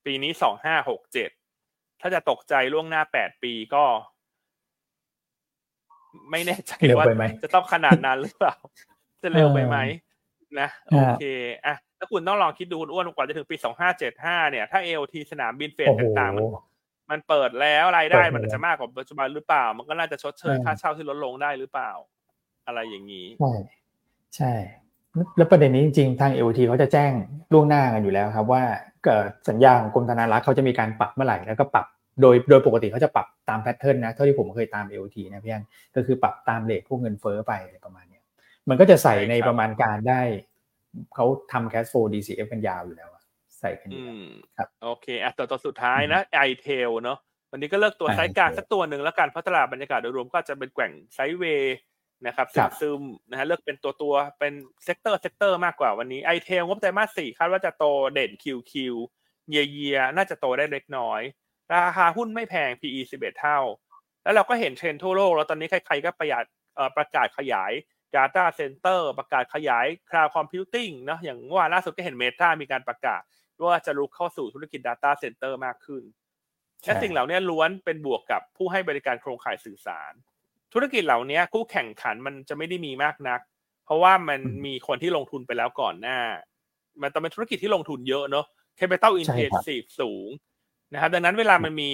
[0.04, 1.30] ปีนี้สองห้าหกเจ็ด
[2.00, 3.84] ถ้าจะตกใจล่วงหน้าแปดปีก็
[6.30, 7.06] ไม่แน่ใจว่า
[7.42, 8.54] จะต้องขนาดนั้นหรือเปล่า
[9.22, 9.76] จะเร็วไปไหม
[10.60, 11.24] นะโอเค
[11.66, 11.74] อะ
[12.04, 16.44] ถ้าคุณต้องลองคิดดูคุณอ้วนกว่าจะถึงปีสองห้าเจ็ดห้าเนี่ยถ้าเอลทีสนามบินเฟสต่างๆมัน
[17.10, 21.90] มันเปิดแล้วรายได้มันจะมากกว่าปัจจุบันหรือเปล่า มันก็น่าจะชดเชยค่าเช่าที่ลดลงได้หรือเปล่า
[22.66, 23.54] อะไรอย่างนี้ ใช่
[24.36, 24.52] ใช่
[25.36, 27.12] แล้วประเด็นนี้จริงๆ ทางเอลทีเขาจะแจ้ง
[27.52, 28.62] ล่วงหน้ากันอยู่แล้วครับว่า
[29.04, 31.86] เกิดสัญญาของกรมธนารักษ์เขาจะมีการปรับเมื่อไหร่แล้วก็ปรับ
[32.20, 35.64] โดยโดยปกติเขาจะปรับตาม pattern นะเท่าที่ผมเคยตาม LT นะพี่อัน
[35.96, 38.20] ก็คือปรับตาม rate พวกเงินเฟ้อไปอะไรประมาณนี้
[38.68, 40.20] มันก็จะใส่ในประมาณการได้
[41.14, 43.10] เขาทำ cash flow DCF กันยาวอยู่แล้ว
[43.58, 44.06] ใส่กันอยู่
[44.56, 47.18] ครับโอเคอะตัวตัวสุดท้ายนะ ITEL เนาะ
[47.50, 51.76] วันนี้ก็เลือกตัวไซส์กลางสักตัวหนึ่งแล้วกันเพราะตลาดบรรยากาศโดยรวมก็จะเป็นแกว่ง sideway
[52.26, 52.48] นะครับ
[52.80, 54.52] ซึมๆนะฮะเลือกเป็นตัวตัวเป็น
[54.84, 57.84] sector sector มากกว่าวันนี้ ITEL งบไตรมาสสี่คาดว่าจะโต
[58.14, 61.20] เด่น QoQ YoY น่าจะโตได้เล็กน้อย
[61.72, 63.58] ราคาหุ้นไม่แพง PE 11 เท่า
[64.22, 66.44] แล้วเราก็เห็นเทรนด์ทั่วโลกแล้วตอนนี้ใครๆก็ประหยัด
[66.96, 67.72] ประกาศขยาย
[68.16, 73.22] Data Center ประกาศขยาย Cloud Computing เนาะอย่างว่าล่าสุดก็เห็น Meta มีการประกาศ
[73.60, 76.02] ว่าจะรุกเข้าสู่ธุรกิจ Data Center มากขึ้น
[76.84, 80.12] และสิ่งเหล่านี้ล้วนเป็นบวกกับผู้ให้บริการโครงข่ายสื่อสาร
[80.72, 83.40] ธุรกิจเหล่านี้คู่แข่งขันมันจะไม่ได้มีมากนัก
[83.84, 86.20] เพราะว่ามันมีคนที่ลงทุนไปแล้วก่อนหน้า
[87.02, 88.46] มันต้องเป็นธุรกิจที่ลงทุนเยอะเนาะ
[88.78, 90.28] capital intensive สูง
[90.92, 91.90] นะครับดังนั้นเวลามันมี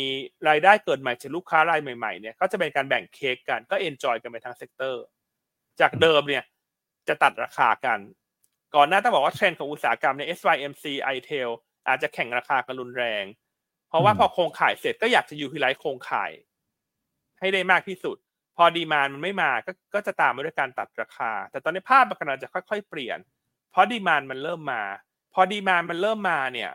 [0.48, 5.04] รายได้เกิดใหม่จากลูกค้ารายใหม่ๆเนี่ยก็จะเป็นการแบ่งเค้กกันก็ enjoy กันไปทั้ง sector
[5.80, 6.44] จากเดิมเนี่ย
[7.08, 7.98] จะตัดราคากัน
[8.74, 10.84] ก่อนหน้าต้องบอกว่าเทรนด์ของอุตสาหกรรมใน SYMC
[11.16, 11.48] ITEL
[11.88, 13.24] อาจจะแข่งราคากันรุนแรง
[13.88, 16.30] เพราะว่าพอโครงข่ายเสร็จก็อยากจะ utilize โครงข่าย
[17.38, 18.16] ให้ได้มากที่สุด
[18.56, 23.18] พอ demand มันไม่มาก็ก็จะตามมาด้วยการตัดราคา แต่ตอนนี้ภาพมันกำลังจะค่อยๆเปลี่ยน
[23.70, 24.82] เพราะ demand มันเริ่มมา
[25.34, 26.70] พอ demand มันเริ่มมาเนี่ย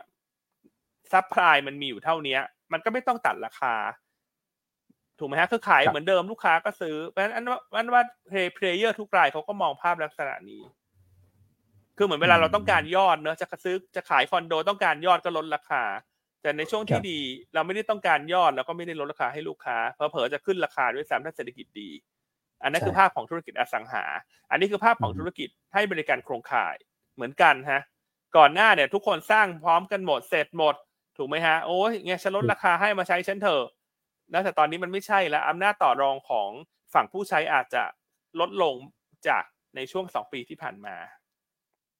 [1.12, 2.38] supply มันมีอยู่เท่านี้
[2.72, 3.74] มันก็ไม่ต้องตัดราคา
[5.18, 7.40] ถูกไหมฮะคือขายเหมือนเดิมลูกค้าก็ซื้อเพราะฉะนั้นอั
[7.82, 10.62] นว่า player ทุกรายเขาก็มองภาพลักษณะนี้
[11.96, 15.82] คือเหมือนเวลาเราต้องการยอดเนอะจะซื้อจะขายคอนโดต้องการยอดก็ลดราคา
[16.42, 17.20] แต่ในช่วงที่ดี
[17.54, 21.90] เราไม่ได้ต้องการยอดแล้วก็ไม่ได้ลดราคาให้ลูกค้าเพอเพอจะขึ้นราคาด้วยซ้ำถ้าเศรษฐกิจดี
[22.62, 24.04] อันนั้นคือภาพของธุรกิจอสังหา
[24.50, 26.76] อันนี้คือภาพของธุรกิจให้บริการโครงข่าย
[27.14, 27.80] เหมือนกันฮะ
[28.36, 30.74] ก่อนหน้าเนี่ย ทุกคนสร้างพร้อมกันหมดเสร็จหมด
[31.16, 33.64] ถูกไหมฮะโอ้ยไงฉันลดราคาให้มาใช้ฉันเถอะ
[34.32, 36.50] นะแต่ตอนนี้มันไม่ใช่แล้วอำนาจต่อรองของ
[36.94, 37.82] ฝั่งผู้ใช้อาจจะ
[38.40, 38.74] ลดลง
[39.28, 39.44] จาก
[39.76, 40.96] ในช่วงสองปีที่ผ่านมา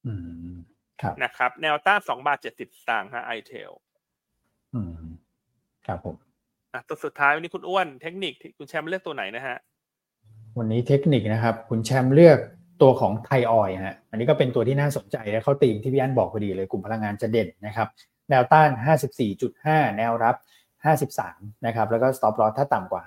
[0.07, 0.15] อื
[0.53, 0.57] ม
[1.01, 3.71] ครับนะครับ แนวต้านสองบาทเจ็ดสิบสตางค์ฮะไอเทล
[4.75, 5.07] อืม
[5.87, 6.17] ครับผม
[6.73, 9.57] อะตัวสุดท้ายวันนี้คุณอ้วนเทคนิคคุณแชมป์เลือกตัวไหนนะฮะ
[10.59, 12.39] วันนี้เทคนิคนะครับ คุณแชมป์เลือก
[12.83, 17.89] ตัวของไทยออยฮะ อันนี้ก็เป็นตัวที่น่าสนใจและเขาตีมที่พี่อันบอกพอดีเลยกลุ่มพลังงานจะเด่นนะครับ
[18.31, 18.71] แนวต้าน
[19.33, 20.37] 54.5 แนวรับ
[21.19, 23.03] 53 นะครับ แล้วก็ stop loss ถ้าต่ำกว่า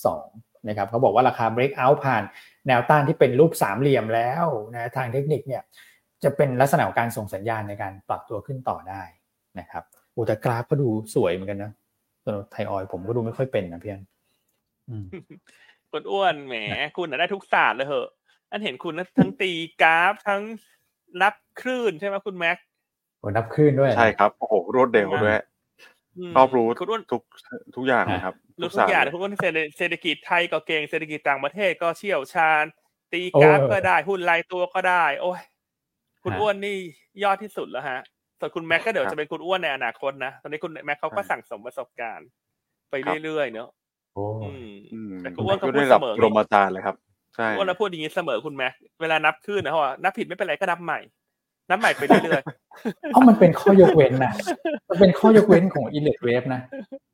[0.00, 2.22] 52 นะครับเขาบอกว่าราคา break out ผ่าน
[2.66, 5.62] แนวต้านที่เป็นรูปสามเหลี่ยมแล้วนะทางเทคนิคเนี่ย
[6.24, 9.02] จะเป็นลักษณะของการส่งสัญญาณในการปรับตัวขึ้นต่อได้
[9.58, 11.72] นะครับโอ้แต่กราฟก็ดูสวยเหมือนกันนะ
[12.24, 14.00] ตัวไทยออยผมก็ดูไม่ค่อยเป็นนะเพียน
[15.90, 16.54] คุณอ้วนแหม
[16.96, 18.08] คุณได้ทุกศาสตร์เลยเหอะ
[18.50, 19.52] อันเห็นคุณทั้งตี
[19.82, 20.42] กราฟทั้ง
[21.22, 22.58] นับคลื่นใช่ไหมคุณแม็ก
[23.18, 25.40] โอ้นับขึ้นด้วย ใช่ครับ โอ้โหรวดเร็วด้วย
[26.36, 26.84] รอบรู้ทุ
[27.18, 27.22] ก
[27.76, 29.32] ทุกอย่างนะครับรู้ทุกอย่างทุกคน
[29.78, 32.64] เศรษฐกิจไทยก็เก่งเศรษฐกิจต่างประเทศก็เชี่ยวชาญ
[33.12, 35.40] ตีกราฟก็ได้หุ้นรายตัวก็ได้ โอ้ย
[36.22, 36.76] คุณอ้วนนี่
[37.22, 38.00] ยอดที่สุดแล้วฮะ
[38.40, 42.28] ส่วนคุณแม็กก็เดี๋ยวจะเป็นคุณอ้วนในอนาคตนะตอนนี้คุณแม็กเขาก็สั่งสมประสบการณ์
[42.90, 42.94] ไป
[43.24, 43.68] เรื่อยๆเนอะ
[44.14, 44.24] โอ้
[45.20, 46.96] แต่คุณอ้วนก็พูดเสมอรมอาจารย์เลยครับ
[47.36, 51.00] ใช่อ้วนเราพูดอย่างนี้เสมอคุณแม็กเวลานับขึ้นนะเพราะว่านับผิดไม่เป็นไรก็นับใหม่
[51.68, 52.63] น้ำใหม่ไปเรื่อยๆ
[53.10, 54.32] เพราะมันเป็นข้อยกเว้นนะ
[54.88, 56.60] มันเป็นข้อยกเว้นของอิเล็กเวฟนะ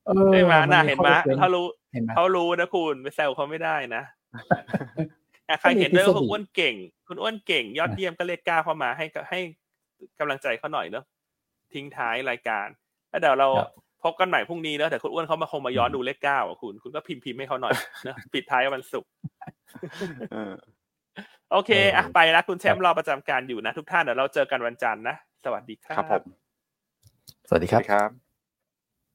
[0.06, 1.08] เออเห็นไหมน่ะเห็นไหม
[1.38, 1.66] เขารู้
[2.14, 4.02] เขารู้นะคุณไปแซวเขาไม่ได้นะ
[5.60, 6.74] ใครเห็นด้วยว่าคุณอ้วนเก่ง
[7.08, 9.40] คุณอ้วนเก่ง ยอดเยี่ยมก็เลขก้าเข้ามาให้ให้
[10.18, 11.04] กำลังใจเขาหน่อยเนาะ
[11.74, 12.66] ทิ้งท้ายรายการ
[13.10, 13.48] แล้วเดี๋ยวเรา
[14.04, 17.74] พบกันใหม่พรุ่งนี้เนาะแต่คุณอ้วนเขามาคงมาย้อนดูเลขเก้าอะคุณ คุณก็พิมพ์พิมพ์ให้เขาหน่อย
[18.06, 19.10] นะปิดท้ายวันศุกร์
[21.52, 26.22] โอเคอะไปแล้วคุณแชมป์รอประจำการอยู่นะทุกท่านเดี๋ยวเราเจอกันวันจันทร์นะ สวัสดีครับครับผม
[27.48, 28.29] สวัสดีครับครับ